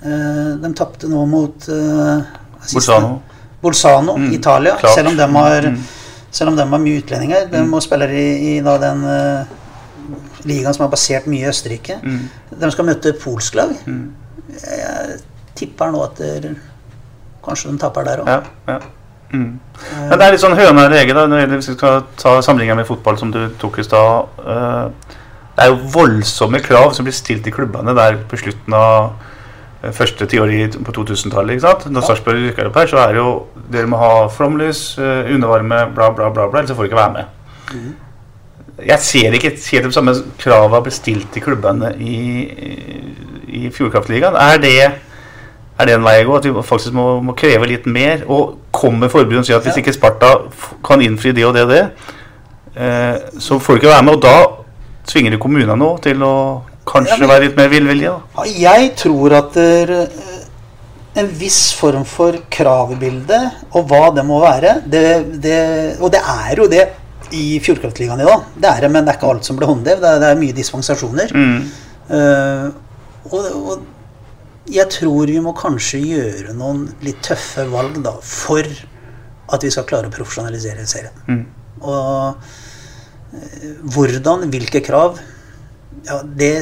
Eh, 0.00 0.50
de 0.60 0.70
tapte 0.76 1.08
nå 1.08 1.22
mot 1.28 1.68
uh, 1.72 2.20
Bolzano. 2.72 3.14
Bolzano, 3.60 4.16
Italia. 4.32 4.76
klart. 4.80 4.94
Selv 4.96 5.12
om 5.12 5.16
de 5.16 5.26
har, 5.36 5.70
selv 6.30 6.52
om 6.52 6.58
de 6.58 6.68
har 6.68 6.84
mye 6.84 7.00
utlendinger. 7.00 7.48
De 7.52 7.64
må 7.68 7.80
spille 7.84 8.08
i, 8.12 8.28
i 8.52 8.54
da, 8.64 8.76
den 8.80 9.04
uh, 9.08 9.58
ligaen 10.48 10.76
som 10.76 10.84
er 10.86 10.92
basert 10.92 11.28
mye 11.30 11.46
i 11.46 11.50
Østerrike. 11.50 12.00
De 12.52 12.72
skal 12.76 12.88
møte 12.88 13.16
polsk 13.24 13.56
lag. 13.60 13.76
Jeg 14.60 15.20
tipper 15.56 15.92
nå 15.92 16.04
at 16.04 16.20
der, 16.20 16.52
kanskje 17.44 17.72
de 17.72 17.80
taper 17.80 18.08
der 18.08 18.24
òg. 18.24 18.32
Ja, 18.32 18.40
ja. 18.74 18.80
Mm. 19.30 19.60
Men 20.10 20.18
det 20.18 20.26
er 20.26 20.34
litt 20.34 20.42
sånn 20.42 20.58
høna 20.58 20.86
eller 20.86 20.98
egget, 21.00 21.16
når 21.16 21.46
det 21.46 21.58
hvis 21.60 21.70
vi 21.72 21.76
skal 21.76 22.04
ta 22.18 22.36
sammenligninga 22.42 22.80
med 22.80 22.88
fotball, 22.88 23.18
som 23.20 23.32
du 23.34 23.40
tok 23.60 23.78
i 23.78 23.86
stad. 23.86 24.40
eh, 24.44 25.16
det 25.56 25.66
er 25.66 25.72
jo 25.72 25.90
voldsomme 25.92 26.60
krav 26.64 26.94
som 26.96 27.04
blir 27.04 27.14
stilt 27.14 27.46
i 27.46 27.52
klubbene 27.52 27.94
der 27.96 28.16
på 28.30 28.38
slutten 28.40 28.74
av 28.76 29.12
eh, 29.82 29.92
første 29.92 30.26
tiåret 30.26 30.78
på 30.84 30.94
2000-tallet. 30.98 31.56
ikke 31.56 31.66
sant? 31.66 31.88
Når 31.92 32.06
Sarpsborg 32.06 32.46
rykker 32.48 32.70
opp 32.70 32.78
her, 32.80 32.90
så 32.90 33.02
er 33.04 33.14
det 33.14 33.22
jo 33.22 33.32
Dere 33.70 33.86
må 33.86 33.98
ha 34.00 34.14
flomlys, 34.34 34.98
undervarme, 34.98 35.84
bla, 35.94 36.08
bla, 36.10 36.30
bla, 36.30 36.48
bla, 36.48 36.58
ellers 36.58 36.72
så 36.72 36.74
får 36.74 36.88
dere 36.88 36.90
ikke 36.90 37.02
være 37.02 37.12
med. 37.20 37.36
Jeg 38.80 38.98
ser 39.04 39.36
ikke 39.36 39.52
helt 39.52 39.86
de 39.86 39.92
samme 39.94 40.14
krava 40.40 40.80
bestilt 40.82 41.36
i 41.36 41.42
klubbene 41.44 41.92
i, 42.02 42.16
i 43.46 43.70
Fjordkraftligaen. 43.70 44.34
Er 44.34 44.58
det 44.58 44.74
er 45.80 45.86
det 45.90 45.94
en 45.98 46.04
vei 46.06 46.16
å 46.22 46.28
gå? 46.28 46.36
At 46.40 46.44
vi 46.48 46.52
faktisk 46.62 46.92
må, 46.96 47.06
må 47.24 47.34
kreve 47.38 47.66
litt 47.70 47.86
mer? 47.86 48.24
Og 48.28 48.56
kommer 48.72 49.08
forbundet 49.12 49.42
og 49.42 49.46
sier 49.50 49.56
at 49.60 49.66
hvis 49.68 49.80
ikke 49.82 49.94
Sparta 49.96 50.34
kan 50.86 51.00
innfri 51.04 51.32
det 51.36 51.44
og 51.48 51.54
det 51.56 51.62
og 51.66 51.72
det, 51.74 51.82
eh, 52.76 53.16
så 53.40 53.58
får 53.60 53.76
du 53.76 53.80
ikke 53.82 53.94
være 53.94 54.04
med. 54.06 54.14
Og 54.14 54.22
da 54.22 54.36
tvinger 55.10 55.34
du 55.36 55.38
kommunene 55.42 55.76
nå 55.80 55.94
til 56.04 56.22
å 56.22 56.34
kanskje 56.86 57.16
Ja, 57.16 57.20
men- 57.20 57.28
være 57.32 57.44
litt 57.48 57.56
mer 57.56 57.68
villvillige. 57.68 58.14
Ja, 58.58 58.74
Jeg 58.78 58.94
tror 58.96 59.32
at 59.38 59.52
det, 59.54 59.90
eh, 59.90 61.20
en 61.20 61.26
viss 61.26 61.72
form 61.74 62.04
for 62.06 62.32
kravbilde, 62.50 63.40
og 63.74 63.88
hva 63.88 64.14
det 64.14 64.24
må 64.24 64.40
være 64.40 64.82
det, 64.88 65.40
det, 65.42 65.96
Og 66.00 66.10
det 66.12 66.20
er 66.22 66.54
jo 66.56 66.68
det 66.68 66.88
i 67.32 67.58
Fjordkraftligaen 67.60 68.20
i 68.20 68.24
dag. 68.24 68.42
Det 68.56 68.68
er 68.70 68.80
det, 68.80 68.90
men 68.90 69.04
det 69.04 69.14
er 69.14 69.18
ikke 69.18 69.30
alt 69.30 69.44
som 69.44 69.56
blir 69.56 69.66
håndhevet. 69.68 70.00
Det, 70.00 70.08
er- 70.08 70.18
det 70.20 70.28
er 70.30 70.40
mye 70.40 70.52
dispensasjoner. 70.52 71.32
Eh, 72.10 72.70
og, 73.30 73.44
og 73.54 73.82
jeg 74.68 74.86
tror 74.92 75.30
vi 75.30 75.40
må 75.42 75.54
kanskje 75.56 76.02
gjøre 76.04 76.54
noen 76.56 76.84
litt 77.04 77.22
tøffe 77.24 77.64
valg 77.70 78.00
da, 78.04 78.16
for 78.20 78.66
at 79.50 79.64
vi 79.64 79.70
skal 79.72 79.86
klare 79.88 80.10
å 80.10 80.14
profesjonalisere 80.14 80.86
serien. 80.86 81.16
Og 81.80 82.42
eh, 83.34 83.70
hvordan, 83.94 84.48
hvilke 84.52 84.82
krav, 84.84 85.18
ja, 86.06 86.20
det 86.22 86.54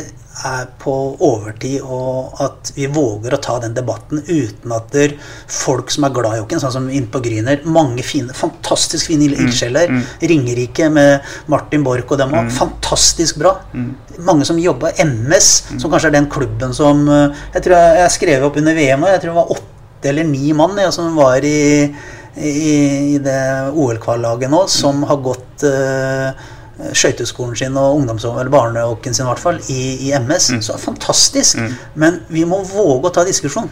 er 0.47 0.66
på 0.80 0.93
overtid, 1.24 1.80
og 1.82 2.39
at 2.45 2.72
vi 2.76 2.86
våger 2.93 3.34
å 3.34 3.41
ta 3.43 3.57
den 3.62 3.74
debatten 3.76 4.20
uten 4.28 4.74
at 4.74 4.91
der 4.95 5.14
folk 5.51 5.91
som 5.93 6.07
er 6.07 6.14
glad 6.14 6.36
i 6.36 6.43
hockeyen, 6.43 6.62
sånn 6.62 6.74
som 6.74 6.91
inne 6.91 7.11
på 7.11 7.22
Gryner 7.24 7.64
Mange 7.68 8.05
fine, 8.07 8.34
fantastisk 8.36 9.11
fine 9.11 9.30
ildsjeler. 9.32 9.93
Ringerike 10.20 10.91
med 10.93 11.26
Martin 11.51 11.84
Borch 11.86 12.12
og 12.12 12.20
dem 12.20 12.36
òg. 12.36 12.53
Fantastisk 12.55 13.41
bra. 13.43 13.57
Mange 14.26 14.47
som 14.49 14.61
jobba 14.61 14.93
MS, 15.05 15.51
som 15.78 15.91
kanskje 15.91 16.12
er 16.12 16.18
den 16.18 16.30
klubben 16.30 16.72
som 16.74 17.05
eh, 17.12 17.36
Jeg 17.55 17.64
tror 17.64 17.76
jeg, 17.76 17.99
jeg 18.03 18.14
skrev 18.16 18.47
opp 18.49 18.57
under 18.59 18.74
VM, 18.74 19.05
og 19.05 19.12
jeg 19.12 19.22
tror 19.22 19.32
det 19.32 19.41
var 19.41 19.53
åtte 19.57 20.12
eller 20.12 20.26
ni 20.28 20.53
mann 20.55 20.78
jeg, 20.78 20.93
som 20.95 21.16
var 21.18 21.45
i, 21.47 21.89
i, 22.39 22.53
i 23.14 23.18
det 23.22 23.41
OL-kvallaget 23.74 24.53
nå, 24.53 24.62
som 24.70 25.03
har 25.09 25.18
gått 25.24 25.64
uh, 25.66 26.47
skøyteskolen 26.94 27.56
sin 27.58 27.76
og 27.76 27.96
ungdoms- 27.98 28.24
eller 28.28 28.50
barnehockeyen 28.52 29.14
sin 29.16 29.26
i 29.26 29.28
hvert 29.32 29.42
fall, 29.42 29.58
i, 29.68 29.80
i 30.08 30.12
MS. 30.18 30.50
Så 30.62 30.74
er 30.74 30.78
det 30.78 30.84
fantastisk. 30.84 31.58
fantastisk. 31.58 31.96
Men 31.98 32.20
vi 32.28 32.44
må 32.48 32.60
våge 32.68 33.10
å 33.10 33.14
ta 33.14 33.24
diskusjon. 33.26 33.70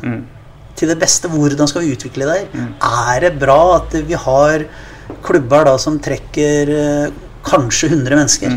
Til 0.77 0.91
det 0.93 0.99
beste. 1.01 1.29
Hvordan 1.33 1.71
skal 1.71 1.87
vi 1.87 1.95
utvikle 1.95 2.27
det 2.29 2.39
her? 2.43 2.67
Er 3.15 3.21
det 3.25 3.39
bra 3.41 3.61
at 3.79 3.95
vi 4.07 4.19
har 4.27 4.67
klubber 5.25 5.65
da 5.71 5.77
som 5.81 6.01
trekker 6.03 6.73
eh, 6.75 7.15
kanskje 7.47 7.93
100 7.95 8.19
mennesker? 8.19 8.57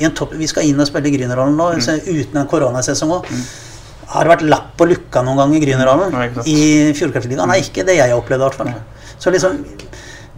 I 0.00 0.08
en 0.08 0.16
topp, 0.16 0.32
vi 0.40 0.48
skal 0.50 0.66
inn 0.66 0.80
og 0.80 0.88
spille 0.88 1.12
Grünerhallen 1.12 1.54
nå, 1.60 1.68
uten 1.76 2.40
en 2.40 2.48
koronasesong 2.50 3.12
òg. 3.20 3.28
Har 4.10 4.26
det 4.26 4.32
vært 4.32 4.48
lapp 4.48 4.80
og 4.82 4.90
lukka 4.90 5.22
noen 5.22 5.38
gang 5.38 5.52
i 5.54 5.60
Grünerhallen? 5.62 6.16
I 6.48 6.58
Fjordkraftligaen? 6.98 7.46
Nei, 7.52 7.60
ikke 7.62 7.84
det 7.86 8.00
jeg 8.00 8.10
har 8.10 8.18
opplevd 8.18 8.42
i 8.42 8.48
hvert 8.48 8.58
fall. 8.58 8.72
Så 9.20 9.30
liksom 9.30 9.60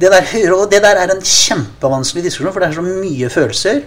det 0.01 0.11
der, 0.12 0.32
og 0.57 0.70
det 0.72 0.82
der 0.82 0.97
er 1.03 1.11
en 1.14 1.20
kjempevanskelig 1.22 2.24
diskusjon, 2.24 2.53
for 2.53 2.61
det 2.61 2.68
er 2.70 2.78
så 2.78 2.82
mye 2.86 3.28
følelser. 3.30 3.82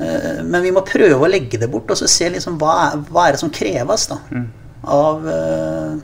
Eh, 0.00 0.42
Men 0.44 0.62
vi 0.62 0.70
må 0.74 0.82
prøve 0.84 1.22
å 1.24 1.30
legge 1.30 1.58
det 1.58 1.70
bort 1.72 1.90
og 1.90 1.96
så 1.96 2.06
se 2.10 2.28
liksom 2.28 2.58
hva, 2.60 2.92
hva 3.08 3.28
er 3.28 3.32
det 3.36 3.40
som 3.40 3.50
kreves 3.50 4.08
da, 4.10 4.18
av 4.84 5.26
eh, 5.28 5.94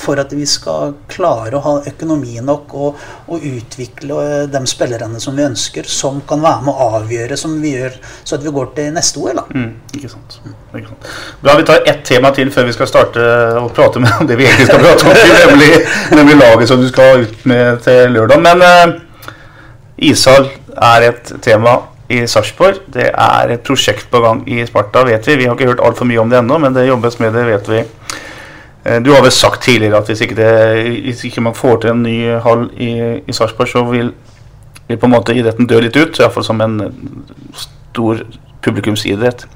For 0.00 0.20
at 0.20 0.32
vi 0.32 0.46
skal 0.48 0.94
klare 1.10 1.58
å 1.58 1.62
ha 1.64 1.74
økonomi 1.90 2.38
nok 2.44 2.74
og, 2.76 3.02
og 3.28 3.44
utvikle 3.44 4.20
eh, 4.24 4.46
de 4.50 4.62
spillerne 4.70 5.20
som 5.20 5.36
vi 5.36 5.44
ønsker, 5.44 5.88
som 5.90 6.22
kan 6.28 6.40
være 6.44 6.64
med 6.66 6.72
å 6.72 6.88
avgjøre 7.00 7.36
som 7.40 7.58
vi 7.60 7.74
gjør, 7.74 7.98
så 8.24 8.38
at 8.38 8.46
vi 8.46 8.54
går 8.56 8.72
til 8.78 8.94
neste 8.96 9.20
OL. 9.20 9.42
Mm, 9.52 9.68
ikke 9.98 10.12
sant. 10.12 10.40
Ikke 10.72 10.88
sant. 10.88 11.10
Bra, 11.42 11.58
Vi 11.60 11.68
tar 11.68 11.84
ett 11.92 12.02
tema 12.08 12.32
til 12.36 12.52
før 12.54 12.70
vi 12.70 12.76
skal 12.78 12.90
starte 12.90 13.28
å 13.60 13.68
prate 13.76 14.02
med 14.02 14.24
det 14.30 14.40
vi 14.40 14.48
egentlig 14.48 14.70
skal 14.70 14.82
prate 14.86 15.06
om, 15.06 15.20
nemlig, 15.44 15.84
nemlig 16.16 16.40
laget 16.40 16.72
som 16.72 16.80
du 16.80 16.88
skal 16.90 17.26
ut 17.26 17.46
med 17.50 17.84
til 17.84 18.16
lørdag. 18.16 18.42
Men 18.48 18.64
uh, 18.64 18.98
ishall 20.10 20.48
er 20.80 21.10
et 21.10 21.32
tema 21.44 21.78
i 22.10 22.24
Sarpsborg. 22.26 22.82
Det 22.90 23.06
er 23.10 23.54
et 23.54 23.62
prosjekt 23.66 24.08
på 24.10 24.20
gang 24.24 24.42
i 24.50 24.64
Sparta, 24.66 25.04
vet 25.06 25.28
vi. 25.28 25.38
Vi 25.42 25.46
har 25.46 25.54
ikke 25.54 25.70
hørt 25.70 25.84
altfor 25.86 26.08
mye 26.08 26.22
om 26.22 26.32
det 26.32 26.40
ennå, 26.40 26.58
men 26.58 26.74
det 26.74 26.88
jobbes 26.88 27.20
med 27.22 27.36
det, 27.36 27.46
vet 27.52 27.70
vi. 27.70 27.84
Eh, 28.90 29.02
Du 29.02 29.12
har 29.14 29.22
vel 29.22 29.32
sagt 29.32 29.62
tidligere 29.62 30.00
at 30.00 30.10
hvis 30.10 30.20
ikke, 30.20 30.34
det, 30.34 31.02
hvis 31.04 31.24
ikke 31.24 31.40
man 31.40 31.54
får 31.54 31.76
til 31.80 31.90
en 31.90 32.02
ny 32.02 32.18
hall 32.42 32.66
i, 32.76 32.90
i 33.28 33.32
Sarpsborg, 33.32 33.68
så 33.68 33.84
vil, 33.84 34.12
vil 34.88 34.98
på 34.98 35.06
en 35.06 35.14
måte 35.14 35.36
idretten 35.36 35.68
dø 35.70 35.78
litt 35.80 35.96
ut. 35.96 36.18
Iallfall 36.18 36.46
som 36.46 36.60
en 36.64 36.80
stor 37.54 38.24
publikumsidrett. 38.64 39.46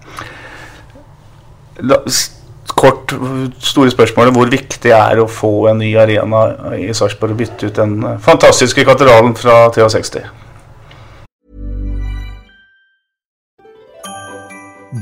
La, 1.82 1.98
kort, 2.74 3.14
store 3.58 3.90
spørsmålet. 3.90 4.36
Hvor 4.36 4.52
viktig 4.52 4.94
er 4.94 5.18
det 5.18 5.24
å 5.24 5.30
få 5.30 5.52
en 5.72 5.82
ny 5.82 5.90
arena 5.98 6.46
i 6.78 6.92
Sarpsborg 6.94 7.34
og 7.34 7.42
bytte 7.42 7.70
ut 7.70 7.82
den 7.82 7.98
fantastiske 8.22 8.86
katedralen 8.86 9.34
fra 9.38 9.66
63? 9.74 10.24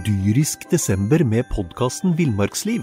Dyrisk 0.03 0.65
desember 0.73 1.21
med 1.29 1.45
podkasten 1.53 2.17
Villmarksliv. 2.17 2.83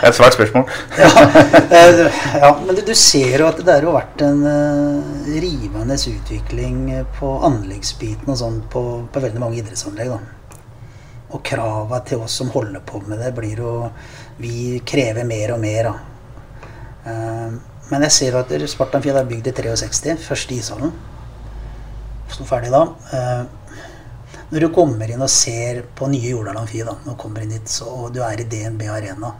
Det 0.00 0.06
er 0.08 0.14
et 0.14 0.16
svært 0.16 0.32
spørsmål. 0.32 0.62
ja, 0.96 1.08
ja, 2.40 2.50
men 2.64 2.72
du, 2.72 2.80
du 2.88 2.94
ser 2.96 3.42
jo 3.42 3.48
at 3.50 3.58
det 3.60 3.74
har 3.74 3.84
vært 3.84 4.22
en 4.24 4.38
uh, 4.48 5.26
rivende 5.28 5.98
utvikling 6.08 6.78
på 7.18 7.32
anleggsbiten 7.44 8.32
og 8.32 8.38
sånn 8.40 8.56
på, 8.72 8.82
på 9.12 9.22
veldig 9.26 9.42
mange 9.42 9.58
idrettsanlegg. 9.60 10.14
da. 10.14 10.54
Og 11.36 11.42
krava 11.44 12.00
til 12.08 12.24
oss 12.24 12.38
som 12.40 12.48
holder 12.54 12.80
på 12.80 13.02
med 13.04 13.20
det, 13.20 13.34
blir 13.36 13.60
jo 13.60 13.74
Vi 14.40 14.80
krever 14.88 15.28
mer 15.28 15.52
og 15.52 15.60
mer, 15.60 15.90
da. 15.90 16.72
Uh, 17.04 17.60
men 17.90 18.08
jeg 18.08 18.16
ser 18.16 18.38
jo 18.38 18.40
at 18.40 18.56
Spartan 18.72 19.04
Fjell 19.04 19.20
er 19.20 19.28
bygd 19.28 19.52
i 19.52 19.56
63, 19.60 20.16
første 20.24 20.56
ishallen. 20.56 20.96
Sto 22.32 22.48
ferdig 22.48 22.72
da. 22.72 22.86
Uh, 23.12 23.60
når 24.50 24.64
du 24.64 24.72
kommer 24.74 25.12
inn 25.12 25.20
og 25.20 25.28
ser 25.30 25.84
på 25.94 26.08
nye 26.08 26.32
Jordal 26.32 26.56
Amfi, 26.64 26.80
da, 26.88 26.96
når 27.04 27.12
du 27.12 27.20
kommer 27.20 27.44
inn 27.44 27.52
dit, 27.52 27.76
og 27.84 28.08
du 28.16 28.24
er 28.24 28.40
i 28.40 28.48
DNB 28.48 28.88
Arena 28.88 29.36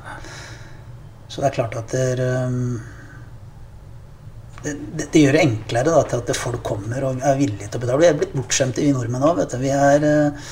Så 1.31 1.43
det 1.43 1.51
er 1.51 1.59
klart 1.61 1.77
at 1.79 1.93
det, 1.95 2.25
um, 2.27 2.81
det, 4.65 4.75
det, 4.99 5.07
det 5.13 5.23
gjør 5.23 5.39
det 5.39 5.45
enklere 5.45 5.95
da, 5.95 6.03
til 6.11 6.25
at 6.25 6.37
folk 6.37 6.65
kommer 6.67 7.07
og 7.07 7.23
er 7.23 7.39
villige 7.39 7.71
til 7.71 7.79
å 7.79 7.85
betale. 7.85 8.03
Vi 8.03 8.11
er 8.11 8.19
blitt 8.19 8.35
bortskjemte, 8.35 8.83
vi 8.83 8.93
nordmenn 8.97 9.29
òg. 9.29 9.45
Vi, 9.63 9.71
eh, 9.71 10.51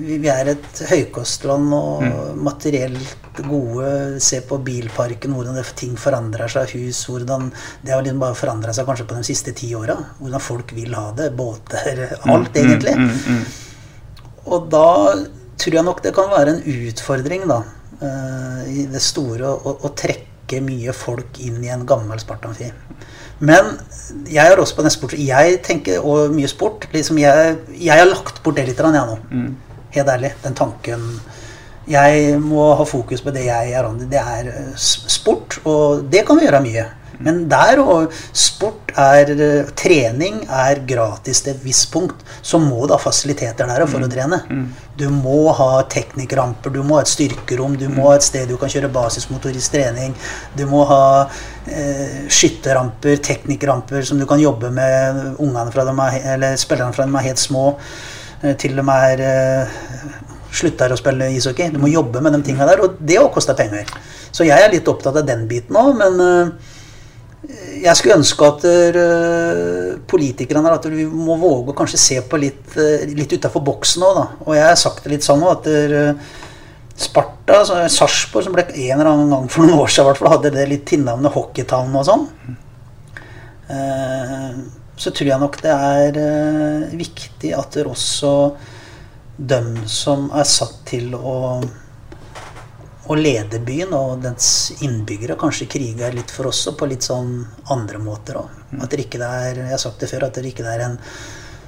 vi 0.00 0.16
vi 0.24 0.30
er 0.32 0.50
et 0.54 0.80
høykostland 0.90 1.76
og 1.76 2.40
materielt 2.40 3.42
gode. 3.44 4.16
Se 4.24 4.40
på 4.48 4.58
bilparken, 4.64 5.36
hvordan 5.36 5.60
det, 5.60 5.68
ting 5.78 5.94
forandrer 6.00 6.50
seg. 6.50 6.72
Hus, 6.80 7.04
hvordan 7.10 7.52
Det 7.84 7.92
har 7.92 8.02
liksom 8.02 8.24
bare 8.24 8.40
forandra 8.40 8.74
seg 8.74 8.88
kanskje 8.88 9.08
på 9.12 9.20
de 9.20 9.28
siste 9.28 9.54
ti 9.56 9.74
åra. 9.76 9.96
Hvordan 10.18 10.42
folk 10.42 10.72
vil 10.76 10.96
ha 10.96 11.10
det. 11.16 11.30
Båter. 11.36 12.06
Alt, 12.24 12.56
egentlig. 12.56 12.96
Og 14.46 14.68
da 14.72 14.88
tror 15.56 15.78
jeg 15.78 15.84
nok 15.84 16.02
det 16.04 16.12
kan 16.16 16.28
være 16.32 16.56
en 16.56 16.62
utfordring, 16.88 17.46
da, 17.48 17.62
i 18.00 18.86
det 18.92 19.00
store, 19.02 19.48
å, 19.48 19.76
å 19.86 19.92
trekke 19.96 20.60
mye 20.62 20.92
folk 20.94 21.40
inn 21.42 21.62
i 21.64 21.70
en 21.72 21.86
gammel 21.88 22.20
Spartanfi. 22.22 22.70
Men 23.38 23.74
jeg 24.32 24.48
er 24.48 24.60
også 24.60 24.78
på 24.78 24.84
den 24.86 24.94
sport. 24.94 25.14
Jeg 25.20 25.60
tenker 25.66 26.04
og 26.04 26.32
mye 26.32 26.48
sport. 26.48 26.86
Liksom 26.92 27.18
jeg, 27.20 27.56
jeg 27.76 27.98
har 27.98 28.08
lagt 28.08 28.40
bort 28.44 28.56
det 28.56 28.66
litt, 28.68 28.80
jeg 28.80 28.92
nå. 28.94 29.16
Helt 29.96 30.12
ærlig. 30.12 30.32
Den 30.44 30.56
tanken 30.56 31.08
Jeg 31.86 32.38
må 32.42 32.72
ha 32.74 32.84
fokus 32.84 33.20
på 33.22 33.30
det 33.30 33.44
jeg 33.46 33.72
er 33.72 33.86
an. 33.86 34.00
Det 34.10 34.18
er 34.18 34.48
eh, 34.50 34.72
sport, 34.74 35.60
og 35.64 36.08
det 36.10 36.24
kan 36.26 36.38
vi 36.38 36.48
gjøre 36.48 36.62
mye. 36.64 36.86
Men 37.24 37.44
der 37.48 37.80
og 37.82 38.14
sport 38.36 38.92
er 38.96 39.30
eh, 39.34 39.70
Trening 39.76 40.42
er 40.46 40.82
gratis 40.88 41.42
til 41.44 41.54
et 41.54 41.62
visst 41.64 41.88
punkt. 41.92 42.24
Så 42.42 42.60
må 42.62 42.86
du 42.86 42.94
ha 42.94 43.00
fasiliteter 43.00 43.68
der 43.68 43.86
for 43.90 44.04
å 44.04 44.10
trene. 44.10 44.42
Du 44.96 45.08
må 45.12 45.52
ha 45.56 45.82
teknikkramper, 45.92 46.72
du 46.72 46.82
må 46.82 46.96
ha 46.96 47.04
et 47.04 47.12
styrkerom, 47.12 47.76
du 47.76 47.88
må 47.92 48.08
ha 48.10 48.16
et 48.16 48.24
sted 48.24 48.48
du 48.48 48.56
kan 48.60 48.72
kjøre 48.72 48.92
basismotorisk 48.92 49.76
trening. 49.76 50.14
Du 50.56 50.64
må 50.70 50.84
ha 50.88 51.02
eh, 51.68 52.22
skytterramper, 52.32 53.20
teknikkramper 53.24 54.06
som 54.06 54.20
du 54.20 54.26
kan 54.28 54.40
jobbe 54.40 54.70
med 54.72 55.36
ungene 55.36 55.72
fra 55.74 55.84
dem 55.88 56.00
er, 56.06 56.20
eller 56.36 56.56
spillerne 56.60 56.96
fra 56.96 57.06
de 57.06 57.18
er 57.20 57.28
helt 57.28 57.42
små, 57.42 57.66
eh, 58.42 58.56
til 58.60 58.78
de 58.78 58.86
er 58.94 59.24
eh, 59.26 59.76
slutter 60.56 60.92
å 60.92 60.98
spille 60.98 61.30
ishockey. 61.36 61.72
Du 61.74 61.80
må 61.82 61.90
jobbe 61.92 62.22
med 62.24 62.36
de 62.36 62.42
tinga 62.46 62.68
der, 62.68 62.82
og 62.84 62.96
det 63.00 63.20
òg 63.20 63.32
koster 63.34 63.58
penger. 63.58 63.90
Så 64.32 64.46
jeg 64.48 64.60
er 64.60 64.72
litt 64.72 64.88
opptatt 64.88 65.16
av 65.20 65.26
den 65.28 65.46
biten 65.50 65.76
òg, 65.76 65.92
men 66.00 66.24
eh, 66.24 66.72
jeg 67.82 67.98
skulle 67.98 68.16
ønske 68.18 68.48
at 68.48 68.64
uh, 68.66 69.92
politikerne 70.08 70.72
at 70.72 70.88
vi 70.92 71.06
må 71.06 71.36
våge 71.40 71.72
å 71.72 71.76
kanskje 71.76 72.00
se 72.00 72.18
på 72.24 72.40
litt, 72.40 72.74
uh, 72.78 73.06
litt 73.16 73.32
utafor 73.36 73.64
boksen 73.66 74.04
òg, 74.06 74.18
da. 74.18 74.26
Og 74.46 74.58
jeg 74.58 74.66
har 74.68 74.78
sagt 74.80 75.04
det 75.04 75.14
litt 75.14 75.26
sånn 75.26 75.44
òg, 75.46 75.58
at 75.58 75.70
uh, 75.92 76.44
Sparta, 76.96 77.58
altså, 77.60 77.80
Sarpsborg, 77.92 78.46
som 78.46 78.54
ble 78.56 78.64
en 78.70 78.94
eller 78.96 79.10
annen 79.10 79.32
gang 79.34 79.50
for 79.52 79.66
noen 79.66 79.82
år 79.84 79.92
siden, 79.92 80.14
hvert 80.16 80.32
hadde 80.32 80.54
det 80.54 80.68
litt 80.70 80.86
tilnavnet 80.88 81.34
Hockeytown 81.34 81.98
og 82.00 82.06
sånn. 82.08 82.24
så 84.96 85.10
tror 85.10 85.28
jeg 85.28 85.42
nok 85.42 85.58
det 85.60 85.72
er 85.74 86.18
viktig 86.96 87.50
at 87.58 87.74
det 87.74 87.84
også 87.90 88.30
dem 89.36 89.74
som 89.90 90.30
er 90.32 90.46
satt 90.48 90.78
til 90.88 91.12
å 91.18 91.36
å 93.06 93.16
lede 93.18 93.60
byen 93.62 93.94
og 93.96 94.22
dens 94.24 94.48
innbyggere 94.82 95.38
kanskje 95.38 95.68
kriger 95.70 96.14
litt 96.14 96.32
for 96.34 96.50
oss 96.50 96.64
og 96.70 96.78
på 96.80 96.88
litt 96.90 97.06
sånn 97.06 97.38
andre 97.72 98.00
måter 98.02 98.40
òg. 98.40 98.60
Mm. 98.72 98.82
At 98.82 98.92
det 98.92 99.06
ikke 99.06 99.22
er 99.22 99.62
Jeg 99.62 99.72
har 99.72 99.82
sagt 99.82 100.02
det 100.02 100.10
før, 100.10 100.26
at 100.26 100.38
det 100.38 100.50
ikke 100.50 100.66
er 100.66 100.84
en 100.88 100.98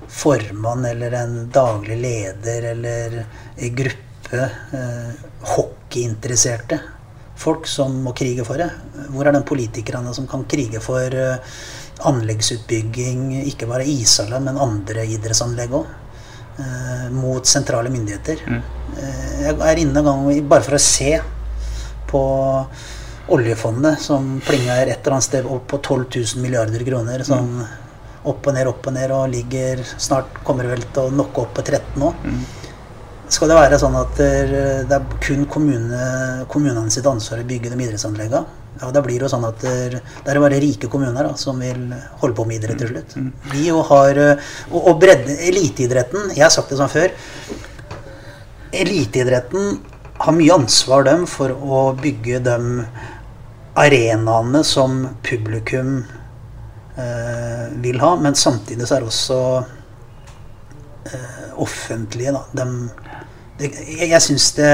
formann 0.09 0.84
eller 0.89 1.14
en 1.14 1.34
daglig 1.53 1.99
leder 2.01 2.70
eller 2.72 3.18
en 3.22 3.74
gruppe 3.82 4.45
eh, 4.78 5.11
hockeyinteresserte 5.55 6.80
folk 7.39 7.68
som 7.70 8.01
må 8.03 8.14
krige 8.18 8.45
for 8.47 8.59
det. 8.61 8.68
Hvor 9.12 9.28
er 9.28 9.36
den 9.36 9.47
politikerne 9.47 10.14
som 10.16 10.26
kan 10.30 10.45
krige 10.51 10.82
for 10.82 11.14
eh, 11.14 11.39
anleggsutbygging, 12.09 13.45
ikke 13.51 13.68
bare 13.70 13.86
ishaller, 13.86 14.43
men 14.43 14.59
andre 14.61 15.07
idrettsanlegg 15.07 15.78
òg? 15.78 15.95
Eh, 16.59 17.11
mot 17.11 17.46
sentrale 17.46 17.90
myndigheter. 17.90 18.40
Mm. 18.46 18.62
Eh, 18.98 19.42
jeg 19.44 19.59
er 19.62 19.78
inne 19.78 20.00
en 20.00 20.09
gang 20.09 20.48
bare 20.50 20.66
for 20.66 20.74
å 20.74 20.80
se 20.82 21.12
på 22.11 22.22
oljefondet 23.36 24.00
som 24.02 24.40
plinger 24.42 24.88
et 24.88 24.96
eller 24.96 25.18
annet 25.18 25.26
sted 25.28 25.46
opp 25.46 25.68
på 25.70 25.78
12 25.78 26.06
000 26.16 26.42
milliarder 26.42 26.82
kroner. 26.88 27.22
Sånn 27.28 27.61
opp 28.28 28.48
og 28.50 28.56
ned, 28.56 28.66
opp 28.66 28.88
og 28.90 28.96
ned, 28.96 29.12
og 29.14 29.30
ligger 29.30 29.84
Snart 29.94 30.40
kommer 30.44 30.66
vel 30.66 30.82
til 30.82 31.06
å 31.06 31.14
nokke 31.14 31.44
opp 31.44 31.54
på 31.61 31.62
13 31.62 32.02
nå. 32.02 32.11
Mm. 32.24 32.42
Skal 33.29 33.51
det 33.51 33.59
være 33.59 33.79
sånn 33.81 33.97
at 33.99 34.16
det 34.18 34.95
er 34.97 35.05
kun 35.20 35.45
kommune, 35.51 35.99
kommunene 36.49 36.91
sitt 36.93 37.07
ansvar 37.07 37.43
å 37.43 37.49
bygge 37.49 37.70
de 37.72 37.76
idrettsanleggene? 37.85 38.41
Ja, 38.79 38.89
da 38.95 39.03
blir 39.03 39.18
det 39.18 39.26
jo 39.26 39.31
sånn 39.33 39.47
at 39.49 39.61
det 39.61 40.01
er 40.31 40.39
bare 40.41 40.61
rike 40.62 40.89
kommuner 40.91 41.26
da, 41.26 41.35
som 41.37 41.59
vil 41.61 41.91
holde 42.22 42.37
på 42.39 42.47
med 42.47 42.61
idrett 42.61 42.79
til 42.79 42.93
slutt. 42.93 43.16
Mm. 43.18 43.31
Vi 43.53 43.64
jo 43.66 43.83
har, 43.91 44.20
Og, 44.70 44.79
og 44.79 45.01
bredde, 45.03 45.35
eliteidretten 45.49 46.31
Jeg 46.37 46.45
har 46.47 46.53
sagt 46.55 46.70
det 46.70 46.79
sånn 46.79 46.93
før. 46.93 47.12
Eliteidretten 48.79 49.81
har 50.18 50.35
mye 50.35 50.55
ansvar 50.55 51.05
dem 51.07 51.26
for 51.31 51.53
å 51.55 51.83
bygge 51.99 52.41
de 52.47 52.59
arenaene 53.79 54.62
som 54.66 55.05
publikum 55.26 56.01
eh, 56.97 57.66
vil 57.83 58.01
ha. 58.03 58.14
Men 58.20 58.39
samtidig 58.39 58.89
så 58.89 58.97
er 58.97 59.05
det 59.05 59.12
også 59.12 59.41
eh, 61.12 61.53
offentlige, 61.62 62.35
da. 62.35 62.43
De, 62.59 63.07
det, 63.59 63.72
jeg 63.98 64.11
jeg 64.12 64.24
syns 64.24 64.52
det 64.59 64.72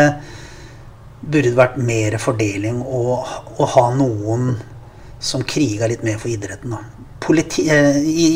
burde 1.25 1.55
vært 1.57 1.79
mer 1.81 2.19
fordeling 2.21 2.83
å, 2.85 3.17
å 3.57 3.69
ha 3.77 3.87
noen 3.97 4.55
som 5.25 5.45
kriga 5.49 5.89
litt 5.89 6.05
mer 6.05 6.19
for 6.21 6.33
idretten. 6.33 6.75
da. 6.75 7.09
Politi, 7.25 7.65
eh, 7.73 7.97
I 8.05 8.29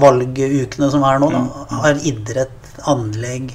valgukene 0.00 0.88
som 0.90 1.04
er 1.04 1.20
nå, 1.20 1.28
da, 1.34 1.42
mm. 1.44 1.78
har 1.84 2.04
idrett, 2.08 2.58
anlegg 2.88 3.52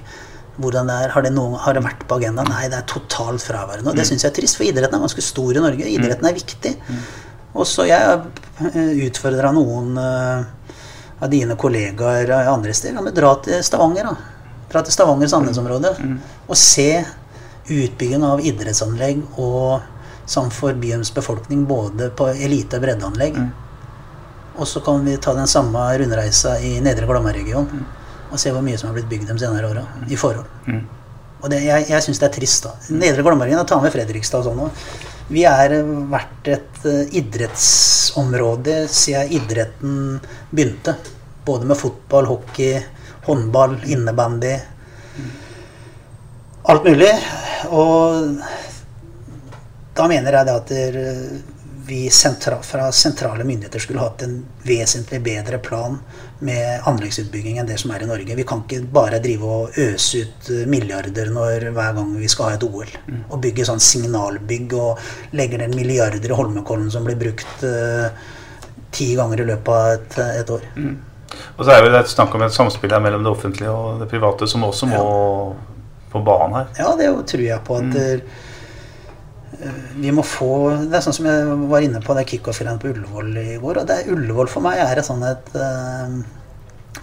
hvordan 0.62 0.90
det 0.90 0.98
er. 1.04 1.14
Har 1.14 1.26
det, 1.26 1.32
noen, 1.34 1.58
har 1.62 1.78
det 1.78 1.86
vært 1.86 2.06
på 2.10 2.20
agendaen? 2.20 2.50
Nei, 2.54 2.68
det 2.70 2.82
er 2.82 2.90
totalt 2.90 3.42
fraværende. 3.46 3.90
Og 3.90 3.98
det 3.98 4.06
mm. 4.06 4.12
syns 4.12 4.26
jeg 4.26 4.32
er 4.32 4.38
trist, 4.38 4.60
for 4.60 4.68
idretten 4.68 5.00
er 5.00 5.06
ganske 5.08 5.26
stor 5.26 5.58
i 5.58 5.64
Norge. 5.64 5.90
Idretten 5.90 6.30
er 6.30 6.38
viktig. 6.38 6.76
Mm. 6.86 7.02
Og 7.58 7.66
så 7.66 7.88
jeg 7.90 8.22
eh, 8.70 8.94
utfordra 9.08 9.50
noen 9.56 9.98
uh, 9.98 10.46
av 11.18 11.30
dine 11.34 11.58
kollegaer 11.58 12.30
andre 12.46 12.76
steder. 12.78 13.02
Men 13.02 13.16
dra 13.18 13.34
til 13.42 13.64
Stavanger, 13.66 14.12
da. 14.12 14.37
Dra 14.72 14.84
til 14.84 14.96
Stavanger 14.96 15.30
Sandnes-området. 15.32 15.94
Mm. 16.04 16.18
Og 16.48 16.60
se 16.60 16.90
utbygging 17.68 18.24
av 18.24 18.44
idrettsanlegg 18.44 19.24
og 19.38 19.82
samt 20.28 20.56
for 20.56 20.76
byens 20.76 21.12
befolkning 21.16 21.66
både 21.68 22.10
på 22.16 22.30
elite- 22.34 22.80
og 22.80 22.84
breddeanlegg. 22.84 23.40
Og 24.58 24.68
så 24.68 24.82
kan 24.84 25.04
vi 25.06 25.16
ta 25.22 25.36
den 25.38 25.48
samme 25.48 25.86
rundreisa 26.00 26.58
i 26.60 26.78
Nedre 26.84 27.08
Glomma-regionen 27.08 27.86
og 28.28 28.40
se 28.42 28.52
hvor 28.52 28.64
mye 28.66 28.78
som 28.80 28.90
har 28.90 28.98
blitt 28.98 29.10
bygd 29.12 29.30
de 29.32 29.38
senere 29.40 29.70
åra 29.70 29.84
i 30.12 30.18
forhold. 30.20 30.48
Mm. 30.68 30.82
Og 31.38 31.52
det, 31.54 31.62
jeg, 31.68 31.86
jeg 31.92 32.04
syns 32.04 32.22
det 32.22 32.28
er 32.28 32.34
trist. 32.36 32.66
da. 32.66 32.74
Nedre 32.98 33.24
Glommarien, 33.26 33.62
ta 33.68 33.78
med 33.82 33.94
Fredrikstad 33.94 34.42
og 34.42 34.50
sånn 34.50 34.64
òg. 34.66 34.82
Vi 35.28 35.44
er 35.48 35.76
vært 36.12 36.50
et 36.54 36.80
uh, 36.88 37.04
idrettsområde 37.20 38.80
siden 38.92 39.34
idretten 39.38 39.98
begynte. 40.50 40.96
Både 41.48 41.68
med 41.68 41.80
fotball, 41.80 42.30
hockey, 42.32 42.80
håndball, 43.28 43.78
innebandy. 43.86 44.56
Alt 46.68 46.88
mulig. 46.88 47.12
Og 47.70 48.42
da 49.98 50.08
mener 50.10 50.40
jeg 50.40 50.48
det 50.48 50.58
at 50.58 50.74
vi 51.88 52.10
sentra, 52.10 52.62
fra 52.62 52.92
sentrale 52.92 53.44
myndigheter 53.44 53.80
skulle 53.80 54.00
hatt 54.04 54.22
en 54.22 54.46
vesentlig 54.64 55.22
bedre 55.24 55.58
plan 55.58 55.96
med 56.40 56.82
anleggsutbygging 56.84 57.58
enn 57.62 57.70
det 57.70 57.78
som 57.80 57.94
er 57.96 58.04
i 58.04 58.10
Norge. 58.10 58.36
Vi 58.36 58.46
kan 58.48 58.66
ikke 58.66 58.82
bare 58.94 59.22
drive 59.24 59.52
og 59.60 59.80
øse 59.80 60.26
ut 60.26 60.50
eh, 60.52 60.66
milliarder 60.70 61.32
når, 61.34 61.70
hver 61.78 61.96
gang 61.96 62.12
vi 62.20 62.28
skal 62.32 62.50
ha 62.50 62.58
et 62.58 62.66
OL. 62.68 62.92
Mm. 63.08 63.22
Og 63.30 63.40
bygge 63.46 63.68
sånn 63.70 63.84
signalbygg 63.84 64.76
og 64.76 65.08
legge 65.40 65.62
ned 65.62 65.78
milliarder 65.80 66.28
i 66.28 66.40
Holmenkollen 66.42 66.92
som 66.92 67.08
blir 67.08 67.20
brukt 67.20 67.64
uh, 67.64 68.12
ti 68.92 69.14
ganger 69.16 69.46
i 69.46 69.48
løpet 69.54 69.74
av 69.74 69.94
et, 69.96 70.20
et 70.44 70.54
år. 70.58 70.68
Mm. 70.76 70.96
Og 71.58 71.66
så 71.66 71.74
er 71.74 71.88
det 71.88 72.02
et 72.02 72.12
snakk 72.12 72.36
om 72.36 72.44
et 72.46 72.56
samspill 72.56 72.94
mellom 73.04 73.26
det 73.26 73.32
offentlige 73.32 73.72
og 73.72 74.02
det 74.02 74.10
private 74.12 74.48
som 74.48 74.64
også 74.68 74.90
må 74.92 75.00
ja. 75.00 75.80
på 76.14 76.22
banen 76.24 76.60
her. 76.62 76.70
Ja, 76.80 76.94
det 77.00 77.10
tror 77.32 77.44
jeg 77.48 77.66
på. 77.68 77.82
at 77.82 77.98
mm 77.98 78.46
vi 79.96 80.12
må 80.14 80.24
få 80.26 80.70
Det 80.86 80.98
er 80.98 81.04
sånn 81.06 81.16
som 81.16 81.28
jeg 81.30 81.60
var 81.72 81.86
inne 81.86 82.02
på 82.04 82.16
det 82.18 82.28
kickoff-greiene 82.30 82.82
på 82.82 82.92
Ullevål 82.92 83.38
i 83.42 83.58
går. 83.62 83.82
og 83.82 83.88
det 83.90 83.96
er 83.96 84.12
Ullevål 84.14 84.50
for 84.52 84.66
meg 84.66 84.82
er 84.84 85.00
et 85.00 85.08
sånn 85.08 85.24
et 85.26 85.54
uh, 85.58 86.18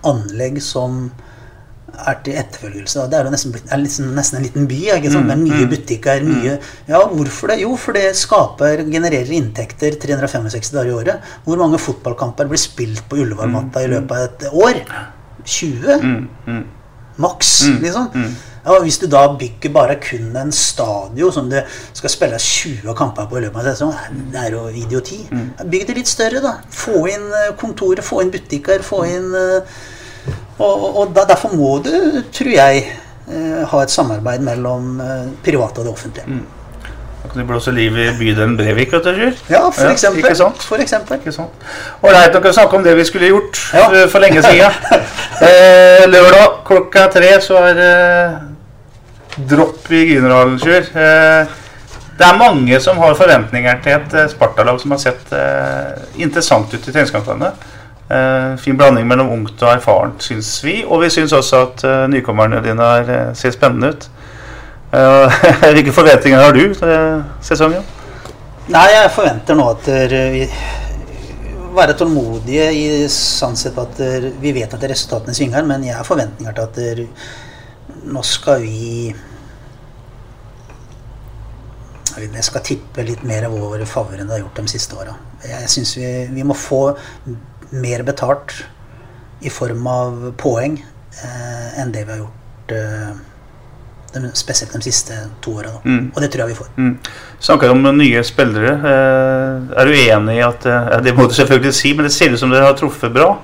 anlegg 0.07 0.61
som 0.63 1.09
er 1.95 2.21
til 2.27 2.39
etterfølgelse. 2.41 3.07
Det 3.11 3.19
er 3.19 3.29
jo 3.29 3.33
nesten, 3.35 3.57
er 3.71 3.83
liksom, 3.83 4.13
nesten 4.17 4.39
en 4.39 4.47
liten 4.47 4.69
by. 4.71 4.81
Ikke 4.97 5.13
sant? 5.15 5.29
Med 5.31 5.43
mye 5.43 5.59
mm, 5.59 5.65
mm. 5.65 5.73
butikker. 5.75 6.25
mye, 6.29 6.59
Ja, 6.89 7.03
Hvorfor 7.11 7.53
det? 7.53 7.61
Jo, 7.63 7.75
for 7.81 7.97
det 7.97 8.07
skaper, 8.19 8.85
genererer 8.91 9.35
inntekter 9.37 9.99
365 10.03 10.73
dager 10.75 10.93
i 10.93 10.97
året. 11.01 11.35
Hvor 11.45 11.61
mange 11.61 11.81
fotballkamper 11.83 12.51
blir 12.51 12.63
spilt 12.63 13.05
på 13.09 13.21
Ullevålmatta 13.25 13.85
i 13.85 13.93
løpet 13.93 14.17
av 14.17 14.25
et 14.31 14.49
år? 14.53 14.83
20? 15.45 16.65
Maks, 17.17 17.61
liksom. 17.83 18.11
Ja, 18.65 18.79
Hvis 18.81 18.99
du 18.99 19.07
da 19.07 19.27
bygger 19.39 19.71
bare 19.73 19.97
kun 20.01 20.37
en 20.37 20.53
stadion 20.53 21.33
som 21.33 21.51
det 21.51 21.67
skal 21.93 22.11
spilles 22.11 22.45
20 22.65 22.95
kamper 22.97 23.27
på 23.29 23.37
i 23.39 23.43
løpet 23.45 23.61
av 23.61 23.67
sesongen, 23.69 24.23
det 24.33 24.41
er 24.41 24.57
jo 24.57 24.63
idioti. 24.73 25.21
Mm. 25.31 25.51
Bygg 25.71 25.85
det 25.91 25.99
litt 25.99 26.09
større, 26.09 26.41
da. 26.41 26.55
Få 26.73 27.05
inn 27.13 27.29
eh, 27.29 27.53
kontoret, 27.61 28.05
få 28.05 28.23
inn 28.25 28.33
butikker, 28.33 28.83
få 28.87 29.03
inn 29.11 29.29
uh, 29.37 29.83
Og, 30.59 30.85
og 31.01 31.15
derfor 31.17 31.55
må 31.57 31.79
du, 31.83 31.95
tror 32.33 32.53
jeg, 32.55 32.85
uh, 33.27 33.63
ha 33.71 33.81
et 33.83 33.91
samarbeid 33.91 34.45
mellom 34.47 35.01
uh, 35.01 35.33
private 35.45 35.83
og 35.83 35.89
det 35.89 35.93
offentlige. 35.93 36.27
Mm. 36.27 36.45
Da 37.25 37.31
kan 37.31 37.41
du 37.41 37.47
blåse 37.49 37.73
liv 37.73 37.97
i 37.97 38.11
bydelen 38.19 38.57
Brevik, 38.59 38.93
vet 38.93 39.05
du, 39.05 39.33
Ja, 39.49 39.71
for 39.71 39.89
eksempel. 39.89 40.21
Ja, 40.21 40.27
ikke 40.29 40.37
sant? 40.37 40.63
For 40.63 40.77
eksempel. 40.77 41.17
Ikke 41.17 41.33
sant? 41.33 41.69
Ålreit, 42.05 42.35
dere 42.37 42.53
snakke 42.53 42.77
om 42.77 42.85
det 42.85 42.97
vi 42.99 43.07
skulle 43.09 43.31
gjort 43.33 43.61
ja. 43.73 43.87
for 44.13 44.21
lenge 44.21 44.43
siden. 44.45 44.73
eh, 45.49 46.05
lørdag 46.11 46.59
klokka 46.69 47.07
tre 47.15 47.31
så 47.41 47.63
er 47.71 47.81
det 47.81 47.95
dropp 49.49 49.89
i 49.91 50.05
Grünerhallen-kyr. 50.11 50.91
Eh, 50.93 51.55
det 52.19 52.27
er 52.29 52.37
mange 52.39 52.81
som 52.81 53.01
har 53.03 53.17
forventninger 53.19 53.81
til 53.83 53.97
et 53.97 54.19
eh, 54.21 54.29
Sparta-lag 54.31 54.77
som 54.83 54.93
har 54.95 55.01
sett 55.03 55.33
eh, 55.35 56.05
interessant 56.23 56.71
ut 56.71 56.79
i 56.79 56.93
treningskampene. 56.93 57.51
Fin 58.61 58.77
blanding 58.77 59.07
mellom 59.09 59.31
ungt 59.33 59.63
og 59.63 59.71
erfarent, 59.71 60.23
syns 60.23 60.51
vi. 60.65 60.83
Og 60.85 61.01
vi 61.03 61.11
syns 61.11 61.33
også 61.33 61.61
at 61.65 61.85
nykommerne 62.13 62.61
dine 62.65 62.89
er, 63.01 63.13
ser 63.35 63.55
spennende 63.55 63.95
ut. 63.95 64.09
Hvilke 65.75 65.93
forventninger 65.93 66.39
har 66.39 66.53
du 66.55 66.75
til 66.77 66.93
sesongen? 67.43 67.87
Nei, 68.71 68.85
jeg 68.93 69.13
forventer 69.13 69.57
nå 69.59 69.71
at 69.73 69.89
vi 70.37 70.45
være 71.75 71.97
tålmodige 71.99 72.67
i 72.71 72.85
sånn 73.11 73.57
sett 73.59 73.79
at 73.81 74.01
vi 74.41 74.53
vet 74.55 74.75
at 74.77 74.89
resultatene 74.91 75.35
svinger, 75.37 75.67
men 75.67 75.87
jeg 75.87 75.97
har 75.99 76.07
forventninger 76.07 76.55
til 76.55 76.69
at 76.69 77.07
nå 78.05 78.23
skal 78.27 78.63
vi 78.63 79.15
Jeg 82.15 82.45
skal 82.47 82.63
tippe 82.63 83.03
litt 83.03 83.25
mer 83.27 83.49
over 83.49 83.81
favør 83.91 84.21
enn 84.21 84.29
det 84.29 84.37
har 84.37 84.43
gjort 84.45 84.61
de 84.61 84.71
siste 84.71 84.95
åra. 84.95 85.17
Jeg 85.43 85.67
syns 85.73 85.97
vi, 85.99 86.11
vi, 86.31 86.45
må 86.47 86.55
få 86.55 86.93
mer 87.75 88.05
betalt 88.07 88.57
i 89.45 89.51
form 89.53 89.87
av 89.91 90.27
poeng 90.41 90.79
eh, 90.79 91.81
enn 91.81 91.93
det 91.93 92.05
vi 92.07 92.15
har 92.15 92.23
gjort 92.23 92.75
eh, 92.77 93.15
de, 94.15 94.31
spesielt 94.39 94.73
de 94.73 94.83
siste 94.85 95.17
to 95.43 95.57
åra. 95.59 95.75
Mm. 95.85 96.13
Og 96.15 96.23
det 96.23 96.31
tror 96.33 96.45
jeg 96.45 96.55
vi 96.55 96.61
får. 96.61 96.71
Mm. 96.79 96.95
Snakker 97.49 97.75
om 97.75 97.83
nye 97.99 98.23
spillere. 98.27 98.77
Eh, 98.93 99.75
er 99.81 99.91
du 99.91 99.99
enig 99.99 100.39
i 100.39 100.45
at 100.47 100.67
eh, 100.71 100.95
Det 101.05 101.17
må 101.17 101.27
du 101.29 101.35
selvfølgelig 101.37 101.75
si, 101.75 101.93
men 101.95 102.09
det 102.09 102.15
ser 102.15 102.33
ut 102.33 102.41
som 102.41 102.55
dere 102.55 102.71
har 102.71 102.79
truffet 102.79 103.13
bra? 103.13 103.35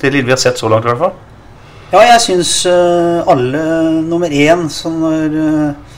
Det 0.00 0.12
lille 0.12 0.28
vi 0.28 0.34
har 0.34 0.40
sett 0.40 0.58
så 0.58 0.70
langt, 0.72 0.84
i 0.84 0.92
hvert 0.92 1.04
fall. 1.04 1.14
Ja, 1.92 2.00
jeg 2.02 2.22
syns 2.24 2.54
eh, 2.66 3.28
alle 3.30 3.60
nummer 4.02 4.32
én 4.34 4.66
Så 4.72 4.90
når 4.90 5.36
eh, 5.42 5.92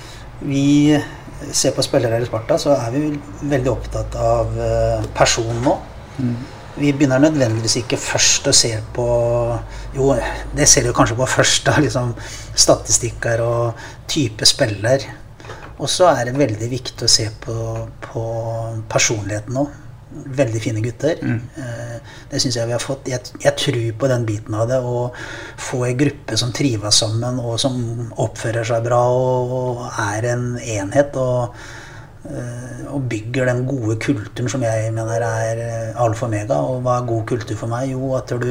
vi 0.44 0.98
ser 1.54 1.72
på 1.72 1.82
spillere 1.82 2.18
i 2.20 2.26
Sparta, 2.26 2.58
så 2.60 2.74
er 2.76 2.92
vi 2.92 3.02
veldig 3.48 3.70
opptatt 3.70 4.16
av 4.20 4.50
uh, 4.58 5.04
personen 5.14 5.60
nå. 5.62 5.74
Vi 6.78 6.92
begynner 6.94 7.22
nødvendigvis 7.22 7.78
ikke 7.80 7.98
først 8.00 8.46
å 8.50 8.54
se 8.54 8.70
på 8.94 9.06
Jo, 9.96 10.12
det 10.54 10.68
ser 10.70 10.86
du 10.86 10.92
kanskje 10.94 11.16
på 11.18 11.26
først, 11.26 11.64
da, 11.66 11.78
liksom 11.82 12.12
statistikker 12.54 13.42
og 13.42 13.88
type 14.10 14.46
spiller. 14.46 15.06
Og 15.78 15.90
så 15.90 16.08
er 16.10 16.28
det 16.28 16.38
veldig 16.38 16.70
viktig 16.70 17.06
å 17.06 17.10
se 17.10 17.28
på, 17.42 17.56
på 18.02 18.24
personligheten 18.90 19.54
nå. 19.58 19.66
Veldig 20.38 20.60
fine 20.62 20.82
gutter. 20.82 21.18
Mm. 21.22 21.40
det 22.30 22.40
syns 22.42 22.56
jeg 22.56 22.68
vi 22.68 22.74
har 22.74 22.82
fått. 22.82 23.10
Jeg, 23.10 23.34
jeg 23.42 23.54
tror 23.60 23.82
på 24.00 24.10
den 24.10 24.24
biten 24.28 24.56
av 24.58 24.70
det. 24.70 24.78
Å 24.78 25.10
få 25.68 25.84
ei 25.88 25.94
gruppe 25.98 26.38
som 26.40 26.54
trives 26.56 27.02
sammen, 27.02 27.38
og 27.42 27.58
som 27.62 27.76
oppfører 28.16 28.66
seg 28.66 28.86
bra 28.86 29.02
og, 29.14 29.52
og 29.58 29.84
er 30.08 30.30
en 30.32 30.48
enhet. 30.58 31.18
Og, 31.18 31.54
eh, 31.54 31.77
og 32.92 33.04
bygger 33.10 33.48
den 33.48 33.62
gode 33.68 33.98
kulturen 34.02 34.50
som 34.52 34.64
jeg 34.64 34.90
mener 34.94 35.22
er 35.24 35.62
eh, 35.64 36.00
alfa 36.00 36.26
og 36.26 36.32
omega. 36.32 36.58
Og 36.58 36.82
hva 36.84 36.98
er 36.98 37.06
god 37.08 37.24
kultur 37.30 37.56
for 37.60 37.72
meg? 37.72 37.92
Jo, 37.92 38.12
at 38.18 38.34
du 38.40 38.50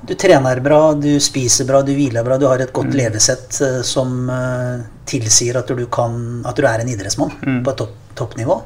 du 0.00 0.14
trener 0.16 0.60
bra, 0.64 0.94
du 0.96 1.20
spiser 1.20 1.66
bra, 1.68 1.82
du 1.84 1.92
hviler 1.92 2.24
bra, 2.24 2.38
du 2.40 2.46
har 2.48 2.62
et 2.62 2.72
godt 2.72 2.94
levesett 2.96 3.58
eh, 3.66 3.80
som 3.84 4.30
eh, 4.32 4.86
tilsier 5.08 5.58
at 5.60 5.68
du, 5.76 5.84
kan, 5.92 6.40
at 6.48 6.56
du 6.56 6.64
er 6.64 6.80
en 6.80 6.88
idrettsmann 6.88 7.34
på 7.36 7.74
et 7.74 7.82
topp, 7.82 7.98
toppnivå. 8.16 8.56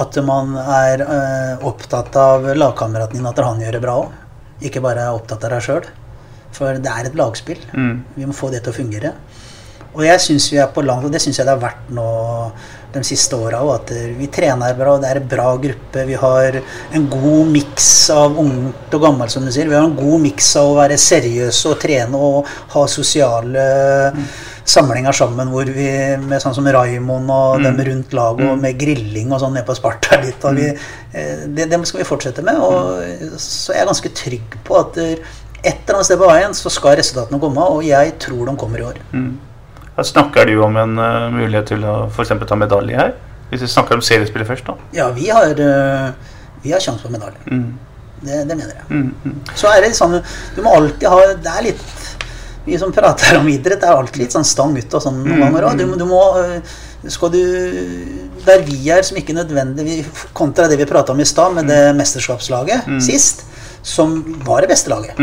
At 0.00 0.16
man 0.24 0.54
er 0.62 1.04
eh, 1.04 1.66
opptatt 1.68 2.16
av 2.16 2.48
lagkameraten 2.56 3.18
din, 3.18 3.28
at 3.28 3.44
han 3.44 3.60
gjør 3.60 3.76
det 3.76 3.82
bra 3.84 3.98
òg. 4.04 4.16
Ikke 4.64 4.82
bare 4.84 5.04
er 5.04 5.18
opptatt 5.18 5.44
av 5.44 5.56
deg 5.56 5.66
sjøl. 5.66 5.90
For 6.56 6.80
det 6.82 6.90
er 6.90 7.10
et 7.10 7.16
lagspill. 7.16 7.60
Vi 8.16 8.26
må 8.26 8.34
få 8.36 8.50
det 8.52 8.64
til 8.64 8.72
å 8.72 8.76
fungere. 8.80 9.12
Og 9.90 10.04
jeg 10.06 10.22
syns 10.22 10.48
vi 10.52 10.58
er 10.62 10.70
på 10.72 10.84
langt, 10.86 11.04
og 11.06 11.12
det 11.12 11.20
syns 11.22 11.40
jeg 11.40 11.48
det 11.48 11.54
har 11.54 11.62
vært 11.62 11.88
nå 11.94 12.08
de 12.94 13.02
siste 13.06 13.38
åra 13.38 13.62
òg, 13.64 13.72
at 13.76 13.92
vi 14.18 14.28
trener 14.32 14.76
bra, 14.78 14.96
det 15.00 15.10
er 15.10 15.20
en 15.20 15.30
bra 15.30 15.48
gruppe. 15.62 16.04
Vi 16.08 16.18
har 16.18 16.60
en 16.60 17.08
god 17.10 17.50
miks 17.54 17.90
av 18.14 18.38
ungt 18.40 18.94
og 18.96 19.04
gammelt, 19.04 19.32
som 19.32 19.46
du 19.46 19.52
sier. 19.54 19.70
Vi 19.70 19.78
har 19.78 19.86
en 19.86 19.98
god 19.98 20.22
miks 20.22 20.52
av 20.60 20.70
å 20.70 20.78
være 20.78 20.98
seriøse 21.00 21.72
og 21.72 21.82
trene 21.82 22.20
og 22.30 22.48
ha 22.74 22.86
sosiale 22.90 23.66
samlinger 24.70 25.16
sammen 25.16 25.50
hvor 25.50 25.66
vi 25.74 25.88
med 26.20 26.42
sånn 26.42 26.54
som 26.54 26.68
Raymond 26.70 27.32
og 27.34 27.64
dem 27.64 27.80
rundt 27.88 28.14
laget, 28.16 28.46
og 28.52 28.60
med 28.62 28.78
grilling 28.80 29.32
og 29.32 29.42
sånn 29.42 29.54
nede 29.56 29.66
på 29.68 29.76
Sparta 29.78 30.20
litt. 30.22 30.44
Og 30.46 30.58
vi, 30.58 30.70
eh, 30.70 31.46
det, 31.48 31.68
det 31.70 31.80
skal 31.88 32.02
vi 32.02 32.08
fortsette 32.08 32.44
med. 32.46 32.60
Og 32.62 33.38
så 33.40 33.74
er 33.74 33.82
jeg 33.82 33.90
ganske 33.92 34.14
trygg 34.24 34.58
på 34.66 34.78
at 34.80 34.98
et 35.60 35.84
eller 35.84 35.98
annet 35.98 36.08
sted 36.08 36.20
på 36.20 36.30
veien 36.30 36.56
så 36.56 36.72
skal 36.72 36.98
resultatene 37.00 37.40
komme, 37.42 37.70
og 37.76 37.84
jeg 37.84 38.14
tror 38.22 38.46
de 38.48 38.56
kommer 38.60 38.80
i 38.82 38.90
år. 38.92 39.00
Her 40.00 40.06
snakker 40.08 40.48
du 40.48 40.54
om 40.64 40.76
en 40.80 40.96
uh, 40.96 41.28
mulighet 41.34 41.66
til 41.74 41.82
å 41.84 41.94
eksempel 42.24 42.48
ta 42.48 42.56
medalje 42.56 42.96
her? 42.96 43.12
Hvis 43.50 43.64
vi 43.66 43.68
snakker 43.68 43.98
om 43.98 44.02
seriespillet 44.06 44.48
først, 44.48 44.64
da. 44.70 44.76
Ja, 44.96 45.08
vi 45.12 45.26
har, 45.28 45.50
uh, 45.60 46.10
vi 46.64 46.72
har 46.72 46.80
sjanse 46.80 47.04
på 47.04 47.12
medalje. 47.12 47.42
Mm. 47.50 47.66
Det, 48.24 48.38
det 48.48 48.56
mener 48.56 48.72
jeg. 48.78 49.02
Så 49.56 49.68
er 49.72 49.80
det 49.84 49.94
sånn 49.96 50.18
Du 50.56 50.58
må 50.60 50.74
alltid 50.76 51.06
ha 51.08 51.20
Det 51.40 51.48
er 51.56 51.62
litt 51.70 51.84
Vi 52.66 52.76
som 52.76 52.90
prater 52.92 53.38
om 53.38 53.46
idrett, 53.48 53.80
det 53.80 53.88
er 53.88 53.96
alltid 53.96 54.20
litt 54.26 54.34
sånn 54.36 54.44
stang 54.44 54.74
ut 54.76 54.92
og 54.98 55.00
sånn 55.00 55.22
noen 55.24 55.40
ganger 55.46 55.64
òg. 55.70 55.78
Du, 55.80 55.86
må- 55.88 55.96
du 55.96 56.04
må 56.10 56.18
øh, 56.36 56.58
Skal 57.08 57.32
du 57.32 57.40
Der 58.44 58.60
vi 58.68 58.76
er, 58.92 59.00
som 59.08 59.16
ikke 59.16 59.32
nødvendigvis 59.38 60.26
Kontra 60.36 60.68
det 60.68 60.76
vi 60.82 60.88
prata 60.90 61.14
om 61.16 61.22
i 61.24 61.28
stad, 61.28 61.56
med 61.56 61.72
det 61.72 61.80
mesterskapslaget 61.96 62.92
sist, 63.08 63.46
som 63.82 64.18
var 64.44 64.60
det 64.66 64.68
beste 64.74 64.92
laget. 64.92 65.16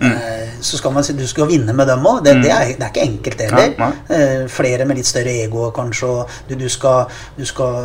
Mm. 0.00 0.12
Eh, 0.12 0.44
Så 0.60 0.76
skal 0.78 0.90
man 0.92 1.04
si 1.06 1.12
du 1.14 1.22
skal 1.26 1.46
vinne 1.46 1.72
med 1.74 1.86
dem 1.86 2.02
òg. 2.06 2.20
Det, 2.24 2.32
det, 2.42 2.50
er, 2.50 2.72
det 2.78 2.82
er 2.86 2.90
ikke 2.92 3.04
enkelt 3.06 3.40
heller. 3.46 3.74
Ja, 3.78 3.90
Eh, 4.16 4.46
Flere 4.50 4.84
med 4.88 4.96
litt 4.98 5.06
større 5.06 5.30
ego 5.44 5.68
kanskje. 5.74 6.10
Du, 6.48 6.54
du, 6.58 6.66
skal, 6.68 7.06
du 7.36 7.44
skal 7.46 7.76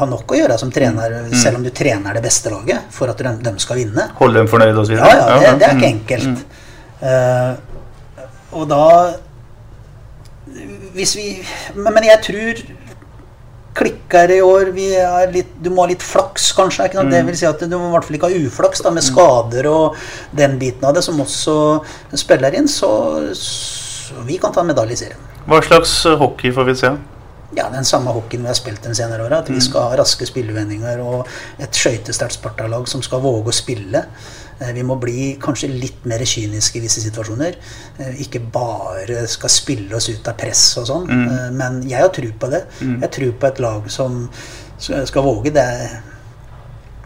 ha 0.00 0.06
nok 0.06 0.34
å 0.34 0.38
gjøre 0.38 0.58
som 0.58 0.70
trener, 0.74 1.14
selv 1.34 1.58
om 1.60 1.62
du 1.66 1.70
trener 1.70 2.14
det 2.18 2.22
beste 2.24 2.50
laget, 2.50 2.88
for 2.94 3.10
at 3.12 3.18
de, 3.22 3.36
de 3.46 3.54
skal 3.62 3.76
vinne. 3.82 4.08
Holde 4.18 4.42
dem 4.42 4.50
fornøyd 4.50 4.78
osv.? 4.82 4.96
Ja, 4.98 5.12
ja, 5.14 5.38
det, 5.38 5.54
det 5.62 5.68
er 5.68 5.78
ikke 5.78 5.92
enkelt. 5.94 6.44
Eh, 6.98 7.54
og 8.58 8.68
da 8.70 8.84
Hvis 10.94 11.12
vi 11.16 11.26
Men, 11.74 11.92
men 11.94 12.04
jeg 12.08 12.18
tror 12.24 12.62
klikker 13.78 14.32
i 14.34 14.40
år 14.44 14.72
vi 14.74 14.88
litt, 15.34 15.52
Du 15.62 15.70
må 15.70 15.84
ha 15.84 15.90
litt 15.92 16.04
flaks, 16.04 16.50
kanskje. 16.56 16.88
Ikke? 16.90 17.04
Det 17.10 17.22
vil 17.28 17.38
si 17.38 17.46
at 17.48 17.62
Du 17.62 17.76
må 17.76 17.90
i 17.90 17.92
hvert 17.96 18.08
fall 18.08 18.18
ikke 18.18 18.32
ha 18.32 18.46
uflaks 18.48 18.82
da, 18.84 18.94
med 18.94 19.06
skader 19.06 19.68
og 19.70 19.98
den 20.36 20.58
biten 20.60 20.88
av 20.88 20.96
det, 20.96 21.04
som 21.06 21.20
også 21.22 21.58
spiller 22.18 22.58
inn. 22.58 22.68
Så, 22.70 22.90
så 23.38 24.26
vi 24.26 24.40
kan 24.42 24.54
ta 24.54 24.64
en 24.64 24.72
medalje 24.72 24.98
i 24.98 25.02
serien. 25.06 25.30
Hva 25.48 25.62
slags 25.64 26.02
hockey 26.20 26.52
får 26.52 26.68
vi 26.68 26.76
se? 26.82 26.92
Ja, 27.56 27.70
den 27.72 27.84
samme 27.88 28.12
hockeyen 28.12 28.42
vi 28.44 28.50
har 28.50 28.56
spilt 28.58 28.82
den 28.84 28.96
senere 28.96 29.24
åra. 29.24 29.40
At 29.40 29.48
vi 29.48 29.60
skal 29.64 29.88
ha 29.88 30.00
raske 30.02 30.26
spillevendinger 30.28 31.00
og 31.00 31.30
et 31.62 31.76
skøytesterkt 31.76 32.36
Sparta-lag 32.36 32.88
som 32.90 33.00
skal 33.04 33.22
våge 33.24 33.54
å 33.54 33.56
spille. 33.56 34.04
Eh, 34.60 34.72
Vi 34.74 34.82
må 34.82 34.96
bli 35.00 35.36
kanskje 35.40 35.68
litt 35.70 36.04
mer 36.06 36.24
kyniske 36.26 36.78
i 36.78 36.80
visse 36.84 37.00
situasjoner. 37.04 37.56
Eh, 37.98 38.20
Ikke 38.24 38.40
bare 38.40 39.26
skal 39.30 39.50
spille 39.50 39.94
oss 39.96 40.08
ut 40.08 40.28
av 40.28 40.36
press 40.36 40.76
og 40.78 40.86
sånn. 40.86 41.08
Mm. 41.08 41.56
Men 41.56 41.82
jeg 41.88 42.00
har 42.02 42.08
tro 42.14 42.30
på 42.38 42.50
det. 42.50 42.64
Jeg 42.80 43.10
tror 43.10 43.32
på 43.32 43.46
et 43.46 43.60
lag 43.60 43.90
som 43.90 44.28
skal 44.78 45.22
våge. 45.22 45.50
Det 45.54 45.66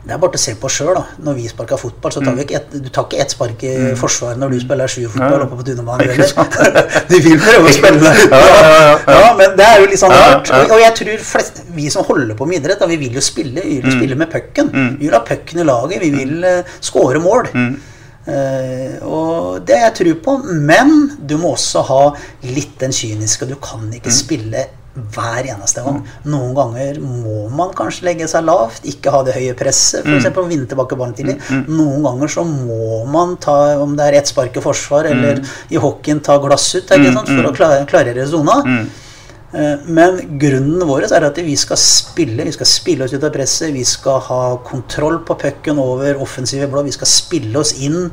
det 0.03 0.11
er 0.11 0.19
bare 0.19 0.35
til 0.35 0.41
å 0.41 0.43
se 0.43 0.53
på 0.59 0.69
sjøl. 0.73 0.99
Når 1.23 1.37
vi 1.39 1.45
sparker 1.47 1.79
fotball, 1.79 2.11
så 2.15 2.23
tar 2.25 2.35
vi 2.35 2.43
ikke 2.43 2.57
et, 2.59 2.73
du 2.83 2.89
tar 2.91 3.05
ikke 3.07 3.21
ett 3.23 3.35
spark 3.35 3.61
i 3.69 3.75
forsvaret 4.01 4.41
når 4.43 4.57
du 4.57 4.59
spiller 4.65 4.91
sju-fotball 4.91 5.45
oppe 5.45 5.59
på 5.61 5.67
Tunemann. 5.69 6.03
heller. 6.03 6.33
Du 7.13 7.15
vil 7.23 7.39
prøve 7.39 7.71
å 7.71 7.75
spille. 7.77 8.15
Ja, 8.33 8.41
ja, 8.41 8.57
ja, 8.57 8.81
ja. 8.81 9.21
Ja, 9.21 9.31
men 9.39 9.55
det 9.61 9.69
er 9.69 9.79
jo 9.79 9.87
litt 9.93 10.03
sånn 10.03 10.15
Ja, 10.15 10.19
ja, 10.25 10.35
rart. 10.35 10.51
ja. 10.51 10.65
Og, 10.65 10.75
og 10.75 10.83
jeg 10.83 10.97
tror 10.99 11.25
flest, 11.29 11.63
vi 11.77 11.87
som 11.95 12.07
holder 12.09 12.35
på 12.39 12.49
med 12.51 12.59
idrett, 12.59 12.83
da, 12.83 12.91
vi 12.91 12.99
vil 13.05 13.15
jo 13.21 13.23
spille. 13.23 13.63
Vi 13.63 13.79
vil 13.79 13.89
jo 13.93 13.97
spille 14.01 14.19
med 14.19 14.33
pucken. 14.33 14.75
Vi 14.99 15.07
vil 15.07 15.15
ha 15.15 15.23
pucken 15.29 15.63
i 15.63 15.67
laget. 15.71 16.03
Vi 16.03 16.11
vil 16.19 16.37
uh, 16.43 16.77
skåre 16.83 17.23
mål. 17.23 17.53
Eh, 18.23 19.03
og 19.03 19.65
det 19.67 19.79
har 19.79 19.89
jeg 19.89 19.97
tro 19.99 20.13
på. 20.27 20.37
Men 20.67 20.93
du 21.19 21.37
må 21.43 21.55
også 21.57 21.83
ha 21.89 22.03
litt 22.51 22.75
den 22.83 22.95
kyniske. 22.95 23.49
Du 23.51 23.57
kan 23.63 23.87
ikke 23.95 24.15
spille 24.15 24.67
hver 24.95 25.47
eneste 25.49 25.81
gang. 25.85 26.03
Noen 26.29 26.55
ganger 26.55 26.99
må 27.01 27.49
man 27.49 27.71
kanskje 27.77 28.05
legge 28.11 28.27
seg 28.29 28.45
lavt, 28.45 28.85
ikke 28.85 29.11
ha 29.15 29.23
det 29.25 29.35
høye 29.39 29.55
presset, 29.57 30.05
f.eks. 30.05 30.27
å 30.37 30.45
vinne 30.49 30.67
tilbake 30.69 30.97
ballen 31.01 31.15
tidlig. 31.17 31.39
Noen 31.69 32.03
ganger 32.05 32.29
så 32.29 32.45
må 32.45 33.05
man 33.09 33.37
ta, 33.41 33.79
om 33.81 33.97
det 33.97 34.05
er 34.11 34.19
ett 34.21 34.29
spark 34.29 34.57
i 34.57 34.65
forsvar, 34.65 35.09
eller 35.09 35.41
i 35.73 35.77
hockeyen 35.81 36.21
ta 36.21 36.37
glass 36.39 36.75
ut 36.75 36.89
sant, 36.89 37.29
for 37.29 37.49
å 37.49 37.55
klare, 37.57 37.87
klarere 37.89 38.27
sona. 38.29 38.61
Eh, 39.55 39.77
Men 39.85 40.39
grunnen 40.41 40.81
vår 40.89 41.05
er 41.13 41.27
at 41.27 41.37
vi 41.37 41.55
skal 41.61 41.77
spille 41.77 42.45
Vi 42.47 42.53
skal 42.53 42.67
spille 42.67 43.05
oss 43.05 43.13
ut 43.13 43.23
av 43.23 43.31
presset. 43.35 43.69
Vi 43.75 43.85
skal 43.85 44.19
ha 44.21 44.57
kontroll 44.65 45.19
på 45.29 45.37
pucken 45.37 45.77
over 45.79 46.17
offensive 46.25 46.69
blå. 46.73 46.83
Vi 46.87 46.95
skal 46.97 47.07
spille 47.07 47.59
oss 47.61 47.75
inn 47.85 48.11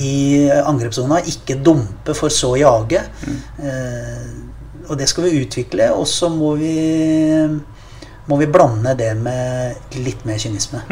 i 0.00 0.48
angrepssona, 0.48 1.20
ikke 1.28 1.58
dumpe 1.62 2.14
for 2.16 2.28
så 2.32 2.54
å 2.54 2.60
jage. 2.60 3.02
Eh, 3.60 4.47
Og 4.88 4.98
det 4.98 5.08
skal 5.10 5.28
vi 5.28 5.42
utvikle. 5.42 5.90
Og 5.96 6.06
så 6.08 6.30
må 6.32 6.54
vi 6.60 6.76
må 8.28 8.36
vi 8.36 8.46
blande 8.52 8.92
det 8.92 9.14
med 9.16 9.94
litt 10.04 10.24
mer 10.28 10.36
kynisme. 10.40 10.82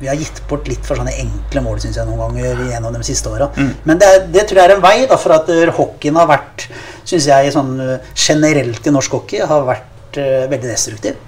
Vi 0.00 0.08
har 0.10 0.18
gitt 0.18 0.40
bort 0.50 0.66
litt 0.66 0.82
for 0.82 0.98
sånne 0.98 1.12
enkle 1.22 1.62
mål 1.62 1.78
synes 1.78 2.00
jeg, 2.00 2.08
noen 2.08 2.18
ganger 2.24 2.64
gjennom 2.66 2.96
de 2.96 3.06
siste 3.06 3.30
åra. 3.30 3.46
Men 3.86 4.00
det, 4.00 4.08
er, 4.10 4.24
det 4.34 4.42
tror 4.50 4.58
jeg 4.58 4.70
er 4.70 4.74
en 4.74 4.82
vei, 4.82 4.96
da, 5.06 5.18
for 5.20 5.36
at 5.36 5.52
eh, 5.54 5.70
hockeyen 5.76 6.18
har 6.18 6.26
vært 6.32 6.66
synes 7.06 7.28
jeg, 7.30 7.54
sånn, 7.54 7.72
eh, 7.84 8.10
generelt 8.18 8.86
i 8.86 8.94
norsk 8.94 9.16
hockey 9.20 9.46
har 9.46 9.64
vært 9.68 10.18
uh, 10.18 10.50
veldig 10.50 10.66
destruktiv. 10.66 11.22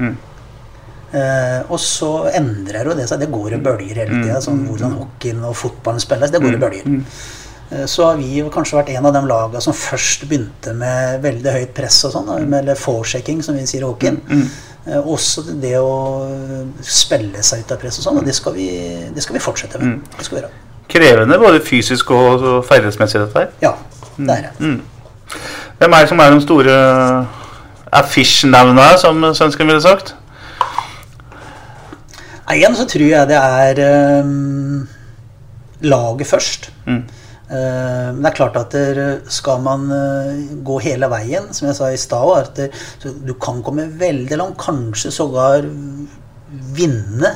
Eh, 1.12 1.58
og 1.68 1.76
så 1.80 2.10
endrer 2.32 2.88
jo 2.88 2.96
det 2.96 3.04
seg. 3.08 3.20
Det 3.20 3.30
går 3.32 3.56
i 3.56 3.60
bølger 3.62 4.02
hele 4.02 4.22
tida. 4.22 4.40
Sånn, 4.44 4.64
hvordan 4.68 4.96
hockeyen 4.96 5.42
og 5.44 5.56
fotballen 5.60 6.02
spilles, 6.02 6.32
det 6.32 6.40
går 6.42 6.56
i 6.56 6.60
bølger. 6.62 7.00
Eh, 7.72 7.86
Så 7.86 8.04
har 8.06 8.16
vi 8.20 8.38
jo 8.40 8.50
kanskje 8.52 8.76
vært 8.78 8.90
en 8.96 9.06
av 9.06 9.14
de 9.16 9.22
lagene 9.28 9.60
som 9.64 9.72
først 9.76 10.26
begynte 10.28 10.74
med 10.76 11.22
veldig 11.24 11.52
høyt 11.56 11.72
press 11.76 12.04
og 12.08 12.12
sånn, 12.16 12.26
da, 12.28 12.58
eller 12.58 12.74
forechecking, 12.78 13.42
som 13.42 13.56
vi 13.56 13.66
sier 13.66 13.82
i 13.84 13.88
hockeyen. 13.88 14.20
Eh, 14.86 14.98
Også 14.98 15.44
det 15.62 15.76
å 15.78 15.92
spille 16.82 17.42
seg 17.42 17.64
ut 17.64 17.72
av 17.72 17.78
press 17.82 17.98
og 18.00 18.04
sånn, 18.08 18.18
og 18.18 18.26
det 18.26 18.34
skal 18.34 18.52
vi, 18.56 18.68
det 19.14 19.22
skal 19.22 19.38
vi 19.38 19.44
fortsette 19.44 19.78
med. 19.82 20.00
Det 20.18 20.26
skal 20.26 20.38
vi 20.38 20.42
gjøre. 20.42 20.52
Krevende 20.92 21.38
både 21.40 21.60
fysisk 21.64 22.10
og 22.12 22.42
ferdighetsmessig, 22.68 23.20
dette 23.22 23.38
her. 23.38 23.52
Ja, 23.62 23.74
det 24.18 24.34
er 24.34 24.48
det. 24.50 24.72
Hvem 25.78 25.94
er 25.96 26.02
det 26.04 26.08
som 26.10 26.20
er 26.20 26.34
de 26.34 26.40
store 26.44 26.74
affiche-navnene, 27.92 28.98
som 29.00 29.22
svensken 29.34 29.66
ville 29.70 29.80
sagt? 29.80 30.14
Igjen 32.52 32.74
så 32.76 32.84
tror 32.90 33.06
jeg 33.08 33.28
det 33.30 33.38
er 33.38 33.78
um, 34.24 34.82
laget 35.80 36.26
først. 36.28 36.68
Eh, 36.90 36.98
Men 37.52 38.22
det 38.22 38.30
er 38.30 38.36
klart 38.38 38.56
at 38.56 38.72
der, 38.72 39.00
skal 39.32 39.60
man 39.64 39.84
eh, 39.92 40.40
gå 40.64 40.78
hele 40.86 41.08
veien, 41.12 41.50
som 41.52 41.68
jeg 41.68 41.76
sa 41.76 41.90
i 41.92 42.00
stad, 42.00 42.62
du 43.02 43.34
kan 43.36 43.60
komme 43.66 43.90
veldig 44.00 44.38
langt, 44.40 44.56
kanskje 44.62 45.12
sågar 45.12 45.68
vinne 46.76 47.34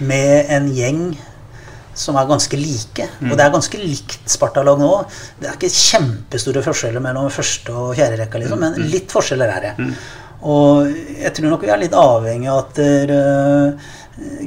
med 0.00 0.52
en 0.52 0.70
gjeng 0.76 1.02
som 2.00 2.16
er 2.16 2.28
ganske 2.28 2.56
like. 2.56 3.06
Og 3.26 3.34
det 3.36 3.44
er 3.44 3.52
ganske 3.52 3.80
likt 3.80 4.30
Sparta-lag 4.30 4.80
nå. 4.80 4.90
Det 5.40 5.48
er 5.50 5.58
ikke 5.58 5.72
kjempestore 5.74 6.62
forskjeller 6.64 7.02
mellom 7.04 7.28
første 7.34 7.74
og 7.76 7.94
fjerde 7.98 8.20
rekka, 8.22 8.40
liksom, 8.40 8.62
men 8.62 8.90
litt 8.92 9.12
forskjeller 9.12 9.52
er 9.56 9.66
det. 9.68 9.90
Og 10.40 10.88
jeg 11.20 11.34
tror 11.36 11.52
nok 11.52 11.66
vi 11.66 11.72
er 11.74 11.82
litt 11.82 11.96
avhengig 11.96 12.48
av 12.48 12.62
at 12.62 12.78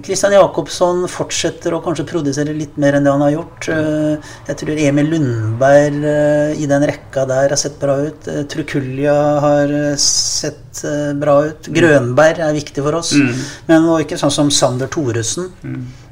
Christian 0.06 0.34
Jacobsson 0.36 1.08
fortsetter 1.10 1.74
å 1.74 1.80
kanskje 1.82 2.04
produsere 2.06 2.54
litt 2.54 2.76
mer 2.82 2.94
enn 2.98 3.08
det 3.08 3.14
han 3.14 3.24
har 3.26 3.32
gjort. 3.34 3.68
Eh, 3.74 4.28
Jeg 4.52 4.60
tror 4.60 4.82
Emil 4.84 5.10
Lundberg 5.10 6.04
eh, 6.06 6.62
i 6.62 6.68
den 6.70 6.86
rekka 6.86 7.24
der 7.30 7.50
har 7.56 7.58
sett 7.58 7.80
bra 7.82 7.96
ut. 8.06 8.28
Jeg 8.30 9.08
har 9.48 9.74
eh, 9.74 9.96
sett 9.98 10.84
eh, 10.86 11.14
bra 11.18 11.40
ut. 11.48 11.72
Grønberg 11.74 12.44
er 12.46 12.54
viktig 12.54 12.84
for 12.86 13.00
oss. 13.02 13.14
Men 13.18 13.82
det 13.88 13.90
var 13.90 14.06
ikke 14.06 14.20
sånn 14.22 14.36
som 14.36 14.52
Sander 14.54 14.92
Thoresen. 14.94 15.50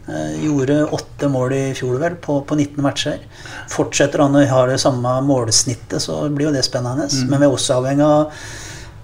Eh, 0.09 0.33
Gjorde 0.47 0.79
åtte 0.97 1.29
mål 1.29 1.53
i 1.53 1.61
fjor 1.77 1.99
vel, 2.01 2.15
på, 2.17 2.39
på 2.49 2.57
19 2.57 2.81
matcher. 2.81 3.21
Fortsetter 3.69 4.25
han 4.25 4.35
å 4.35 4.45
ha 4.49 4.65
det 4.71 4.79
samme 4.81 5.19
målsnittet, 5.27 6.01
så 6.01 6.23
blir 6.33 6.49
jo 6.49 6.55
det 6.57 6.65
spennende. 6.65 7.05
Men 7.29 7.37
vi 7.39 7.45
er 7.45 7.53
også 7.53 7.77
avhengig 7.77 8.07
av 8.09 8.33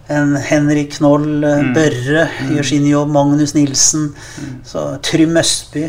en 0.10 0.36
Henrik 0.40 0.98
Knoll, 0.98 1.44
mm. 1.44 1.72
Børre 1.76 2.28
gjør 2.54 2.68
sin 2.70 2.86
jobb, 2.88 3.10
Magnus 3.12 3.54
Nilsen, 3.58 4.10
så 4.68 4.90
Trym 5.04 5.36
Østby. 5.38 5.86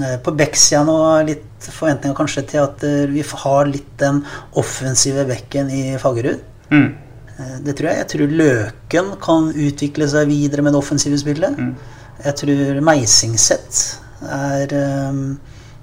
Eh, 0.00 0.16
På 0.24 0.32
Bekksida 0.32 0.82
nå 0.88 0.96
litt 1.28 1.66
forventninger 1.68 2.16
kanskje 2.16 2.46
til 2.48 2.62
at 2.64 2.84
eh, 2.88 3.06
vi 3.12 3.24
har 3.44 3.68
litt 3.68 3.92
den 4.00 4.22
offensive 4.56 5.26
bekken 5.28 5.68
i 5.70 5.82
Fagerud. 6.00 6.40
Mm. 6.72 6.86
Eh, 7.36 7.56
Det 7.66 7.76
tror 7.76 7.90
jeg. 7.90 7.98
Jeg 7.98 8.10
tror 8.14 8.36
Løken 8.42 9.12
kan 9.20 9.50
utvikle 9.52 10.08
seg 10.08 10.28
videre 10.32 10.64
med 10.64 10.72
det 10.72 10.80
offensive 10.80 11.18
spillet. 11.20 11.58
Jeg 12.24 12.38
tror 12.40 12.80
Meisingseth 12.88 13.98
er, 14.22 14.72
eh, 14.72 15.20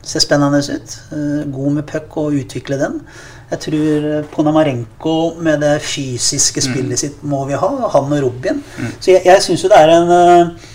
ser 0.01 0.26
spennende 0.26 0.63
ut. 0.63 0.97
Eh, 1.11 1.43
God 1.51 1.74
med 1.78 1.86
puck 1.86 2.17
og 2.17 2.34
utvikle 2.34 2.80
den. 2.82 3.01
Jeg 3.50 3.62
tror 3.66 4.10
Ponamarenko 4.34 5.16
med 5.41 5.64
det 5.64 5.80
fysiske 5.82 6.62
spillet 6.62 7.02
sitt 7.02 7.24
må 7.26 7.41
vi 7.50 7.58
ha. 7.58 7.70
Han 7.95 8.12
og 8.14 8.22
Robin. 8.28 8.62
Så 9.00 9.16
jeg, 9.16 9.24
jeg 9.26 9.41
syns 9.45 9.64
jo 9.66 9.72
det 9.72 9.80
er 9.80 9.93
en 9.95 10.12
uh, 10.14 10.68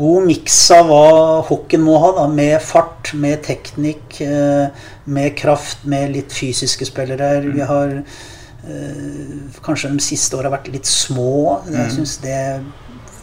god 0.00 0.26
miks 0.26 0.58
av 0.74 0.90
hva 0.90 1.04
hockeyen 1.46 1.84
må 1.86 1.94
ha, 2.02 2.10
da, 2.18 2.26
med 2.26 2.56
fart, 2.64 3.12
med 3.14 3.44
teknikk, 3.46 4.18
uh, 4.26 4.66
med 5.06 5.36
kraft, 5.38 5.86
med 5.86 6.10
litt 6.16 6.34
fysiske 6.34 6.90
spillere. 6.90 7.32
Vi 7.46 7.62
har 7.70 8.00
uh, 8.00 9.60
kanskje 9.62 9.92
de 9.94 10.02
siste 10.02 10.38
åra 10.40 10.50
vært 10.56 10.72
litt 10.74 10.90
små. 10.90 11.60
Jeg 11.70 11.94
syns 11.94 12.18
det 12.24 12.40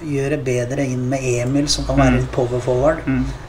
gjør 0.08 0.38
det 0.38 0.43
bedre 0.45 0.86
inn 0.88 1.04
med 1.10 1.26
Emil, 1.41 1.68
som 1.72 1.84
kan 1.88 2.00
være 2.00 2.22
litt 2.22 2.32
power 2.32 2.64
forward. 2.64 3.04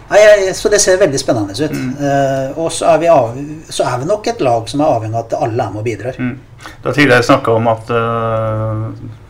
Nei, 0.09 0.53
så 0.57 0.71
det 0.73 0.81
ser 0.81 1.01
veldig 1.01 1.21
spennende 1.21 1.53
ut. 1.53 1.79
Eh, 2.01 2.59
og 2.59 2.73
så 2.73 2.95
er, 2.95 3.01
vi 3.03 3.09
av, 3.13 3.35
så 3.69 3.85
er 3.85 4.01
vi 4.01 4.09
nok 4.09 4.31
et 4.31 4.41
lag 4.45 4.69
som 4.71 4.81
er 4.81 4.93
avhengig 4.95 5.19
av 5.19 5.27
at 5.27 5.37
alle 5.37 5.67
er 5.67 5.75
med 5.75 5.83
og 5.83 5.89
bidrar. 5.89 6.17
Du 6.19 6.89
har 6.89 6.97
tidligere 6.97 7.27
snakka 7.27 7.57
om 7.59 7.69
at 7.71 7.91
uh, 7.93 8.89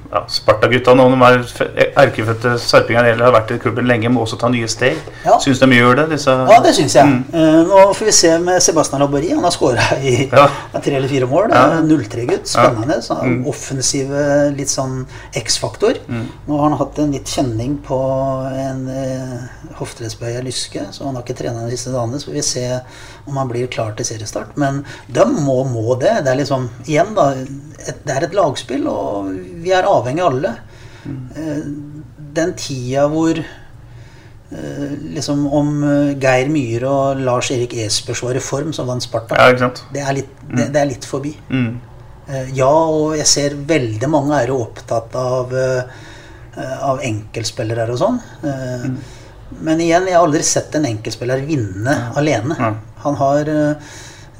ja, 0.08 0.22
Sparta-gutta, 0.32 0.94
nå 0.96 1.04
de 1.12 1.26
er 1.26 1.90
erkefødte 2.00 2.54
sarpinger 2.62 3.10
eller 3.10 3.26
har 3.26 3.34
vært 3.34 3.50
i 3.52 3.58
klubben 3.60 3.84
lenge, 3.88 4.08
må 4.08 4.22
også 4.24 4.38
ta 4.40 4.48
nye 4.48 4.68
steg. 4.70 4.96
Ja. 5.26 5.36
Syns 5.42 5.60
de 5.60 5.68
gjør 5.76 5.98
det? 6.00 6.06
Disse, 6.14 6.32
Ja, 6.48 6.56
det 6.64 6.72
syns 6.78 6.96
jeg. 6.96 7.18
Eh, 7.36 7.58
nå 7.68 7.82
får 7.92 8.08
vi 8.08 8.14
se 8.16 8.30
med 8.40 8.62
Sebastian 8.64 9.02
Labori. 9.04 9.34
Han 9.34 9.44
har 9.44 9.52
skåra 9.52 9.84
i 10.00 10.30
Ja. 10.32 10.46
tre 10.80 10.96
eller 10.96 11.08
fire 11.08 11.28
mål. 11.28 11.50
Ja. 11.52 11.82
0-3-gutt. 11.84 12.48
Spennende. 12.48 13.02
Så 13.04 13.18
mm. 13.20 13.46
Offensive, 13.52 14.24
litt 14.56 14.72
sånn 14.72 15.06
X-faktor. 15.36 16.00
Nå 16.08 16.56
har 16.56 16.70
han 16.70 16.78
hatt 16.80 16.98
en 17.04 17.12
litt 17.12 17.28
kjenning 17.28 17.76
på 17.84 18.00
en 18.48 18.88
uh, 18.88 19.76
hofteleddsbøy 19.76 20.38
av 20.38 20.48
lyske, 20.48 20.86
så 20.90 21.04
han 21.04 21.18
har 21.18 21.26
ikke 21.26 21.36
trena 21.42 21.66
de 21.66 21.76
siste 21.76 21.92
dagene. 21.92 22.16
Så 22.16 22.30
får 22.30 22.38
vi 22.40 22.46
se 22.48 22.66
om 23.28 23.36
han 23.36 23.52
blir 23.52 23.68
klar 23.68 23.92
til 23.92 24.08
seriestart. 24.08 24.56
Men 24.56 24.86
de 25.06 25.28
må, 25.36 25.60
må 25.68 25.98
det. 26.00 26.22
Det 26.24 26.32
er 26.32 26.40
liksom, 26.40 26.70
igjen 26.88 27.12
da, 27.18 27.34
et, 27.84 28.00
det 28.08 28.16
er 28.16 28.24
et 28.24 28.36
lagspill, 28.36 28.88
og 28.88 29.28
vi 29.60 29.76
er 29.76 29.84
avhengig 29.84 29.97
av 29.98 30.32
alle. 30.32 30.54
Mm. 31.04 32.04
Den 32.38 32.52
tida 32.58 33.06
hvor 33.10 33.40
Eh, 34.50 34.92
liksom 35.14 35.46
om 35.52 35.82
eh, 35.84 36.14
Geir 36.16 36.48
Myhre 36.48 36.88
og 36.88 37.20
Lars 37.20 37.50
Erik 37.52 37.74
Espers 37.84 38.22
var 38.24 38.38
i 38.38 38.40
form, 38.40 38.72
som 38.72 38.88
vant 38.88 39.04
Sparta. 39.04 39.36
Ja? 39.36 39.68
Det, 39.92 40.00
er 40.00 40.16
litt, 40.16 40.30
det, 40.48 40.70
det 40.72 40.80
er 40.80 40.88
litt 40.88 41.08
forbi. 41.08 41.34
Mm. 41.52 41.76
Ja, 42.52 42.68
og 42.68 43.14
jeg 43.16 43.24
ser 43.24 43.54
veldig 43.68 44.08
mange 44.12 44.36
er 44.36 44.50
jo 44.52 44.58
opptatt 44.60 45.14
av, 45.16 45.54
av 46.60 46.98
enkeltspillere 47.00 47.94
og 47.94 48.00
sånn. 48.02 48.18
Mm. 48.42 48.98
Men 49.64 49.80
igjen, 49.80 50.10
jeg 50.10 50.12
har 50.12 50.26
aldri 50.26 50.42
sett 50.44 50.76
en 50.76 50.84
enkeltspiller 50.90 51.40
vinne 51.48 51.94
alene. 52.20 52.58
Ja. 52.60 52.68
Han 53.06 53.16
har 53.16 53.48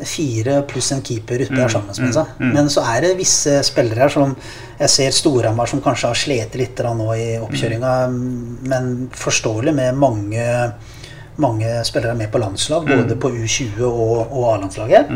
fire 0.07 0.61
pluss 0.70 0.92
en 0.94 1.03
keeper 1.03 1.42
ute 1.42 1.57
der 1.57 1.72
sammen 1.72 1.94
med 1.99 2.14
seg. 2.14 2.36
Men 2.38 2.70
så 2.70 2.84
er 2.94 3.03
det 3.03 3.16
visse 3.18 3.57
spillere 3.66 4.05
her 4.05 4.12
som 4.14 4.36
Jeg 4.78 4.90
ser 4.94 5.11
Storhamar 5.16 5.66
som 5.66 5.80
kanskje 5.82 6.12
har 6.12 6.18
slitt 6.18 6.55
litt 6.55 6.78
nå 6.78 7.09
i 7.16 7.26
oppkjøringa, 7.42 7.94
men 8.70 9.09
forståelig 9.11 9.74
med 9.74 9.99
mange 9.99 10.44
mange 11.38 11.84
spillere 11.86 12.14
med 12.18 12.32
på 12.32 12.38
landslag, 12.42 12.86
både 12.86 13.14
på 13.16 13.30
U20 13.30 13.82
og, 13.86 14.32
og 14.32 14.46
A-landslaget. 14.53 15.11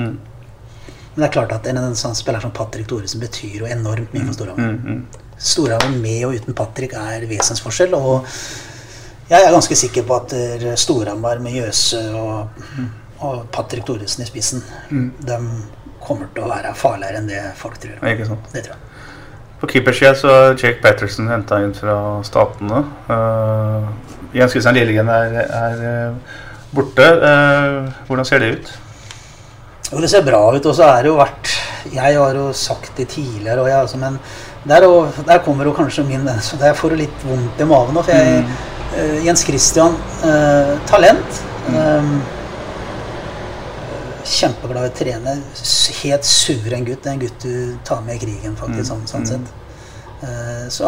Men 1.15 1.23
det 1.23 1.29
er 1.29 1.33
klart 1.35 1.53
at 1.53 1.67
en, 1.69 1.79
en 1.83 1.97
sånn 1.99 2.15
spiller 2.17 2.41
som 2.41 2.53
Patrick 2.55 2.89
Thoresen 2.89 3.21
betyr 3.21 3.63
jo 3.63 3.71
enormt 3.71 4.15
mye 4.15 4.27
for 4.29 4.37
Storhamar. 4.39 5.01
Storhamar 5.43 5.97
med 5.99 6.25
og 6.29 6.37
uten 6.39 6.55
Patrick 6.57 6.95
er 6.97 7.27
vesensforskjell. 7.31 7.95
Og 7.99 8.29
jeg 9.29 9.39
er 9.43 9.53
ganske 9.53 9.77
sikker 9.79 10.07
på 10.09 10.17
at 10.17 10.35
eh, 10.39 10.67
Storhamar 10.79 11.43
med 11.43 11.59
Jøse 11.59 12.01
og, 12.17 12.63
og 13.23 13.47
Patrick 13.55 13.87
Thoresen 13.87 14.25
i 14.25 14.29
spissen, 14.29 14.65
de 14.91 15.39
kommer 16.03 16.31
til 16.35 16.47
å 16.47 16.51
være 16.51 16.75
farligere 16.79 17.21
enn 17.23 17.29
det 17.31 17.43
folk 17.59 17.79
tror. 17.83 18.01
Ikke 18.11 18.27
sant? 18.29 18.49
Det 18.55 18.65
tror 18.67 18.75
jeg. 18.75 18.89
På 19.63 19.69
keepersida 19.71 20.15
så 20.19 20.31
er 20.35 20.57
Jake 20.59 20.81
Patterson 20.83 21.29
henta 21.31 21.61
inn 21.63 21.75
fra 21.77 21.95
Statene. 22.27 22.81
Uh, 23.07 23.85
Jens 24.35 24.57
Christian 24.57 24.75
Lillegren 24.75 25.11
er, 25.13 25.37
er 25.45 25.83
eh, 25.87 26.33
borte. 26.75 27.07
Uh, 27.23 27.93
hvordan 28.09 28.27
ser 28.27 28.43
det 28.43 28.49
ut? 28.57 28.73
Jo, 29.93 30.01
det 30.03 30.11
ser 30.11 30.25
bra 30.27 30.41
ut, 30.51 30.67
og 30.67 30.75
så 30.75 30.89
er 30.89 31.05
det 31.05 31.13
jo 31.13 31.19
vært 31.21 31.53
Jeg 31.93 32.17
har 32.17 32.35
jo 32.35 32.49
sagt 32.57 32.97
det 32.97 33.11
tidligere, 33.13 33.69
jeg, 33.69 33.77
altså, 33.77 33.99
men 34.01 34.19
der, 34.67 34.87
og, 34.89 35.15
der 35.29 35.43
kommer 35.45 35.69
jo 35.69 35.75
kanskje 35.77 36.07
min 36.07 36.27
Så 36.43 36.57
der 36.57 36.75
får 36.79 36.95
du 36.95 37.03
litt 37.03 37.25
vondt 37.27 37.61
i 37.61 37.67
magen 37.69 37.95
nå, 37.95 38.03
for 38.03 38.15
jeg 38.15 38.45
eh, 38.97 39.19
Jens 39.27 39.47
Christian, 39.47 39.95
talent. 40.91 41.43
eh, 41.71 42.15
kjempeglad 44.25 44.87
i 44.87 44.91
å 44.91 44.95
trene. 44.97 45.35
Helt 46.03 46.25
suveren 46.29 46.85
gutt. 46.85 47.07
En 47.07 47.21
gutt 47.23 47.41
du 47.43 47.77
tar 47.85 48.03
med 48.07 48.17
i 48.17 48.25
krigen, 48.27 48.57
faktisk, 48.57 48.89
sånn, 48.91 49.07
sånn 49.07 49.27
sett. 49.27 49.53
Eh, 50.23 50.69
Så 50.71 50.87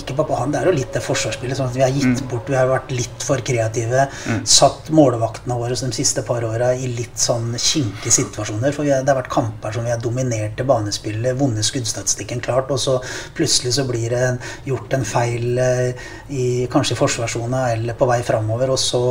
ikke 0.00 0.16
bare 0.16 0.30
på 0.30 0.38
han, 0.38 0.52
det 0.52 0.60
er 0.60 0.70
jo 0.70 0.76
litt 0.76 0.94
det 0.94 1.02
forsvarsspillet. 1.04 1.58
sånn 1.58 1.70
at 1.70 1.76
Vi 1.76 1.84
har 1.84 1.94
gitt 1.94 2.22
bort, 2.30 2.48
vi 2.50 2.58
har 2.58 2.68
vært 2.70 2.92
litt 2.94 3.24
for 3.24 3.42
kreative. 3.44 4.06
Satt 4.46 4.90
målvaktene 4.94 5.58
våre 5.58 5.76
de 5.76 5.92
siste 5.94 6.22
par 6.26 6.44
åra 6.46 6.72
i 6.74 6.88
litt 6.92 7.18
sånn 7.20 7.54
kinkige 7.58 8.12
situasjoner. 8.14 8.74
For 8.76 8.88
har, 8.88 9.04
det 9.04 9.12
har 9.12 9.20
vært 9.20 9.32
kamper 9.32 9.74
som 9.74 9.86
vi 9.86 9.92
har 9.92 10.00
dominert 10.02 10.56
til 10.58 10.68
banespillet, 10.68 11.36
vunnet 11.38 11.66
skuddstatistikken 11.66 12.42
klart, 12.44 12.70
og 12.70 12.80
så 12.80 12.98
plutselig 13.36 13.74
så 13.78 13.86
blir 13.88 14.14
det 14.14 14.24
gjort 14.68 14.96
en 14.96 15.06
feil 15.06 15.60
eh, 15.62 16.06
i 16.28 16.46
kanskje 16.72 16.96
i 16.96 17.00
forsvarssona 17.00 17.62
eller 17.74 17.98
på 17.98 18.08
vei 18.08 18.20
framover, 18.26 18.72
og 18.74 18.80
så 18.80 19.02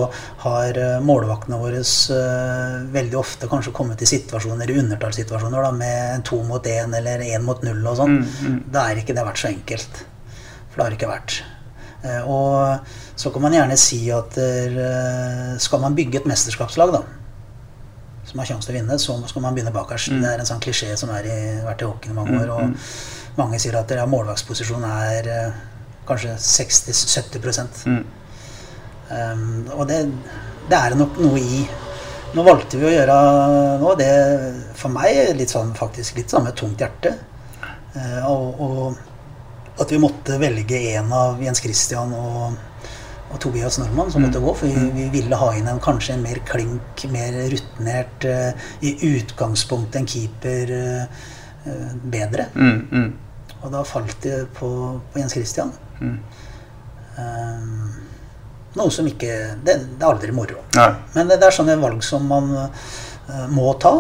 har 0.46 0.80
eh, 0.80 0.98
målvaktene 1.06 1.60
våre 1.62 1.84
eh, 1.84 2.80
veldig 2.96 3.20
ofte 3.20 3.52
kanskje 3.52 3.76
kommet 3.76 4.02
i 4.02 4.10
situasjoner, 4.10 4.72
i 4.72 4.80
undertallssituasjoner, 4.84 5.62
da, 5.68 5.72
med 5.76 6.26
to 6.28 6.42
mot 6.48 6.72
én 6.72 6.96
eller 6.98 7.24
én 7.26 7.46
mot 7.46 7.64
null 7.66 7.86
og 7.86 8.02
sånn. 8.02 8.20
Da 8.72 8.90
er 8.90 9.02
ikke 9.02 9.16
det 9.16 9.26
vært 9.28 9.42
så 9.42 9.52
enkelt. 9.52 10.06
For 10.76 10.82
det 10.82 10.86
har 10.86 10.92
det 10.92 10.98
ikke 11.00 11.12
vært. 11.14 11.36
Eh, 12.04 12.24
Og 12.28 12.80
så 13.16 13.32
kan 13.32 13.46
man 13.46 13.54
gjerne 13.56 13.78
si 13.80 14.02
at 14.12 14.36
eh, 14.38 15.56
skal 15.64 15.80
man 15.80 15.96
bygge 15.96 16.20
et 16.20 16.28
mesterskapslag, 16.28 16.92
da, 16.92 17.02
som 18.28 18.42
har 18.42 18.50
sjanse 18.50 18.68
til 18.68 18.76
å 18.76 18.80
vinne, 18.82 18.98
så 19.00 19.16
skal 19.30 19.46
man 19.46 19.56
begynne 19.56 19.72
bakerst. 19.72 20.12
Det 20.12 20.28
er 20.28 20.42
en 20.44 20.50
sånn 20.50 20.60
klisjé 20.60 20.92
som 21.00 21.14
har 21.14 21.24
vært 21.64 21.86
i 21.86 21.88
hockeyen 21.88 22.12
i 22.12 22.18
mange 22.18 22.42
år. 22.42 22.52
Og 22.58 23.40
mange 23.40 23.60
sier 23.62 23.78
at 23.80 23.92
ja, 23.96 24.04
målvaktsposisjon 24.10 24.84
er 24.90 25.32
eh, 25.32 25.64
kanskje 26.10 26.36
60-70 26.44 27.88
um, 29.10 29.66
Og 29.78 29.88
det, 29.88 30.02
det 30.70 30.78
er 30.78 30.92
det 30.92 31.00
nok 31.00 31.18
noe 31.24 31.40
i. 31.40 31.64
Nå 32.36 32.44
valgte 32.44 32.78
vi 32.82 32.90
å 32.90 32.92
gjøre 32.92 33.16
noe 33.80 33.96
det 33.96 34.12
for 34.76 34.92
meg 34.92 35.32
litt 35.40 35.54
sånn 35.56 35.72
faktisk 35.78 36.20
litt 36.20 36.34
sånn 36.34 36.44
med 36.50 36.58
tungt 36.60 36.84
hjerte. 36.84 37.16
Uh, 37.96 38.28
og, 38.28 38.60
og 38.60 39.15
at 39.82 39.92
vi 39.92 40.00
måtte 40.00 40.38
velge 40.40 40.80
en 40.96 41.12
av 41.14 41.42
Jens 41.44 41.62
Christian 41.64 42.14
og, 42.16 42.56
og 43.32 43.40
Tobias 43.44 43.80
Normann 43.82 44.12
som 44.14 44.24
måtte 44.24 44.42
gå. 44.44 44.54
For 44.56 44.72
vi, 44.72 44.88
vi 44.96 45.08
ville 45.18 45.40
ha 45.40 45.52
inn 45.58 45.68
en 45.72 45.82
kanskje 45.84 46.16
en 46.16 46.24
mer 46.24 46.40
klink, 46.48 47.06
mer 47.12 47.36
rutinert, 47.52 48.28
uh, 48.30 48.70
i 48.86 48.96
utgangspunktet 49.16 50.02
en 50.02 50.10
keeper 50.10 50.74
eh, 50.76 51.94
bedre. 52.04 52.48
Mm, 52.56 52.82
mm. 52.92 53.12
Og 53.64 53.72
da 53.74 53.84
falt 53.88 54.18
det 54.24 54.46
på, 54.56 54.70
på 55.12 55.20
Jens 55.20 55.36
Christian. 55.36 55.74
Um, 57.16 57.94
noe 58.76 58.92
som 58.92 59.08
ikke 59.08 59.32
Det, 59.64 59.76
det 59.96 60.04
er 60.04 60.10
aldri 60.10 60.34
moro. 60.36 60.66
Nei. 60.76 60.90
Men 61.16 61.30
det, 61.32 61.40
det 61.40 61.48
er 61.48 61.56
sånne 61.56 61.78
valg 61.80 62.04
som 62.06 62.28
man 62.30 62.52
uh, 62.56 63.46
må 63.52 63.74
ta. 63.82 63.98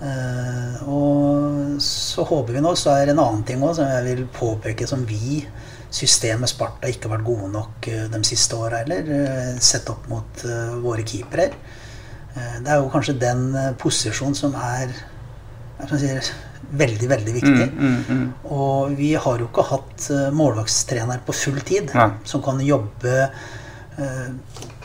Eh, 0.00 0.88
og 0.88 1.76
så 1.84 2.24
håper 2.24 2.56
vi 2.56 2.62
nå, 2.64 2.72
så 2.78 2.94
er 2.94 3.08
det 3.08 3.14
en 3.14 3.22
annen 3.26 3.44
ting 3.46 3.60
også, 3.60 3.82
som 3.82 3.90
jeg 3.90 4.06
vil 4.06 4.24
påpeke 4.32 4.88
som 4.88 5.04
vi, 5.08 5.42
systemet 5.92 6.52
Sparta, 6.52 6.88
ikke 6.88 7.08
har 7.08 7.18
vært 7.18 7.26
gode 7.26 7.50
nok 7.52 7.88
eh, 7.90 8.06
de 8.12 8.20
siste 8.26 8.56
åra 8.56 8.80
heller, 8.80 9.10
eh, 9.16 9.54
sett 9.60 9.90
opp 9.92 10.08
mot 10.10 10.44
våre 10.80 11.04
keepere. 11.04 11.50
Det 12.30 12.70
er 12.70 12.78
jo 12.78 12.90
kanskje 12.92 13.16
den 13.18 13.48
posisjonen 13.80 14.36
som 14.38 14.52
er 14.54 14.92
hva 15.80 15.98
jeg 15.98 16.20
si, 16.22 16.36
veldig, 16.78 17.08
veldig 17.10 17.32
viktig. 17.34 17.64
Mm, 17.72 17.96
mm, 18.06 18.26
Og 18.54 18.92
vi 18.94 19.08
har 19.18 19.40
jo 19.42 19.48
ikke 19.48 19.64
hatt 19.66 20.06
målvaktstrener 20.38 21.24
på 21.26 21.34
full 21.34 21.58
tid 21.66 21.90
Nei. 21.96 22.06
som 22.30 22.44
kan 22.44 22.60
jobbe 22.62 23.24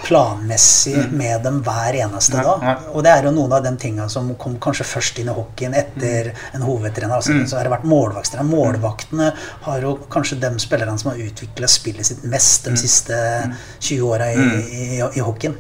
planmessig 0.05 1.11
med 1.11 1.41
dem 1.43 1.61
hver 1.65 1.95
eneste 2.03 2.37
dag. 2.43 2.61
Og 2.93 3.03
det 3.05 3.11
er 3.11 3.23
jo 3.25 3.31
noen 3.33 3.53
av 3.57 3.63
de 3.65 3.71
tinga 3.81 4.07
som 4.11 4.27
kom 4.39 4.57
kanskje 4.61 4.85
først 4.85 5.19
inn 5.21 5.29
i 5.31 5.35
hockeyen 5.35 5.73
etter 5.79 6.31
en 6.53 6.61
hovedtrener. 6.65 7.15
Altså, 7.17 7.33
Så 7.47 7.57
har 7.57 7.63
det 7.65 7.71
vært 7.73 7.87
målvaktstrener. 7.89 8.45
Målvaktene 8.49 9.31
har 9.65 9.81
jo 9.81 9.95
kanskje 10.13 10.39
de 10.43 10.51
spillerne 10.61 10.97
som 10.99 11.11
har 11.11 11.23
utvikla 11.25 11.67
spillet 11.71 12.05
sitt 12.05 12.23
mest 12.23 12.65
de 12.69 12.75
siste 12.77 13.15
20 13.79 14.01
åra 14.11 14.31
i, 14.33 14.45
i, 14.71 14.99
i 14.99 15.23
hockeyen. 15.25 15.55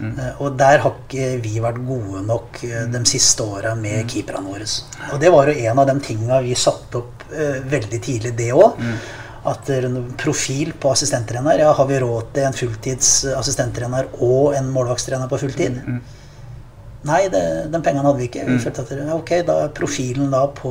Eh, 0.00 0.40
Og 0.42 0.56
der 0.58 0.78
har 0.82 0.94
ikke 1.06 1.40
vi 1.42 1.60
vært 1.62 1.78
gode 1.86 2.22
nok 2.26 2.62
eh, 2.66 2.86
de 2.90 3.04
siste 3.06 3.42
åra 3.46 3.74
med 3.78 4.08
keeperne 4.10 4.42
våre. 4.50 4.66
Og 5.12 5.20
det 5.22 5.30
var 5.32 5.46
jo 5.50 5.54
en 5.70 5.78
av 5.78 5.86
de 5.86 5.98
tinga 6.02 6.40
vi 6.42 6.54
satte 6.58 6.98
opp 6.98 7.22
eh, 7.32 7.60
veldig 7.70 8.00
tidlig, 8.02 8.36
det 8.36 8.52
òg. 8.52 8.80
At 9.44 9.68
en 9.76 9.98
profil 10.16 10.72
på 10.80 10.90
assistenttrener. 10.94 11.58
Ja, 11.60 11.72
har 11.76 11.88
vi 11.90 12.00
råd 12.00 12.30
til 12.32 12.46
en 12.48 12.56
fulltids 12.56 13.14
assistenttrener 13.36 14.08
og 14.24 14.54
en 14.56 14.70
målvaktstrener 14.72 15.28
på 15.28 15.42
fulltid? 15.42 15.82
Nei, 17.04 17.26
det, 17.28 17.40
den 17.68 17.82
pengene 17.84 18.06
hadde 18.06 18.22
vi 18.22 18.30
ikke. 18.30 18.46
Vi 18.48 18.60
følte 18.62 18.84
at 18.86 18.92
ja, 18.96 19.12
ok, 19.12 19.32
da 19.44 19.58
er 19.66 19.72
profilen 19.76 20.30
da 20.32 20.46
på, 20.56 20.70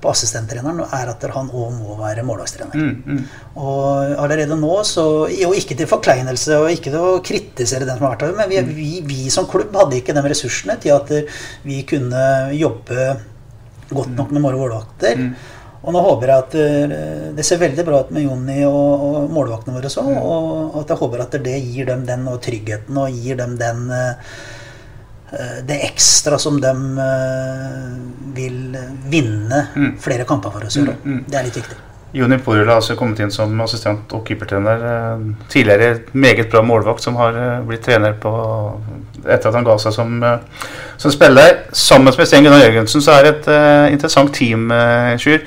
på 0.00 0.08
assistenttreneren 0.08 0.80
er 0.86 1.10
at 1.12 1.26
han 1.34 1.50
òg 1.52 1.74
må 1.76 1.98
være 1.98 2.24
målvaktstrener. 2.24 3.20
Og 3.60 4.14
allerede 4.16 4.56
nå, 4.56 4.72
så 4.88 5.04
Jo, 5.28 5.52
ikke 5.52 5.76
til 5.76 5.90
forkleinelse 5.90 6.56
og 6.62 6.70
ikke 6.72 6.88
til 6.88 7.04
å 7.04 7.20
kritisere 7.20 7.84
den 7.84 8.00
som 8.00 8.08
har 8.08 8.16
vært 8.16 8.24
der, 8.24 8.38
men 8.40 8.48
vi, 8.48 8.62
vi, 8.80 8.90
vi 9.04 9.28
som 9.34 9.44
klubb 9.50 9.76
hadde 9.76 10.00
ikke 10.00 10.16
de 10.16 10.24
ressursene 10.32 10.78
til 10.80 10.96
at 10.96 11.12
vi 11.68 11.82
kunne 11.84 12.24
jobbe 12.56 13.10
godt 13.92 14.16
nok 14.16 14.32
med 14.32 14.48
våre 14.48 14.56
målvakter. 14.56 15.26
Og 15.82 15.90
nå 15.90 16.02
håper 16.04 16.30
jeg 16.30 16.44
at 16.44 16.56
eh, 16.62 16.96
det 17.34 17.44
ser 17.46 17.60
veldig 17.62 17.84
bra 17.86 18.02
ut 18.04 18.10
med 18.14 18.26
Jonny 18.28 18.60
og, 18.68 19.06
og 19.06 19.30
målvaktene 19.34 19.74
våre 19.74 19.90
så, 19.90 20.04
og 20.06 20.78
at 20.78 20.92
jeg 20.92 21.00
håper 21.00 21.24
at 21.24 21.38
det 21.42 21.58
gir 21.58 21.88
dem 21.90 22.04
den 22.06 22.26
og 22.30 22.38
tryggheten 22.44 22.98
og 23.02 23.22
gir 23.22 23.40
dem 23.40 23.56
den 23.58 23.88
eh, 23.90 24.34
eh, 25.34 25.56
det 25.66 25.80
ekstra 25.88 26.38
som 26.38 26.60
de 26.62 26.74
vil 28.36 28.76
vinne 29.10 29.64
flere 30.00 30.26
kamper 30.28 30.54
for 30.54 30.68
oss. 30.68 30.78
gjøre. 30.78 30.94
Det 31.26 31.40
er 31.40 31.48
litt 31.48 31.58
viktig. 31.58 31.78
Joni 32.12 32.36
Porula 32.44 32.74
har 32.74 32.78
altså 32.82 32.94
kommet 32.94 33.22
inn 33.24 33.32
som 33.32 33.56
assistent 33.64 34.10
og 34.12 34.26
keepertrener. 34.28 34.82
Tidligere 35.50 36.12
meget 36.12 36.50
bra 36.52 36.60
målvakt 36.62 37.02
som 37.02 37.16
har 37.16 37.38
blitt 37.66 37.86
trener 37.88 38.14
på 38.20 38.32
etter 39.22 39.48
at 39.48 39.56
han 39.56 39.64
ga 39.64 39.78
seg 39.80 39.96
som, 39.96 40.20
som 41.00 41.14
spiller. 41.14 41.62
Sammen 41.72 42.12
med 42.12 42.28
Sten 42.28 42.44
Gunnar 42.44 42.66
Jørgensen 42.66 43.02
så 43.02 43.16
er 43.16 43.24
det 43.24 43.34
et 43.38 43.48
uh, 43.48 43.86
interessant 43.94 44.34
team, 44.36 44.68
uh, 44.68 45.16
Sjur. 45.16 45.40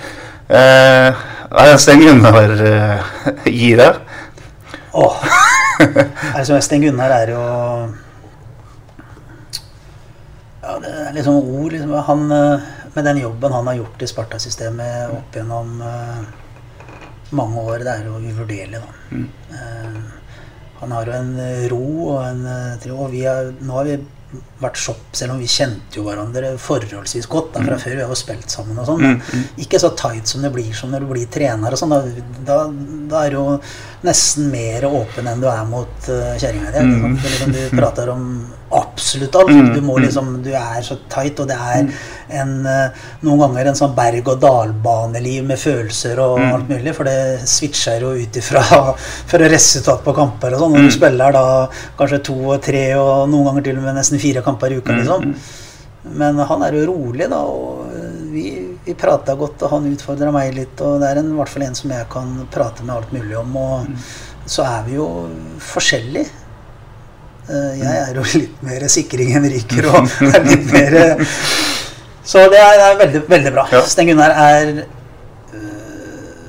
Eh, 0.46 1.26
hva 1.50 1.66
er 1.66 1.72
det 1.72 1.82
Sten 1.82 2.02
Gunnar 2.04 2.56
uh, 2.60 3.12
gir 3.50 3.80
deg? 3.82 4.00
Åh, 4.96 5.22
altså 6.38 6.60
Sten 6.62 6.86
Gunnar 6.86 7.14
er 7.16 7.34
jo 7.34 7.42
Ja, 10.62 10.78
det 10.82 10.92
er 10.92 11.12
liksom 11.18 11.40
ord 11.42 11.74
liksom, 11.74 11.94
han, 12.08 12.24
eh, 12.32 12.72
Med 12.96 13.06
den 13.10 13.22
jobben 13.22 13.54
han 13.54 13.68
har 13.70 13.80
gjort 13.82 14.02
i 14.06 14.10
Sparta-systemet 14.10 15.14
opp 15.18 15.36
gjennom 15.36 15.82
uh, 15.82 16.26
mange 17.36 17.62
år, 17.62 17.84
det 17.84 17.94
er 17.94 18.06
jo 18.06 18.20
uvurderlig, 18.20 18.82
da. 18.82 19.20
Eh, 19.56 19.98
han 20.82 20.92
har 20.92 21.10
jo 21.10 21.16
en 21.18 21.32
eh, 21.40 21.66
ro 21.72 21.86
og 22.14 22.20
en 22.28 22.46
eh, 22.52 22.78
tro, 22.84 23.00
og 23.06 23.12
vi 23.14 23.24
har, 23.26 23.52
Nå 23.62 23.80
har 23.80 23.88
vi 23.90 23.96
vært 24.62 24.80
shop, 24.80 25.02
selv 25.12 25.34
om 25.34 25.40
vi 25.44 25.50
kjente 25.52 26.00
jo 26.00 26.06
hverandre 26.06 26.54
forholdsvis 26.62 27.28
godt 27.32 27.58
da, 27.58 27.64
fra 27.66 27.80
før. 27.82 27.98
Vi 27.98 28.06
har 28.06 28.14
jo 28.14 28.20
spilt 28.20 28.54
sammen 28.54 28.80
og 28.80 28.88
sånn. 28.88 29.18
Ikke 29.62 29.82
så 29.82 29.92
tight 30.00 30.32
som 30.32 30.46
det 30.46 30.54
blir 30.56 30.72
som 30.78 30.94
når 30.94 31.04
du 31.04 31.12
blir 31.12 31.28
trener 31.32 31.76
og 31.76 31.82
sånn. 31.82 31.92
Da, 31.92 32.24
da, 32.48 32.60
da 33.12 33.26
er 33.26 33.36
du 33.36 33.58
nesten 34.06 34.52
mer 34.54 34.86
åpen 34.88 35.28
enn 35.28 35.42
du 35.42 35.50
er 35.50 35.66
mot 35.68 36.12
uh, 36.12 36.36
kjerringa 36.40 36.72
di. 36.72 36.84
Liksom. 36.86 37.18
Liksom, 37.26 37.56
du 37.56 37.76
prater 37.76 38.12
om 38.14 38.30
absolutt 38.76 39.36
alt. 39.36 39.76
Du 39.76 39.82
må 39.86 39.98
liksom 40.02 40.42
Du 40.44 40.50
er 40.56 40.82
så 40.84 40.98
tight, 41.12 41.40
og 41.40 41.50
det 41.50 41.56
er 41.56 41.90
en 42.42 42.54
uh, 42.66 43.06
noen 43.26 43.44
ganger 43.46 43.70
en 43.70 43.78
sånn 43.78 43.96
berg-og-dal-baneliv 43.98 45.46
med 45.50 45.62
følelser 45.62 46.20
og 46.24 46.40
alt 46.42 46.72
mulig, 46.72 46.94
for 46.98 47.08
det 47.08 47.46
switcher 47.50 48.06
jo 48.06 48.14
ut 48.18 48.40
ifra 48.42 48.64
fra 49.32 49.52
resultat 49.52 50.04
på 50.06 50.16
kamper 50.18 50.56
og 50.56 50.64
sånn. 50.64 50.78
Når 50.78 50.90
du 50.90 50.96
spiller 50.96 51.36
da 51.36 51.46
kanskje 52.00 52.24
to 52.32 52.38
og 52.56 52.64
tre 52.66 52.88
og 53.00 53.30
noen 53.32 53.52
ganger 53.52 53.70
til 53.70 53.82
og 53.82 53.88
med 53.88 54.00
nesten 54.00 54.22
fire 54.22 54.44
kamper 54.46 54.55
i 54.64 54.78
uka, 54.80 54.96
liksom. 54.96 55.34
Men 56.16 56.38
han 56.38 56.62
er 56.64 56.72
jo 56.78 56.86
rolig, 56.92 57.28
da, 57.32 57.40
og 57.42 57.90
vi, 58.32 58.46
vi 58.86 58.94
prata 58.94 59.34
godt, 59.36 59.64
og 59.66 59.72
han 59.74 59.88
utfordra 59.92 60.32
meg 60.36 60.54
litt, 60.54 60.82
og 60.86 61.00
det 61.02 61.08
er 61.10 61.18
en, 61.22 61.32
i 61.34 61.38
hvert 61.40 61.50
fall 61.50 61.64
en 61.66 61.76
som 61.78 61.90
jeg 61.96 62.06
kan 62.14 62.34
prate 62.54 62.84
med 62.86 62.96
alt 62.96 63.12
mulig 63.16 63.38
om, 63.40 63.56
og 63.58 63.88
så 64.46 64.62
er 64.70 64.84
vi 64.86 65.00
jo 65.00 65.08
forskjellige. 65.74 66.30
Eh, 67.50 67.72
Jeg 67.82 67.96
er 68.04 68.14
jo 68.18 68.24
litt 68.42 68.62
mer 68.66 68.86
sikring 68.90 69.34
enn 69.38 69.50
ryker, 69.50 69.90
og 69.92 70.10
er 70.34 70.46
litt 70.46 70.70
mer 70.74 71.00
eh, 71.02 71.26
Så 72.26 72.42
det 72.50 72.58
er, 72.62 72.78
det 72.80 72.86
er 72.92 73.02
veldig, 73.04 73.22
veldig 73.30 73.52
bra. 73.54 73.66
Ja. 73.74 73.82
Sten 73.86 74.08
Gunnar 74.10 74.34
er 74.34 74.72
øh, 75.54 76.46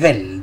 veldig, 0.00 0.33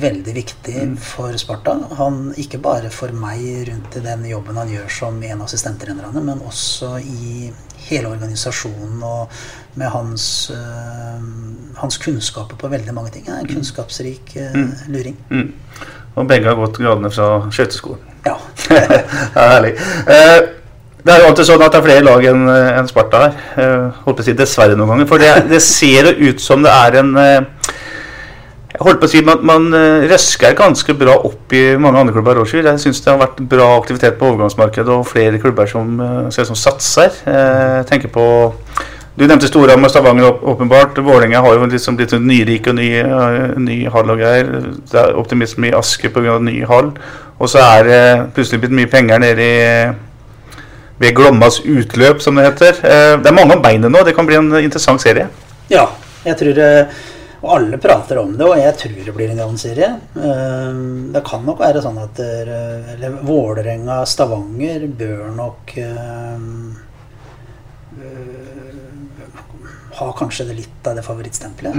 veldig 0.00 0.34
viktig 0.34 0.84
for 1.04 1.36
Sparta. 1.40 1.74
Han, 1.98 2.30
ikke 2.40 2.60
bare 2.62 2.90
for 2.94 3.12
meg 3.16 3.42
rundt 3.68 3.96
i 3.98 4.04
den 4.04 4.24
jobben 4.30 4.58
han 4.60 4.70
gjør 4.70 4.88
som 4.92 5.18
en 5.22 5.40
av 5.40 5.46
assistenttrenerne, 5.48 6.22
men 6.24 6.42
også 6.46 6.96
i 7.02 7.50
hele 7.88 8.10
organisasjonen 8.12 9.02
og 9.02 9.32
med 9.80 9.90
hans, 9.92 10.50
øh, 10.54 11.24
hans 11.78 11.98
kunnskaper 11.98 12.56
på 12.56 12.68
veldig 12.68 12.94
mange 12.94 13.10
ting. 13.16 13.26
Han 13.28 13.38
er 13.38 13.40
en 13.46 13.54
kunnskapsrik 13.54 14.36
øh, 14.36 14.62
luring. 14.88 15.18
Mm. 15.30 15.52
Og 16.14 16.28
begge 16.28 16.48
har 16.48 16.58
gått 16.58 16.80
gradene 16.80 17.10
fra 17.10 17.50
skøyteskolen. 17.50 18.06
Ja. 18.26 18.34
herlig. 19.34 19.70
Eh, 20.12 20.40
det 21.00 21.12
er 21.14 21.22
jo 21.22 21.28
alltid 21.30 21.46
sånn 21.48 21.62
at 21.64 21.72
det 21.72 21.78
er 21.78 21.84
flere 21.86 22.02
lag 22.04 22.26
enn 22.28 22.90
Sparta 22.90 23.22
her. 23.22 23.38
Eh, 23.56 24.02
holdt 24.04 24.18
på 24.18 24.24
å 24.24 24.26
si 24.26 24.34
dessverre 24.36 24.76
noen 24.76 24.92
ganger. 24.92 25.08
For 25.08 25.22
det, 25.22 25.30
det 25.48 25.62
ser 25.64 26.10
ut 26.18 26.42
som 26.44 26.60
det 26.66 26.74
er 26.74 26.98
en 27.00 27.14
Jeg 28.70 28.84
holdt 28.86 29.00
på 29.02 29.08
å 29.08 29.10
si 29.10 29.20
man, 29.26 29.40
man 29.42 29.64
eh, 29.74 30.04
røsker 30.10 30.54
ganske 30.58 30.94
bra 30.98 31.16
opp 31.26 31.54
i 31.58 31.62
mange 31.80 32.04
andre 32.04 32.14
klubber 32.14 32.38
også. 32.38 32.60
Jeg 32.62 32.82
syns 32.82 33.02
det 33.02 33.10
har 33.10 33.18
vært 33.18 33.40
bra 33.50 33.66
aktivitet 33.74 34.14
på 34.20 34.28
overgangsmarkedet 34.28 34.94
og 34.94 35.08
flere 35.10 35.40
klubber 35.42 35.66
som, 35.70 35.96
eh, 36.00 36.28
som 36.38 36.58
satser. 36.58 37.16
Eh, 37.26 37.80
jeg 37.80 37.88
tenker 37.90 38.12
på 38.14 38.26
du 39.18 39.24
nevnte 39.26 39.50
Storhamar 39.50 39.90
og 39.90 39.92
Stavanger 39.92 40.44
åpenbart. 40.52 41.00
Vålerenga 41.02 41.42
har 41.42 41.56
jo 41.56 41.66
liksom 41.66 41.98
blitt 41.98 42.14
nyrike 42.14 42.70
og 42.70 42.78
ny, 42.78 42.88
ny 43.60 43.80
hall 43.90 44.14
og 44.14 44.22
greier. 44.22 44.52
Det 44.88 45.00
er 45.02 45.18
optimisme 45.18 45.68
i 45.68 45.74
Asker 45.76 46.14
pga. 46.14 46.38
ny 46.40 46.62
hall. 46.64 46.92
Og 47.42 47.50
så 47.50 47.58
er 47.58 47.84
det 47.84 48.00
plutselig 48.36 48.62
blitt 48.62 48.76
mye 48.78 48.88
penger 48.88 49.20
nede 49.20 49.44
i 49.44 49.90
ved 51.02 51.16
Glommas 51.18 51.58
utløp, 51.60 52.22
som 52.22 52.38
det 52.38 52.46
heter. 52.46 52.80
Det 53.20 53.28
er 53.28 53.36
mange 53.36 53.58
om 53.58 53.62
beinet 53.62 53.92
nå. 53.92 54.04
Det 54.06 54.14
kan 54.16 54.30
bli 54.30 54.38
en 54.38 54.54
interessant 54.62 55.02
serie. 55.02 55.26
Ja, 55.68 55.88
jeg 56.24 56.38
tror 56.40 56.58
eh, 56.64 57.00
Og 57.40 57.48
alle 57.56 57.78
prater 57.80 58.18
om 58.20 58.34
det, 58.36 58.44
og 58.44 58.58
jeg 58.60 58.74
tror 58.76 59.04
det 59.06 59.14
blir 59.16 59.30
en 59.32 59.38
jevn 59.40 59.58
serie. 59.60 59.86
Eh, 60.16 60.80
Det 61.14 61.22
kan 61.24 61.44
nok 61.46 61.58
være 61.62 61.80
sånn 61.82 61.98
at 62.02 62.18
eller 62.20 63.16
Vålerenga, 63.24 64.02
Stavanger 64.06 64.84
bør 65.00 65.30
nok 65.38 65.72
eh, 65.80 66.44
eh, 68.00 69.30
ha 70.00 70.10
kanskje 70.16 70.46
det 70.50 70.54
litt 70.60 70.86
av 70.88 70.96
det 70.98 71.04
favorittstempelet. 71.06 71.74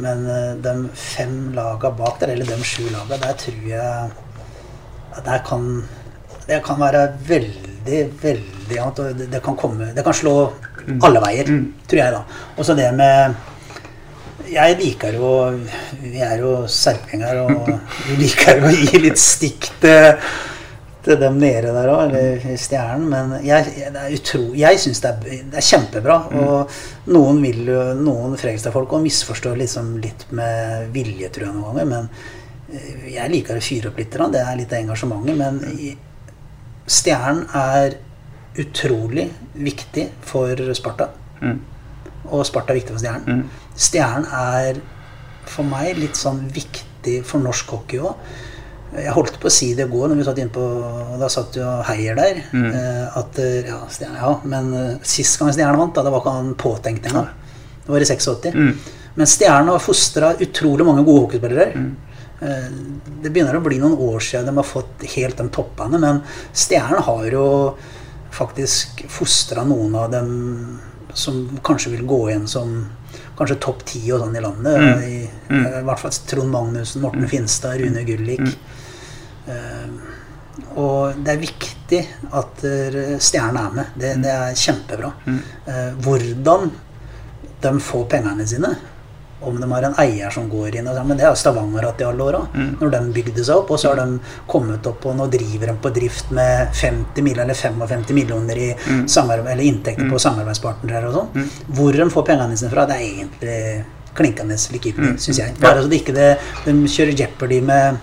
Men 0.00 0.24
eh, 0.30 0.54
de 0.64 0.74
fem 0.98 1.52
laga 1.54 1.90
bak 1.94 2.20
der, 2.22 2.32
eller 2.36 2.46
de 2.48 2.62
sju 2.66 2.86
laga, 2.90 3.18
der 3.20 3.34
tror 3.38 3.66
jeg 3.68 4.10
at 5.14 5.24
der 5.24 5.42
kan 5.46 5.68
Det 6.46 6.58
kan 6.66 6.76
være 6.76 7.06
veldig, 7.24 8.00
veldig 8.20 8.78
annet. 8.82 8.98
Det, 9.18 9.26
det 9.32 9.38
kan 9.42 9.54
komme 9.56 9.86
Det 9.96 10.02
kan 10.04 10.12
slå 10.12 10.52
alle 11.00 11.20
veier, 11.24 11.48
tror 11.88 12.00
jeg, 12.02 12.12
da. 12.12 12.18
Og 12.58 12.66
så 12.68 12.74
det 12.76 12.90
med 12.94 13.34
Jeg 14.52 14.76
liker 14.80 15.16
jo 15.16 15.30
Vi 16.02 16.18
er 16.22 16.42
jo 16.42 16.56
serpinger, 16.70 17.44
og 17.44 17.70
vi 18.08 18.18
liker 18.20 18.60
jo 18.60 18.68
å 18.68 18.74
gi 18.74 19.00
litt 19.02 19.20
stikk 19.20 19.70
til, 19.82 20.20
til 21.04 21.18
dem 21.20 21.38
nede 21.40 21.72
der 21.74 21.90
òg, 21.92 22.02
eller 22.10 22.58
Stjernen. 22.60 23.08
Men 23.10 23.34
jeg, 23.44 23.88
er 23.88 24.14
jeg 24.60 24.80
syns 24.82 25.02
det, 25.04 25.14
det 25.24 25.60
er 25.60 25.68
kjempebra. 25.68 26.20
Og 26.40 27.10
noen 27.14 27.42
vil 27.44 27.64
jo, 27.72 27.82
noen 28.00 28.38
Fredrikstad-folk 28.40 28.96
misforstår 29.04 29.60
liksom 29.64 29.96
litt 30.04 30.26
med 30.36 30.88
vilje, 30.94 31.32
tror 31.34 31.48
jeg, 31.48 31.56
noen 31.58 31.68
ganger. 31.70 31.92
Men 31.92 32.08
eh, 32.72 33.12
jeg 33.16 33.34
liker 33.36 33.60
å 33.60 33.64
fyre 33.64 33.92
opp 33.92 34.00
litt. 34.02 34.18
Det 34.34 34.42
er 34.44 34.58
litt 34.60 34.74
av 34.74 34.82
engasjementet. 34.84 35.38
Men 35.40 35.62
Stjernen 36.84 37.46
er 37.56 38.00
utrolig 38.60 39.28
viktig 39.56 40.08
for 40.24 40.74
Sparta. 40.76 41.08
Mm. 41.40 41.60
Og 42.32 42.44
Sparta 42.46 42.72
er 42.72 42.80
viktig 42.80 42.94
for 42.94 43.02
Stjernen. 43.02 43.44
Stjernen 43.74 44.26
er 44.30 44.80
for 45.50 45.66
meg 45.66 45.98
litt 45.98 46.18
sånn 46.18 46.44
viktig 46.54 47.20
for 47.26 47.42
norsk 47.42 47.74
hockey 47.74 48.02
òg. 48.02 48.34
Jeg 48.94 49.10
holdt 49.10 49.40
på 49.42 49.48
å 49.50 49.52
si 49.52 49.72
det 49.74 49.88
i 49.88 49.90
går 49.90 50.10
når 50.10 50.20
vi 50.20 50.24
satt 50.26 50.36
inne 50.38 50.54
på 50.54 50.64
Da 51.18 51.26
satt 51.32 51.56
jo 51.58 51.66
Heier 51.88 52.14
der. 52.14 52.44
Mm. 52.54 52.68
At 53.18 53.40
eh, 53.42 53.66
Ja, 53.66 53.80
Stjernen, 53.90 54.20
ja. 54.20 54.34
Men 54.46 54.68
eh, 54.78 54.92
sist 55.02 55.40
gang 55.40 55.50
Stjernen 55.54 55.80
vant, 55.80 55.96
da, 55.96 56.04
det 56.06 56.12
var 56.14 56.22
ikke 56.22 56.34
han 56.36 56.52
påtenkt 56.60 57.08
engang. 57.10 57.32
Det 57.84 57.90
var 57.90 58.04
i 58.04 58.08
86. 58.08 58.46
Men 59.18 59.30
Stjernen 59.30 59.72
har 59.74 59.82
fostra 59.82 60.30
utrolig 60.46 60.86
mange 60.86 61.02
gode 61.06 61.26
hockeyspillere. 61.26 61.66
Mm. 61.74 61.92
Det 63.24 63.30
begynner 63.32 63.56
å 63.56 63.62
bli 63.64 63.78
noen 63.80 63.94
år 63.98 64.22
siden 64.22 64.50
de 64.50 64.58
har 64.58 64.66
fått 64.66 65.04
helt 65.14 65.38
de 65.38 65.46
toppene, 65.54 66.00
men 66.02 66.18
Stjernen 66.52 67.04
har 67.06 67.28
jo 67.32 67.46
faktisk 68.34 69.04
fostra 69.08 69.62
noen 69.64 69.94
av 69.96 70.10
dem 70.12 70.32
som 71.14 71.44
kanskje 71.64 71.94
vil 71.94 72.08
gå 72.10 72.18
igjen 72.28 72.48
som 72.50 72.74
kanskje 73.38 73.58
topp 73.62 73.84
ti 73.88 74.02
og 74.14 74.22
sånn 74.22 74.38
i 74.38 74.42
landet. 74.44 75.04
I, 75.08 75.20
I 75.50 75.84
hvert 75.86 76.02
fall 76.02 76.16
Trond 76.30 76.54
Magnussen, 76.54 77.02
Morten 77.04 77.28
Finstad, 77.30 77.80
Rune 77.80 78.04
Gullik. 78.06 78.44
Uh, 79.48 80.12
og 80.78 81.18
det 81.20 81.34
er 81.34 81.42
viktig 81.42 82.00
at 82.38 82.62
stjernene 83.22 83.64
er 83.64 83.76
med. 83.78 83.94
Det, 83.98 84.12
det 84.22 84.32
er 84.32 84.58
kjempebra. 84.58 85.10
Uh, 85.26 85.90
hvordan 86.04 86.70
de 87.64 87.72
får 87.80 88.04
pengene 88.12 88.46
sine. 88.48 88.70
Om 89.44 89.60
de 89.60 89.70
har 89.70 89.88
en 89.88 89.96
eier 90.02 90.34
som 90.34 90.48
går 90.50 90.78
inn 90.80 90.88
og 90.90 90.98
sånn, 90.98 91.08
Men 91.08 91.20
det 91.20 91.26
har 91.26 91.38
Stavanger 91.38 91.88
hatt 91.88 92.00
i 92.00 92.06
alle 92.08 92.28
år 92.28 92.38
òg. 92.40 92.58
Når 92.80 92.94
de 92.94 93.00
bygde 93.18 93.44
seg 93.44 93.62
opp. 93.62 93.72
Og 93.74 93.80
så 93.80 93.92
har 93.92 94.02
de 94.02 94.20
kommet 94.50 94.86
opp, 94.90 95.04
og 95.06 95.18
nå 95.18 95.28
driver 95.32 95.72
de 95.72 95.76
på 95.84 95.92
drift 95.98 96.30
med 96.34 96.72
50 96.72 97.26
mill. 97.26 97.38
eller 97.44 97.54
55 97.54 98.14
millioner 98.14 98.56
i 98.56 98.70
mm. 98.74 99.06
eller 99.06 99.64
inntekter 99.64 100.08
på 100.10 100.18
samarbeidspartnere 100.18 101.10
og 101.10 101.18
sånn. 101.18 101.50
Hvor 101.74 101.92
de 101.92 102.08
får 102.10 102.26
pengene 102.30 102.56
sine 102.56 102.72
fra, 102.72 102.86
det 102.86 102.96
er 102.96 103.04
egentlig 103.04 103.84
klinkende 104.14 104.56
likegyldig, 104.72 105.14
syns 105.22 105.40
jeg. 105.42 105.54
Bare 105.60 105.82
så 105.82 105.90
det 105.90 106.02
ikke 106.02 106.16
det, 106.16 106.32
de 106.64 106.74
kjører 106.90 107.16
Jeopardy 107.18 107.60
med 107.64 107.98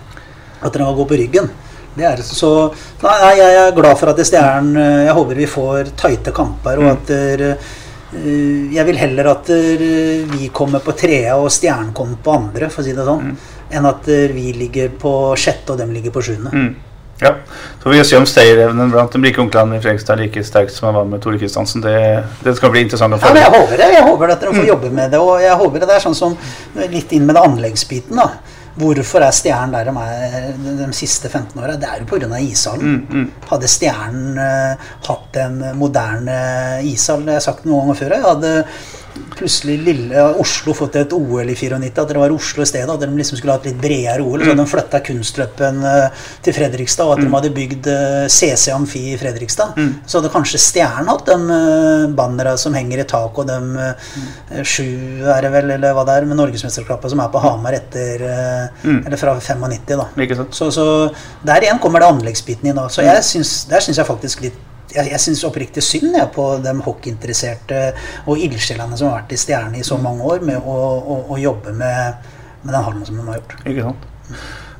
at 0.62 0.72
de 0.72 0.84
må 0.84 0.94
gå 0.96 1.06
på 1.08 1.18
ryggen. 1.20 1.50
Det 1.92 2.06
er, 2.08 2.22
så 2.24 2.72
nei, 3.02 3.34
Jeg 3.36 3.56
er 3.60 3.74
glad 3.76 3.98
for 4.00 4.08
at 4.08 4.20
er 4.22 4.24
Stjernen 4.24 4.78
eh, 4.80 5.02
Jeg 5.04 5.16
håper 5.18 5.36
vi 5.36 5.48
får 5.50 5.90
tighte 6.00 6.32
kamper, 6.32 6.80
og 6.80 6.88
at 6.94 7.10
der, 7.10 7.42
eh, 7.50 7.72
Jeg 8.12 8.84
vil 8.88 8.98
heller 9.00 9.30
at 9.30 9.48
vi 9.48 10.50
kommer 10.52 10.82
på 10.84 10.92
trea 10.98 11.38
og 11.40 11.48
Stjernen 11.52 11.94
kommer 11.96 12.20
på 12.20 12.34
andre, 12.36 12.68
for 12.68 12.82
å 12.82 12.86
si 12.86 12.92
det 12.96 13.06
sånn, 13.06 13.30
enn 13.72 13.88
at 13.88 14.08
vi 14.34 14.52
ligger 14.56 14.92
på 15.00 15.12
sjette 15.40 15.72
og 15.72 15.80
dem 15.80 15.94
ligger 15.96 16.12
på 16.12 16.24
sjuende. 16.26 16.52
Mm. 16.52 16.72
Ja. 17.22 17.34
Så 17.78 17.82
får 17.82 17.90
vi 17.90 18.04
se 18.04 18.16
om 18.16 18.26
stayerevnen 18.26 18.90
blant 18.90 19.12
de 19.12 19.20
like 19.22 19.40
onklene 19.40 19.76
i 19.78 19.82
Fredrikstad 19.82 20.16
er 20.16 20.24
like 20.24 20.42
sterkt 20.46 20.74
som 20.74 20.88
han 20.88 20.96
var 20.96 21.04
med 21.06 21.22
Tore 21.22 21.38
Kristiansen. 21.38 21.82
Det, 21.84 21.94
det 22.42 22.54
skal 22.58 22.72
bli 22.74 22.82
interessant 22.82 23.14
å 23.14 23.20
Ja, 23.22 23.44
jeg 23.44 23.52
håper 23.54 23.78
det. 23.78 23.90
Jeg 23.94 24.06
håper 24.08 24.32
at 24.34 24.42
dere 24.42 24.54
får 24.56 24.66
jobbe 24.72 24.90
med 24.90 25.14
det. 25.14 25.20
Og 25.22 25.36
jeg 25.42 25.58
håper 25.60 25.84
det 25.84 25.94
er 25.94 26.02
sånn 26.02 26.18
som 26.18 26.34
litt 26.90 27.14
inn 27.14 27.28
med 27.28 27.38
det 27.38 27.44
anleggsbiten. 27.46 28.18
da. 28.18 28.51
Hvorfor 28.72 29.20
er 29.20 29.34
Stjernen 29.36 29.74
der 29.74 29.90
de 29.90 29.92
er 30.00 30.46
de 30.78 30.88
siste 30.96 31.28
15 31.28 31.60
åra? 31.60 31.76
Det 31.76 31.88
er 31.88 32.00
jo 32.00 32.08
pga. 32.08 32.38
ishallen. 32.40 33.28
Hadde 33.50 33.68
Stjernen 33.68 34.38
uh, 34.40 34.90
hatt 35.08 35.36
en 35.42 35.60
moderne 35.76 36.38
ishall 36.88 37.26
Det 37.26 37.34
har 37.34 37.40
jeg 37.40 37.48
sagt 37.50 37.66
noen 37.68 37.84
ganger 37.84 38.00
før. 38.00 38.16
Jeg 38.16 38.28
hadde 38.28 38.54
plutselig 39.36 39.78
lille 39.84 40.22
Oslo 40.40 40.74
fått 40.76 40.96
et 41.00 41.12
OL 41.16 41.50
i 41.50 41.56
94, 41.56 41.78
at 42.02 42.12
det 42.12 42.20
var 42.20 42.34
Oslo 42.34 42.64
i 42.64 42.68
stedet. 42.68 42.90
At 42.90 43.02
de 43.02 43.08
liksom 43.18 43.38
skulle 43.38 43.56
hatt 43.56 43.66
litt 43.68 43.80
bredere 43.80 44.24
OL. 44.24 44.42
Så 44.42 44.52
hadde 44.52 44.64
de 44.64 44.70
flytta 44.70 45.00
kunstløpen 45.06 45.82
eh, 45.88 46.24
til 46.44 46.56
Fredrikstad, 46.56 47.08
og 47.08 47.16
at 47.16 47.24
de 47.24 47.30
hadde 47.32 47.52
bygd 47.56 47.88
eh, 47.92 48.26
CC 48.32 48.72
Amfi 48.74 49.04
i 49.12 49.18
Fredrikstad. 49.20 49.76
Så 50.06 50.20
hadde 50.20 50.32
kanskje 50.32 50.60
Stjernen 50.62 51.10
hatt 51.12 51.28
de 51.28 51.36
uh, 51.36 52.08
bannera 52.16 52.54
som 52.60 52.74
henger 52.76 53.02
i 53.02 53.06
taket, 53.08 53.42
og 53.42 53.48
de 53.50 53.86
eh, 53.86 54.64
sju 54.66 54.88
er 55.32 55.44
det 55.44 55.52
vel, 55.54 55.74
eller 55.76 55.96
hva 55.96 56.06
det 56.08 56.18
er, 56.18 56.28
med 56.28 56.38
Norgesmesterskapet 56.40 57.12
som 57.12 57.22
er 57.22 57.30
på 57.32 57.42
Hamar 57.42 57.76
etter 57.76 58.26
eh, 58.26 58.82
Eller 58.92 59.18
fra 59.20 59.36
95, 59.38 59.96
da. 59.98 60.08
Så, 60.54 60.70
så 60.74 60.86
der 61.46 61.64
igjen 61.64 61.80
kommer 61.82 62.02
det 62.02 62.10
anleggsbiten 62.12 62.70
inn. 62.70 62.82
Så 62.92 63.04
jeg 63.06 63.24
syns, 63.26 63.62
der 63.70 63.84
syns 63.84 64.00
jeg 64.00 64.08
faktisk 64.08 64.44
litt 64.46 64.60
jeg, 64.94 65.10
jeg 65.12 65.20
syns 65.24 65.44
oppriktig 65.48 65.82
synd 65.84 66.16
jeg, 66.16 66.28
på 66.34 66.46
de 66.64 66.74
hockeyinteresserte 66.86 67.82
og 68.26 68.38
ildsjelene 68.38 68.98
som 68.98 69.10
har 69.10 69.22
vært 69.22 69.34
i 69.36 69.40
Stjerne 69.40 69.80
i 69.80 69.86
så 69.86 69.98
mange 70.00 70.24
år, 70.24 70.44
med 70.46 70.58
å, 70.60 70.76
å, 71.00 71.18
å 71.32 71.40
jobbe 71.40 71.74
med, 71.76 72.28
med 72.62 72.74
den 72.74 72.84
hallen 72.88 73.06
som 73.08 73.18
de 73.18 73.26
har 73.28 73.40
gjort. 73.40 73.56
Ikke 73.64 73.88
sant? 73.88 74.08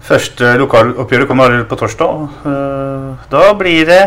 Første 0.03 0.55
lokaloppgjøret 0.59 1.29
kommer 1.31 1.61
på 1.71 1.79
torsdag. 1.79 2.23
Eh, 2.51 3.27
Da 3.31 3.43
blir 3.55 3.87
det 3.87 4.03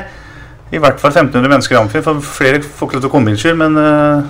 i 0.76 0.80
hvert 0.82 1.00
fall 1.00 1.14
1500 1.14 1.52
mennesker 1.52 1.78
i 1.78 1.80
Amfi. 1.80 2.02
For 2.04 2.20
flere 2.20 2.60
får 2.62 2.90
ikke 2.90 2.98
lov 2.98 3.06
til 3.06 3.12
å 3.12 3.14
komme 3.14 3.32
inn, 3.32 3.40
skyld, 3.40 3.60
men 3.62 3.78
eh, 3.80 4.26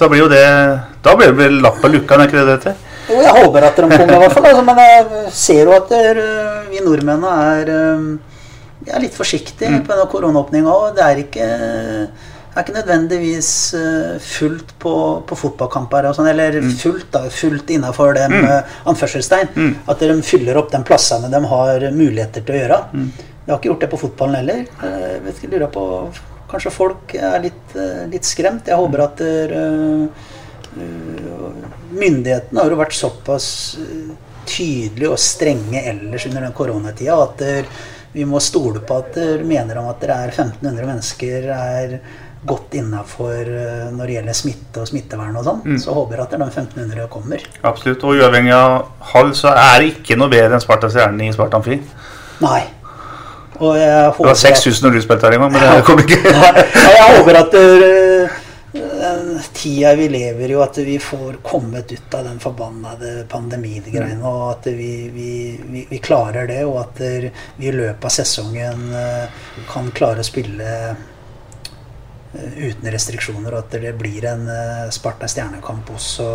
da 0.00 0.08
blir 0.08 0.24
jo 0.24 0.30
det 0.32 0.44
Da 1.04 1.14
blir 1.16 1.30
det 1.30 1.36
vel 1.38 1.60
lapp 1.62 1.78
på 1.82 1.90
lukka, 1.92 2.16
er 2.16 2.26
ikke 2.26 2.40
det 2.40 2.46
det 2.48 2.56
heter? 2.58 2.86
Jo, 3.10 3.20
jeg 3.24 3.34
håper 3.36 3.64
at 3.66 3.78
de 3.78 3.86
kommer, 3.90 4.16
i 4.16 4.18
hvert 4.24 4.34
fall. 4.34 4.48
Altså, 4.50 4.64
men 4.66 4.80
jeg 4.82 5.32
ser 5.34 5.62
jo 5.66 5.72
at 5.76 5.88
der, 5.90 6.20
øh, 6.22 6.58
vi 6.70 6.82
nordmennene 6.84 7.30
er, 7.54 7.72
vi 8.80 8.92
er 8.92 9.02
litt 9.04 9.16
forsiktige 9.16 9.80
på 9.84 9.92
denne 9.92 10.08
koronaåpninga. 10.10 10.72
òg. 10.72 10.94
det 10.96 11.04
er 11.06 11.22
ikke, 11.22 11.48
er 12.50 12.62
ikke 12.62 12.76
nødvendigvis 12.78 13.50
øh, 13.78 14.14
fullt 14.24 14.74
på, 14.82 14.94
på 15.28 15.38
fotballkamper. 15.42 16.08
Og 16.10 16.16
sånn, 16.16 16.30
eller 16.32 16.58
fullt 16.80 17.10
da, 17.14 17.24
fullt 17.34 17.70
innafor 17.76 18.16
dem 18.18 18.38
mm. 18.38 18.48
anførselstegn. 18.92 19.76
At 19.90 20.02
de 20.02 20.16
fyller 20.26 20.58
opp 20.60 20.72
de 20.72 20.82
plassene 20.86 21.30
de 21.32 21.44
har 21.52 21.86
muligheter 21.92 22.46
til 22.46 22.56
å 22.56 22.64
gjøre. 22.64 22.80
De 22.94 23.52
har 23.52 23.58
ikke 23.58 23.72
gjort 23.72 23.86
det 23.86 23.92
på 23.92 24.02
fotballen 24.06 24.42
heller. 24.42 24.66
Eh, 24.82 25.06
Jeg 25.14 25.24
vet 25.28 25.40
ikke, 25.40 25.54
lurer 25.56 25.72
på 25.78 25.86
Kanskje 26.50 26.70
folk 26.74 27.12
er 27.14 27.36
litt, 27.44 27.74
litt 28.10 28.26
skremt. 28.26 28.66
Jeg 28.66 28.74
håper 28.74 29.04
at 29.04 29.20
der, 29.22 29.52
myndighetene 31.90 32.62
har 32.62 32.72
jo 32.72 32.78
vært 32.78 32.96
såpass 32.96 33.46
eh, 33.80 34.12
tydelige 34.48 35.10
og 35.10 35.20
strenge 35.20 35.82
ellers 35.90 36.26
under 36.28 36.46
den 36.46 36.56
koronatida 36.56 37.18
at 37.24 37.42
eh, 37.46 37.80
vi 38.12 38.24
må 38.26 38.40
stole 38.42 38.82
på 38.82 38.96
at 38.98 39.14
dere 39.14 39.46
mener 39.46 39.78
om 39.78 39.90
at 39.90 40.00
dere 40.02 40.16
er 40.26 40.32
1500 40.34 40.88
mennesker 40.88 41.46
er 41.54 41.94
godt 42.40 42.74
innafor 42.80 43.48
når 43.92 44.00
det 44.08 44.14
gjelder 44.16 44.36
smitte 44.38 44.80
og 44.80 44.88
smittevern 44.88 45.36
og 45.36 45.44
sånn. 45.44 45.78
Så 45.78 45.92
håper 45.92 46.16
jeg 46.16 46.24
at 46.24 46.34
de 46.34 46.38
1500 46.46 47.08
kommer. 47.12 47.44
Absolutt. 47.68 48.02
Og 48.08 48.16
uavhengig 48.16 48.54
av 48.56 48.88
hall, 49.12 49.34
så 49.36 49.52
er 49.52 49.82
det 49.82 49.90
ikke 49.92 50.16
noe 50.18 50.32
bedre 50.32 50.56
enn 50.56 50.64
Sparta 50.64 50.88
Stjernen 50.90 51.26
i 51.26 51.32
Sparta 51.36 51.60
Amfi. 51.60 51.76
Nei. 52.40 52.62
Og 53.60 53.76
jeg 53.76 54.12
Det 54.16 54.24
var 54.24 54.38
6000 54.40 54.86
når 54.86 54.94
du 54.96 55.02
spilte 55.04 55.28
her 55.28 55.36
en 55.36 55.42
gang, 55.44 55.52
men 55.52 55.66
det 55.76 55.84
kom 55.84 56.00
ikke. 56.00 56.20
Nei. 56.24 56.64
jeg 56.96 57.18
håper 57.18 57.38
at 57.42 57.52
dere, 57.52 58.30
tida 59.52 59.94
vi 59.94 60.08
lever 60.08 60.50
i, 60.50 60.54
og 60.56 60.64
at 60.64 60.78
vi 60.84 60.96
får 61.02 61.40
kommet 61.44 61.92
ut 61.92 62.14
av 62.14 62.24
den 62.26 62.40
forbannede 62.42 63.26
pandemigreiene, 63.30 64.18
og 64.26 64.42
at 64.54 64.66
vi, 64.74 64.90
vi, 65.14 65.30
vi, 65.60 65.84
vi 65.90 66.00
klarer 66.02 66.48
det, 66.50 66.64
og 66.68 66.80
at 66.82 67.00
vi 67.56 67.68
i 67.68 67.74
løpet 67.74 68.08
av 68.08 68.14
sesongen 68.14 68.90
eh, 68.96 69.44
kan 69.70 69.92
klare 69.94 70.24
å 70.24 70.26
spille 70.26 70.74
eh, 70.90 72.58
uten 72.58 72.90
restriksjoner, 72.90 73.52
og 73.52 73.62
at 73.62 73.78
det 73.84 73.94
blir 74.00 74.26
en 74.32 74.44
eh, 74.50 74.90
Sparta 74.94 75.30
Stjernekamp 75.30 75.94
også 75.94 76.28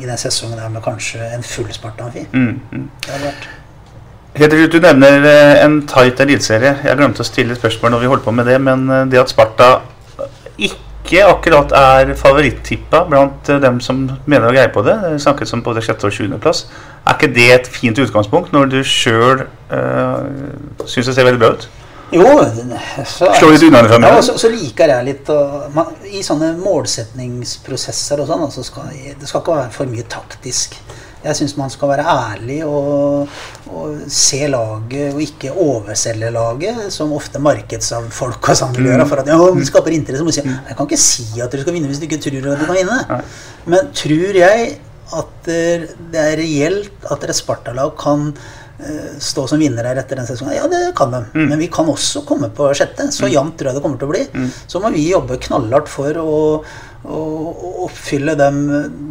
i 0.00 0.08
den 0.08 0.20
sesongen 0.20 0.60
der 0.60 0.70
med 0.72 0.84
kanskje 0.84 1.32
en 1.32 1.44
full 1.46 1.72
Sparta-amfi. 1.72 2.28
Mm, 2.32 2.54
mm. 2.72 2.86
Det 3.06 3.16
hadde 3.16 3.26
vært 3.30 3.50
Helt 4.32 4.54
til 4.54 4.70
Du 4.72 4.78
nevner 4.80 5.26
en 5.60 5.74
tight 5.84 6.20
eliteserie. 6.24 6.70
Jeg 6.86 6.96
glemte 6.96 7.20
å 7.20 7.26
stille 7.28 7.52
spørsmål 7.52 7.92
når 7.92 8.00
vi 8.00 8.08
holdt 8.14 8.24
på 8.24 8.32
med 8.32 8.46
det, 8.48 8.56
men 8.64 8.86
det 9.12 9.20
at 9.20 9.28
Sparta 9.28 9.74
ikke 10.56 10.91
akkurat 11.20 11.72
er 11.76 12.14
favorittippa 12.16 13.02
blant 13.10 13.50
eh, 13.52 13.60
dem 13.60 13.80
som 13.84 14.00
mener 14.24 14.48
å 14.48 14.54
greie 14.54 14.70
på 14.72 14.84
det, 14.86 14.96
det 15.04 15.20
som 15.20 15.36
om 15.58 15.64
både 15.66 15.82
sjette- 15.84 16.08
og 16.08 16.14
sjuendeplass, 16.16 16.64
er 17.04 17.18
ikke 17.18 17.34
det 17.34 17.48
et 17.52 17.68
fint 17.68 17.98
utgangspunkt 17.98 18.54
når 18.54 18.70
du 18.72 18.80
sjøl 18.86 19.44
uh, 19.72 20.22
syns 20.86 21.10
det 21.10 21.16
ser 21.16 21.26
veldig 21.26 21.40
bra 21.42 21.52
ut? 21.56 21.68
Jo, 22.12 22.26
så, 23.08 23.30
Slå 23.38 23.50
litt 23.54 23.62
unna 23.64 23.80
det 23.82 23.90
fra 23.90 23.98
meg. 24.02 24.14
Ja, 24.14 24.24
så, 24.24 24.34
så 24.40 24.50
liker 24.52 24.90
jeg 24.92 25.06
litt 25.06 25.30
å 25.32 25.38
man, 25.72 25.94
I 26.12 26.20
sånne 26.24 26.50
målsetningsprosesser 26.60 28.20
og 28.20 28.28
sånn, 28.28 28.44
altså 28.48 28.64
skal, 28.66 28.90
det 28.92 29.28
skal 29.28 29.40
ikke 29.40 29.56
være 29.56 29.72
for 29.72 29.92
mye 29.92 30.04
taktisk. 30.12 30.76
Jeg 31.22 31.38
syns 31.38 31.52
man 31.58 31.70
skal 31.70 31.92
være 31.92 32.04
ærlig 32.10 32.58
og, 32.66 33.28
og 33.70 33.98
se 34.10 34.40
laget, 34.50 35.12
og 35.14 35.20
ikke 35.22 35.52
overselge 35.54 36.30
laget, 36.34 36.80
som 36.94 37.12
ofte 37.14 37.38
markedsfolk 37.42 38.48
og 38.52 38.58
sånn 38.58 38.74
vil 38.74 38.90
gjøre. 38.90 39.06
For 39.10 39.22
at 39.22 39.30
ja, 39.30 39.36
vi 39.54 39.66
skaper 39.68 39.94
interesse. 39.94 40.26
Må 40.26 40.34
si, 40.34 40.42
jeg 40.42 40.78
kan 40.78 40.88
ikke 40.88 40.98
si 41.02 41.28
at 41.38 41.52
dere 41.52 41.62
skal 41.66 41.76
vinne 41.78 41.90
hvis 41.92 42.02
du 42.02 42.08
ikke 42.08 42.18
tror 42.24 42.48
at 42.56 42.64
du 42.64 42.66
kan 42.66 42.80
vinne. 42.80 43.20
Men 43.70 43.92
tror 43.94 44.40
jeg 44.42 44.72
at 45.12 45.46
det 45.46 46.20
er 46.24 46.38
reelt 46.40 47.06
at 47.12 47.24
et 47.28 47.36
Sparta-lag 47.36 47.90
kan 48.00 48.30
eh, 48.80 49.10
stå 49.20 49.44
som 49.50 49.60
vinner 49.60 49.84
her 49.84 49.98
etter 50.00 50.16
den 50.16 50.26
sesongen. 50.26 50.54
Ja, 50.56 50.64
det 50.72 50.94
kan 50.96 51.12
de. 51.12 51.20
Men 51.36 51.60
vi 51.60 51.68
kan 51.70 51.90
også 51.92 52.24
komme 52.26 52.48
på 52.56 52.70
sjette. 52.74 53.10
Så 53.12 53.28
jevnt 53.28 53.58
tror 53.60 53.70
jeg 53.70 53.78
det 53.78 53.84
kommer 53.84 54.00
til 54.00 54.08
å 54.08 54.14
bli. 54.14 54.24
Så 54.66 54.80
må 54.80 54.90
vi 54.94 55.04
jobbe 55.10 55.36
knallhardt 55.44 55.92
for 55.92 56.16
å, 56.22 56.38
å 57.02 57.20
oppfylle 57.86 58.34
de, 58.38 58.48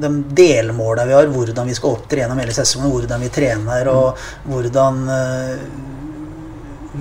de 0.01 0.11
delmåla 0.35 1.05
vi 1.09 1.15
har. 1.17 1.31
Hvordan 1.31 1.67
vi 1.67 1.75
skal 1.75 1.97
opptre 1.97 2.23
gjennom 2.23 2.39
hele 2.39 2.55
sesongen, 2.55 2.91
hvordan 2.93 3.23
vi 3.23 3.31
trener, 3.33 3.89
og 3.91 4.21
hvordan 4.47 5.01
eh, 5.15 5.65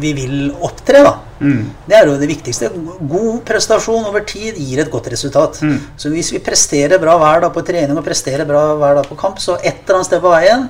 vi 0.01 0.13
vil 0.17 0.37
opptre. 0.67 1.03
da. 1.07 1.15
Det 1.41 1.97
er 1.97 2.07
jo 2.07 2.19
det 2.21 2.29
viktigste. 2.31 2.69
God 3.11 3.41
prestasjon 3.49 4.05
over 4.11 4.27
tid 4.29 4.59
gir 4.61 4.83
et 4.83 4.91
godt 4.93 5.09
resultat. 5.13 5.63
Så 5.97 6.13
hvis 6.13 6.33
vi 6.35 6.43
presterer 6.45 7.01
bra 7.03 7.17
hver 7.19 7.47
dag 7.47 7.55
på 7.55 7.65
trening 7.67 7.99
og 7.99 8.07
presterer 8.07 8.47
bra 8.49 8.75
hver 8.79 9.01
dag 9.01 9.09
på 9.09 9.19
kamp, 9.19 9.41
så 9.43 9.57
et 9.63 9.83
eller 9.87 10.01
annet 10.01 10.11
sted 10.11 10.23
på 10.23 10.35
veien 10.35 10.69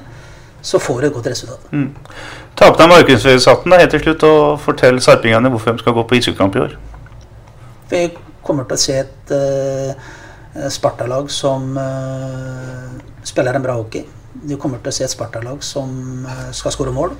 så 0.62 0.79
får 0.79 1.01
du 1.01 1.07
et 1.09 1.14
godt 1.14 1.29
resultat. 1.33 1.68
Ta 2.57 2.68
opp 2.68 2.79
deg 2.79 2.91
markedsføringshatten 2.93 3.73
helt 3.73 3.95
til 3.95 4.03
slutt 4.05 4.25
og 4.29 4.41
fortell 4.61 5.01
sarpingene 5.01 5.53
hvorfor 5.53 5.77
de 5.77 5.85
skal 5.85 5.97
gå 5.97 6.05
på 6.05 6.18
ishockeykamp 6.18 6.59
i 6.59 6.64
år. 6.66 6.75
Vi 7.91 8.03
kommer 8.51 8.66
til 8.66 8.78
å 8.78 8.82
se 8.82 8.96
et 9.05 9.34
uh, 9.34 10.09
Sparta-lag 10.74 11.30
som 11.30 11.70
uh, 11.78 12.98
spiller 13.26 13.55
en 13.55 13.66
bra 13.66 13.78
hockey. 13.78 14.03
Du 14.42 14.57
kommer 14.59 14.82
til 14.82 14.90
å 14.90 14.96
se 14.96 15.07
et 15.07 15.14
Sparta-lag 15.14 15.62
som 15.66 16.26
uh, 16.26 16.51
skal 16.57 16.74
skåre 16.74 16.94
mål. 16.96 17.14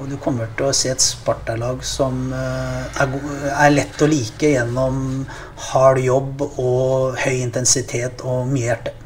Og 0.00 0.06
du 0.08 0.14
kommer 0.22 0.48
til 0.56 0.70
å 0.70 0.76
se 0.76 0.92
et 0.92 1.02
Sparta-lag 1.02 1.82
som 1.84 2.30
er, 2.32 3.10
er 3.50 3.74
lett 3.74 4.00
å 4.00 4.08
like 4.08 4.54
gjennom 4.54 5.26
hard 5.72 6.00
jobb 6.00 6.46
og 6.46 7.18
høy 7.20 7.42
intensitet 7.42 8.24
og 8.24 8.48
mye 8.48 8.70
hjerte. 8.70 8.99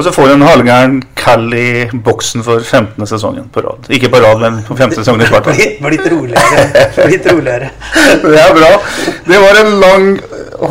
Og 0.00 0.04
så 0.06 0.12
får 0.16 0.30
du 0.30 0.32
en 0.32 0.42
halvgæren 0.48 0.94
Cal 1.12 1.42
i 1.52 1.84
boksen 1.92 2.40
for 2.40 2.62
15. 2.64 3.04
sesongen 3.06 3.50
på 3.52 3.60
rad. 3.60 3.88
Ikke 3.92 4.08
på 4.08 4.16
rad, 4.22 4.38
men 4.40 4.62
på 4.64 4.72
15. 4.72 4.94
sesongen 4.96 5.26
i 5.26 5.28
kvartal. 5.28 5.58
Blitt, 5.84 6.06
roligere. 6.08 6.62
Blitt 7.04 7.28
roligere. 7.28 7.68
Det 8.22 8.40
er 8.40 8.54
bra. 8.56 8.70
Det 9.26 9.42
var 9.42 9.60
en 9.60 9.76
lang 9.82 10.06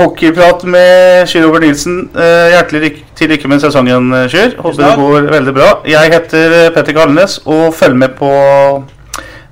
hockeyprat 0.01 0.65
med 0.65 1.29
Sjur 1.29 1.45
Robert 1.45 1.67
Nilsen. 1.67 1.99
Eh, 2.17 2.55
Hjertelig 2.55 2.91
til 3.21 3.29
lykke 3.35 3.53
med 3.53 3.61
sesongen, 3.61 4.09
Kyr. 4.33 4.33
Sjur. 4.33 4.57
Håper 4.65 4.81
det 4.81 4.91
går 5.03 5.31
veldig 5.35 5.55
bra. 5.61 5.69
Jeg 5.93 6.15
heter 6.17 6.57
eh, 6.63 6.73
Petter 6.73 6.97
Kalnes 6.97 7.37
og 7.45 7.69
følger 7.77 8.01
med 8.07 8.17
på 8.17 8.33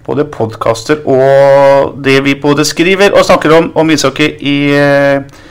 både 0.09 0.25
podkaster 0.33 1.05
og 1.05 2.01
det 2.01 2.23
vi 2.25 2.39
både 2.41 2.65
skriver 2.65 3.13
og 3.13 3.29
snakker 3.29 3.59
om 3.61 3.71
om 3.77 3.93
ishockey 3.93 4.33
i 4.41 4.59
eh, 4.73 5.41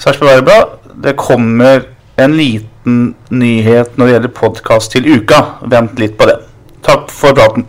Sarpsborg 0.00 0.38
Arbeiderblad. 0.38 0.78
Det 1.04 1.18
kommer 1.20 1.90
en 2.20 2.34
liten 2.36 2.96
nyhet 3.32 3.94
når 3.96 4.06
det 4.06 4.14
gjelder 4.14 4.32
podkast 4.36 4.92
til 4.92 5.06
uka. 5.08 5.38
Vent 5.72 6.00
litt 6.00 6.18
på 6.20 6.26
det. 6.28 6.36
Takk 6.84 7.08
for 7.12 7.36
praten. 7.36 7.64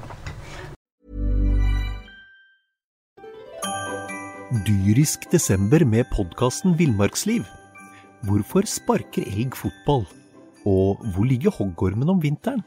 Dyrisk 4.67 5.29
desember 5.31 5.85
med 5.87 6.09
podkasten 6.11 6.75
Villmarksliv. 6.79 7.45
Hvorfor 8.27 8.67
sparker 8.67 9.23
elg 9.23 9.55
fotball? 9.55 10.03
Og 10.67 10.99
hvor 11.13 11.25
ligger 11.25 11.55
hoggormen 11.55 12.11
om 12.11 12.19
vinteren? 12.21 12.61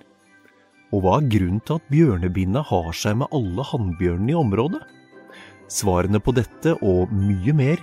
Og 0.94 1.04
hva 1.04 1.18
er 1.20 1.28
grunnen 1.36 1.60
til 1.66 1.76
at 1.76 1.90
bjørnebinna 1.92 2.64
har 2.64 2.92
seg 2.96 3.20
med 3.20 3.34
alle 3.34 3.66
hannbjørnene 3.68 4.32
i 4.32 4.40
området? 4.40 4.80
Svarene 5.68 6.20
på 6.22 6.32
dette 6.36 6.78
og 6.80 7.12
mye 7.12 7.54
mer 7.56 7.82